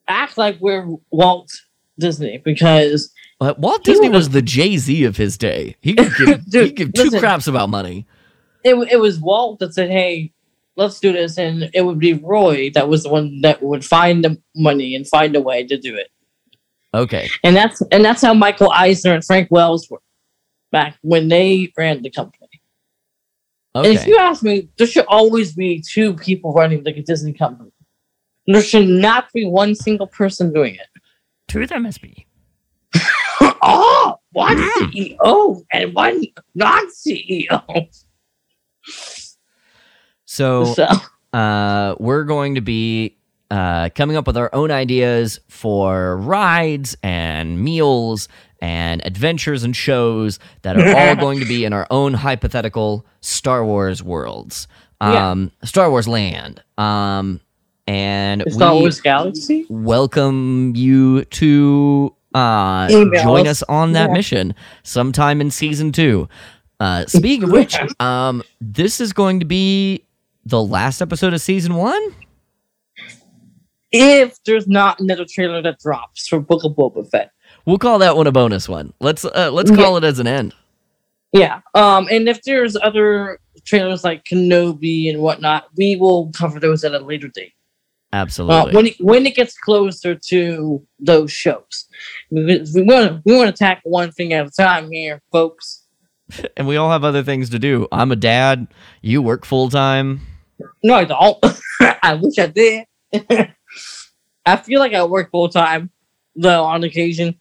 act 0.08 0.36
like 0.38 0.58
we're 0.60 0.86
Walt 1.12 1.50
Disney 1.98 2.38
because 2.44 3.12
Uh, 3.40 3.54
Walt 3.58 3.84
Disney 3.84 4.08
would've- 4.08 4.16
was 4.16 4.28
the 4.30 4.42
Jay 4.42 4.76
Z 4.76 5.04
of 5.04 5.16
his 5.16 5.36
day. 5.38 5.76
He 5.80 5.94
could 5.94 6.12
give, 6.16 6.28
he 6.52 6.72
could 6.72 6.76
give 6.76 6.92
two 6.94 7.04
listen. 7.04 7.20
craps 7.20 7.46
about 7.46 7.68
money. 7.70 8.06
it, 8.64 8.74
it 8.90 8.96
was 9.00 9.18
Walt 9.20 9.58
that 9.60 9.74
said, 9.74 9.90
"Hey, 9.90 10.32
let's 10.76 10.98
do 11.00 11.12
this," 11.12 11.38
and 11.38 11.70
it 11.74 11.82
would 11.84 11.98
be 11.98 12.12
Roy 12.14 12.70
that 12.74 12.88
was 12.88 13.02
the 13.04 13.10
one 13.10 13.40
that 13.42 13.62
would 13.62 13.84
find 13.84 14.24
the 14.24 14.38
money 14.54 14.94
and 14.94 15.06
find 15.06 15.34
a 15.36 15.40
way 15.40 15.64
to 15.66 15.76
do 15.78 15.94
it. 15.96 16.08
Okay, 16.94 17.28
And 17.44 17.54
that's 17.54 17.82
and 17.92 18.02
that's 18.04 18.22
how 18.22 18.32
Michael 18.32 18.70
Eisner 18.72 19.12
and 19.14 19.24
Frank 19.24 19.48
Wells 19.50 19.88
were 19.90 20.00
back 20.72 20.96
when 21.02 21.28
they 21.28 21.70
ran 21.76 22.00
the 22.02 22.10
company. 22.10 22.48
And 23.74 23.86
if 23.88 24.06
you 24.06 24.16
ask 24.16 24.42
me, 24.42 24.68
there 24.78 24.86
should 24.86 25.04
always 25.06 25.52
be 25.54 25.82
two 25.86 26.14
people 26.14 26.54
running 26.54 26.82
like 26.84 26.96
a 26.96 27.02
Disney 27.02 27.34
company. 27.34 27.70
There 28.46 28.62
should 28.62 28.88
not 28.88 29.30
be 29.34 29.44
one 29.44 29.74
single 29.74 30.06
person 30.06 30.52
doing 30.54 30.76
it. 30.76 30.95
Two 31.48 31.66
there 31.66 31.80
must 31.80 32.00
be. 32.02 32.26
oh, 33.62 34.16
one 34.32 34.56
Mm. 34.56 34.92
CEO 34.92 35.62
and 35.72 35.94
one 35.94 36.22
non 36.54 36.86
CEO. 36.90 37.88
So 40.24 40.64
So 40.74 40.86
uh, 41.32 41.94
we're 41.98 42.24
going 42.24 42.54
to 42.56 42.60
be 42.60 43.16
uh, 43.50 43.90
coming 43.94 44.16
up 44.16 44.26
with 44.26 44.36
our 44.36 44.52
own 44.54 44.70
ideas 44.70 45.40
for 45.48 46.16
rides 46.18 46.96
and 47.02 47.62
meals 47.62 48.28
and 48.60 49.04
adventures 49.06 49.62
and 49.64 49.76
shows 49.76 50.38
that 50.62 50.76
are 50.76 50.96
all 50.96 51.16
going 51.24 51.38
to 51.40 51.46
be 51.46 51.64
in 51.64 51.72
our 51.72 51.86
own 51.90 52.14
hypothetical 52.14 53.06
Star 53.20 53.64
Wars 53.64 54.02
worlds, 54.02 54.66
Yeah. 55.00 55.30
um, 55.30 55.52
Star 55.62 55.90
Wars 55.90 56.08
land. 56.08 56.62
Um, 56.78 57.40
and 57.86 58.42
Star 58.48 58.74
we 58.74 58.80
Wars 58.82 59.00
Galaxy. 59.00 59.66
welcome 59.68 60.72
you 60.74 61.24
to 61.26 62.14
uh, 62.34 62.88
Email 62.90 63.22
join 63.22 63.46
us. 63.46 63.62
on 63.64 63.92
that 63.92 64.08
Yeah. 64.10 64.14
mission 64.14 64.54
sometime 64.82 65.40
in 65.40 65.50
season 65.50 65.92
two. 65.92 66.28
Uh, 66.80 67.06
speaking 67.06 67.44
of 67.44 67.50
which, 67.52 67.76
um, 68.00 68.42
this 68.60 69.00
is 69.00 69.12
going 69.12 69.40
to 69.40 69.46
be 69.46 70.02
the 70.44 70.62
last 70.62 71.00
episode 71.00 71.32
of 71.32 71.40
season 71.40 71.74
one. 71.76 72.14
If 73.92 74.42
there's 74.44 74.66
not 74.68 75.00
another 75.00 75.24
trailer 75.24 75.62
that 75.62 75.78
drops 75.78 76.28
for 76.28 76.40
Book 76.40 76.64
of 76.64 76.72
Boba 76.72 77.08
Fett. 77.08 77.30
We'll 77.64 77.78
call 77.78 77.98
that 78.00 78.16
one 78.16 78.26
a 78.26 78.32
bonus 78.32 78.68
one. 78.68 78.92
Let's 79.00 79.24
uh, 79.24 79.50
let's 79.52 79.70
call 79.70 79.96
it 79.96 80.04
as 80.04 80.18
an 80.18 80.26
end. 80.26 80.54
Yeah. 81.32 81.60
Um, 81.74 82.06
and 82.10 82.28
if 82.28 82.42
there's 82.42 82.76
other 82.76 83.38
trailers 83.64 84.04
like 84.04 84.24
Kenobi 84.24 85.08
and 85.10 85.20
whatnot, 85.22 85.68
we 85.76 85.96
will 85.96 86.30
cover 86.32 86.60
those 86.60 86.84
at 86.84 86.92
a 86.94 86.98
later 86.98 87.28
date. 87.28 87.52
Uh, 88.16 88.22
Absolutely. 88.22 88.74
when 88.74 88.86
it, 88.86 88.96
when 89.00 89.26
it 89.26 89.34
gets 89.34 89.56
closer 89.58 90.14
to 90.14 90.82
those 90.98 91.30
shows, 91.30 91.86
we, 92.30 92.64
we 92.74 92.82
want 92.82 93.08
to 93.08 93.22
we 93.24 93.36
want 93.36 93.48
to 93.54 93.56
tackle 93.58 93.90
one 93.90 94.10
thing 94.12 94.32
at 94.32 94.46
a 94.46 94.50
time 94.50 94.90
here, 94.90 95.20
folks. 95.32 95.84
and 96.56 96.66
we 96.66 96.76
all 96.76 96.90
have 96.90 97.04
other 97.04 97.22
things 97.22 97.50
to 97.50 97.58
do. 97.58 97.86
I'm 97.92 98.10
a 98.12 98.16
dad. 98.16 98.68
You 99.02 99.22
work 99.22 99.44
full 99.44 99.68
time. 99.68 100.20
No, 100.82 100.94
I 100.94 101.04
don't. 101.04 101.44
I 102.02 102.14
wish 102.14 102.38
I 102.38 102.46
did. 102.46 102.84
I 104.46 104.56
feel 104.56 104.80
like 104.80 104.94
I 104.94 105.04
work 105.04 105.30
full 105.30 105.48
time, 105.48 105.90
though, 106.34 106.64
on 106.64 106.82
occasion. 106.84 107.38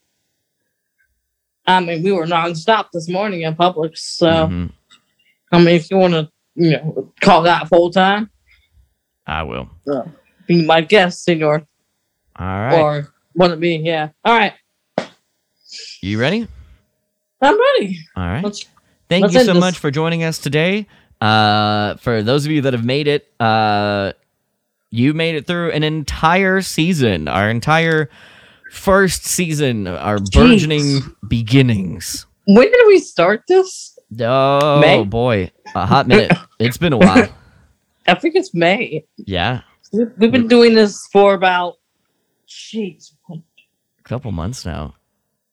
I 1.67 1.80
mean, 1.80 2.03
we 2.03 2.11
were 2.11 2.26
nonstop 2.28 2.88
this 2.93 3.09
morning 3.09 3.41
in 3.41 3.55
public, 3.55 3.97
so 3.97 4.28
Mhm. 4.28 4.71
I 5.51 5.57
mean, 5.59 5.69
if 5.76 5.89
you 5.89 5.97
want 5.97 6.13
to, 6.13 6.30
you 6.55 6.71
know, 6.71 7.11
call 7.21 7.43
that 7.43 7.67
full 7.69 7.89
time, 7.91 8.30
I 9.26 9.41
will. 9.43 9.69
Be 10.48 10.66
my 10.66 10.82
guest, 10.82 11.24
senor, 11.24 11.66
All 12.38 12.46
right. 12.48 12.80
or 12.80 13.14
one 13.34 13.52
of 13.52 13.60
me, 13.60 13.78
yeah. 13.78 14.10
All 14.24 14.38
right, 14.38 14.54
you 16.02 16.20
ready? 16.20 16.48
I'm 17.41 17.60
ready. 17.60 18.00
All 18.16 18.28
right. 18.28 18.43
Let's 18.43 18.66
Thank 19.10 19.24
let's 19.24 19.34
you 19.36 19.41
so 19.41 19.54
this. 19.54 19.60
much 19.60 19.78
for 19.78 19.91
joining 19.91 20.24
us 20.24 20.39
today. 20.39 20.88
Uh, 21.22 21.96
for 21.96 22.24
those 22.24 22.46
of 22.46 22.52
you 22.52 22.62
that 22.62 22.74
have 22.74 22.86
made 22.86 23.08
it, 23.08 23.32
uh, 23.39 24.14
you 24.89 25.14
made 25.14 25.36
it 25.36 25.46
through 25.48 25.72
an 25.72 25.84
entire 25.84 26.62
season, 26.62 27.28
our 27.28 27.50
entire 27.50 28.10
first 28.72 29.26
season, 29.26 29.88
our 29.88 30.18
Jeez. 30.18 30.34
burgeoning 30.34 31.16
beginnings. 31.28 32.26
When 32.48 32.72
did 32.72 32.88
we 32.88 33.00
start 33.00 33.43
this? 33.48 33.98
Oh 34.20 34.80
May? 34.80 35.04
boy, 35.04 35.52
a 35.76 35.86
hot 35.86 36.08
minute. 36.08 36.32
it's 36.60 36.78
been 36.78 36.93
a 36.93 36.98
while. 36.98 37.30
I 38.08 38.14
think 38.16 38.36
it's 38.36 38.54
May. 38.54 39.06
Yeah, 39.18 39.62
We've 40.18 40.32
been 40.32 40.48
doing 40.48 40.76
this 40.76 41.08
for 41.12 41.34
about, 41.34 41.76
jeez, 42.48 43.12
a 43.30 43.38
couple 44.04 44.32
months 44.32 44.66
now. 44.66 44.96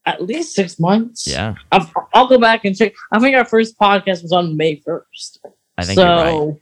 at 0.07 0.23
least 0.23 0.55
six 0.55 0.79
months. 0.81 1.27
Yeah, 1.29 1.55
I'll, 1.71 1.91
I'll 2.15 2.27
go 2.27 2.39
back 2.39 2.65
and 2.65 2.77
check. 2.77 2.93
I 3.13 3.19
think 3.21 3.37
our 3.37 3.45
first 3.45 3.79
podcast 3.79 4.23
was 4.23 4.33
on 4.33 4.57
May 4.57 4.77
first. 4.77 5.41
I 5.79 5.85
think 5.85 5.97
so, 5.97 6.05
you're 6.05 6.47
right. 6.49 6.57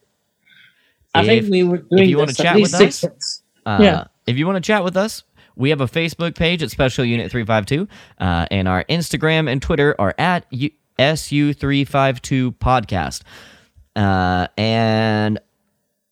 I 1.14 1.26
think 1.26 1.50
we 1.50 1.62
were 1.64 1.78
doing 1.78 2.08
you 2.08 2.18
wanna 2.18 2.28
this 2.28 2.40
at 2.40 2.44
chat 2.44 2.56
least 2.56 2.72
with 2.72 2.78
six 2.92 3.04
us, 3.04 3.10
months. 3.10 3.42
Uh, 3.66 3.78
Yeah. 3.82 4.04
If 4.26 4.36
you 4.38 4.46
want 4.46 4.56
to 4.56 4.66
chat 4.66 4.84
with 4.84 4.96
us, 4.96 5.24
we 5.56 5.70
have 5.70 5.80
a 5.80 5.86
Facebook 5.86 6.36
page 6.36 6.62
at 6.62 6.70
Special 6.70 7.04
Unit 7.04 7.30
352, 7.32 7.88
uh, 8.20 8.46
and 8.50 8.68
our 8.68 8.84
Instagram 8.84 9.50
and 9.50 9.60
Twitter 9.60 9.96
are 9.98 10.14
at 10.18 10.46
U- 10.50 10.70
SU352 10.98 12.54
Podcast. 12.56 13.22
Uh, 13.96 14.46
and 14.56 15.40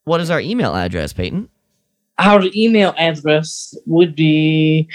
what 0.05 0.21
is 0.21 0.31
our 0.31 0.41
email 0.41 0.75
address, 0.75 1.13
Peyton? 1.13 1.49
Our 2.19 2.43
email 2.55 2.95
address 2.97 3.75
would 3.87 4.15
be. 4.15 4.89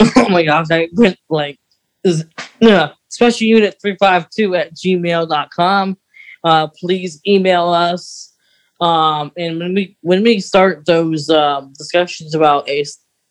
Oh 0.16 0.28
my 0.28 0.42
gosh, 0.42 0.66
I 0.72 0.88
went 0.94 1.18
like 1.28 1.58
is 2.02 2.24
no 2.60 2.92
special 3.08 3.46
unit 3.46 3.76
three 3.80 3.96
five 4.00 4.28
two 4.30 4.54
at 4.54 4.74
gmail.com. 4.74 5.96
Uh, 6.42 6.66
please 6.68 7.20
email 7.26 7.68
us. 7.68 8.32
Um, 8.80 9.32
and 9.36 9.58
when 9.58 9.74
we 9.74 9.96
when 10.00 10.22
we 10.22 10.40
start 10.40 10.84
those 10.86 11.30
um, 11.30 11.72
discussions 11.78 12.34
about 12.34 12.68
a 12.68 12.84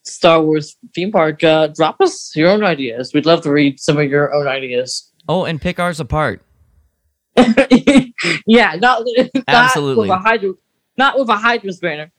Star 0.05 0.41
Wars 0.41 0.76
theme 0.95 1.11
park, 1.11 1.43
uh, 1.43 1.67
drop 1.67 1.97
us 2.01 2.36
your 2.36 2.49
own 2.49 2.63
ideas. 2.63 3.13
We'd 3.13 3.26
love 3.26 3.41
to 3.41 3.51
read 3.51 3.80
some 3.80 3.97
of 3.97 4.09
your 4.09 4.34
own 4.34 4.47
ideas. 4.47 5.11
Oh, 5.28 5.45
and 5.45 5.61
pick 5.61 5.80
ours 5.80 5.99
apart. 5.99 6.41
yeah, 8.47 8.76
not, 8.76 9.03
not 9.36 9.43
Absolutely. 9.47 10.09
with 10.09 10.17
a 10.17 10.19
hydro, 10.19 10.55
not 10.97 11.17
with 11.17 11.30
a 11.30 11.38
hydro 11.38 11.71
spanner. 11.71 12.11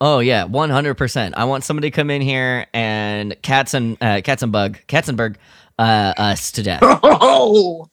Oh 0.00 0.20
yeah, 0.20 0.44
one 0.44 0.70
hundred 0.70 0.94
percent. 0.94 1.34
I 1.36 1.44
want 1.44 1.64
somebody 1.64 1.90
to 1.90 1.94
come 1.94 2.10
in 2.10 2.22
here 2.22 2.66
and 2.72 3.40
cats 3.42 3.74
and 3.74 3.96
uh, 4.00 4.20
Katzenbug, 4.22 4.86
Katzenberg, 4.86 5.36
uh, 5.78 6.14
us 6.16 6.52
to 6.52 6.62
death. 6.62 6.82
Oh, 7.02 7.88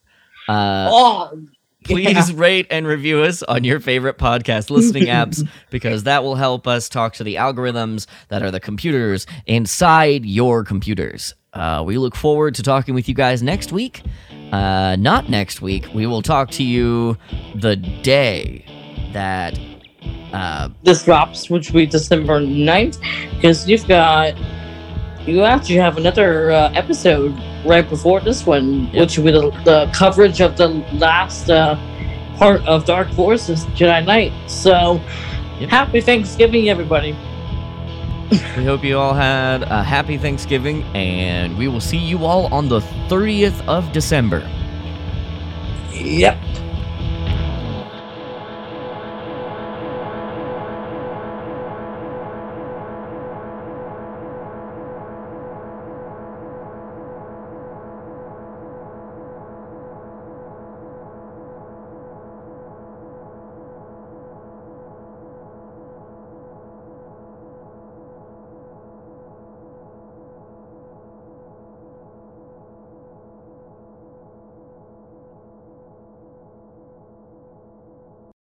Uh, 0.48 0.88
oh, 0.92 1.40
please 1.84 2.32
rate 2.32 2.66
and 2.70 2.86
review 2.86 3.22
us 3.22 3.42
on 3.42 3.64
your 3.64 3.80
favorite 3.80 4.18
podcast 4.18 4.70
listening 4.70 5.04
apps 5.04 5.46
because 5.70 6.04
that 6.04 6.22
will 6.22 6.36
help 6.36 6.68
us 6.68 6.88
talk 6.88 7.14
to 7.14 7.24
the 7.24 7.34
algorithms 7.36 8.06
that 8.28 8.42
are 8.42 8.52
the 8.52 8.60
computers 8.60 9.26
inside 9.46 10.24
your 10.24 10.62
computers. 10.64 11.34
Uh, 11.52 11.82
we 11.84 11.98
look 11.98 12.14
forward 12.14 12.54
to 12.54 12.62
talking 12.62 12.94
with 12.94 13.08
you 13.08 13.14
guys 13.14 13.42
next 13.42 13.72
week. 13.72 14.02
Uh, 14.52 14.94
not 14.96 15.28
next 15.28 15.60
week. 15.60 15.88
We 15.92 16.06
will 16.06 16.22
talk 16.22 16.50
to 16.52 16.62
you 16.62 17.16
the 17.56 17.74
day 17.76 18.64
that. 19.12 19.58
Uh, 20.32 20.68
this 20.82 21.04
drops, 21.04 21.48
which 21.48 21.70
will 21.70 21.80
be 21.80 21.86
December 21.86 22.40
9th, 22.40 22.98
because 23.34 23.68
you've 23.68 23.86
got 23.88 24.34
you 25.26 25.42
actually 25.42 25.74
have 25.76 25.96
another 25.96 26.52
uh, 26.52 26.70
episode 26.74 27.36
right 27.64 27.88
before 27.88 28.20
this 28.20 28.46
one, 28.46 28.84
Yep. 28.92 28.94
which 29.00 29.18
will 29.18 29.24
be 29.24 29.32
the, 29.32 29.50
the 29.64 29.90
coverage 29.92 30.40
of 30.40 30.56
the 30.56 30.68
last 30.94 31.50
uh, 31.50 31.74
part 32.36 32.64
of 32.66 32.84
Dark 32.84 33.10
Forces 33.12 33.64
Jedi 33.74 34.04
Knight. 34.04 34.32
So, 34.48 35.00
Yep. 35.58 35.70
happy 35.70 36.00
Thanksgiving, 36.00 36.68
everybody! 36.68 37.16
we 38.56 38.64
hope 38.64 38.84
you 38.84 38.98
all 38.98 39.14
had 39.14 39.62
a 39.62 39.82
happy 39.82 40.18
Thanksgiving, 40.18 40.82
and 40.94 41.56
we 41.56 41.66
will 41.68 41.80
see 41.80 41.96
you 41.96 42.24
all 42.24 42.52
on 42.52 42.68
the 42.68 42.80
30th 43.08 43.66
of 43.66 43.90
December. 43.92 44.48
Yep. 45.92 46.36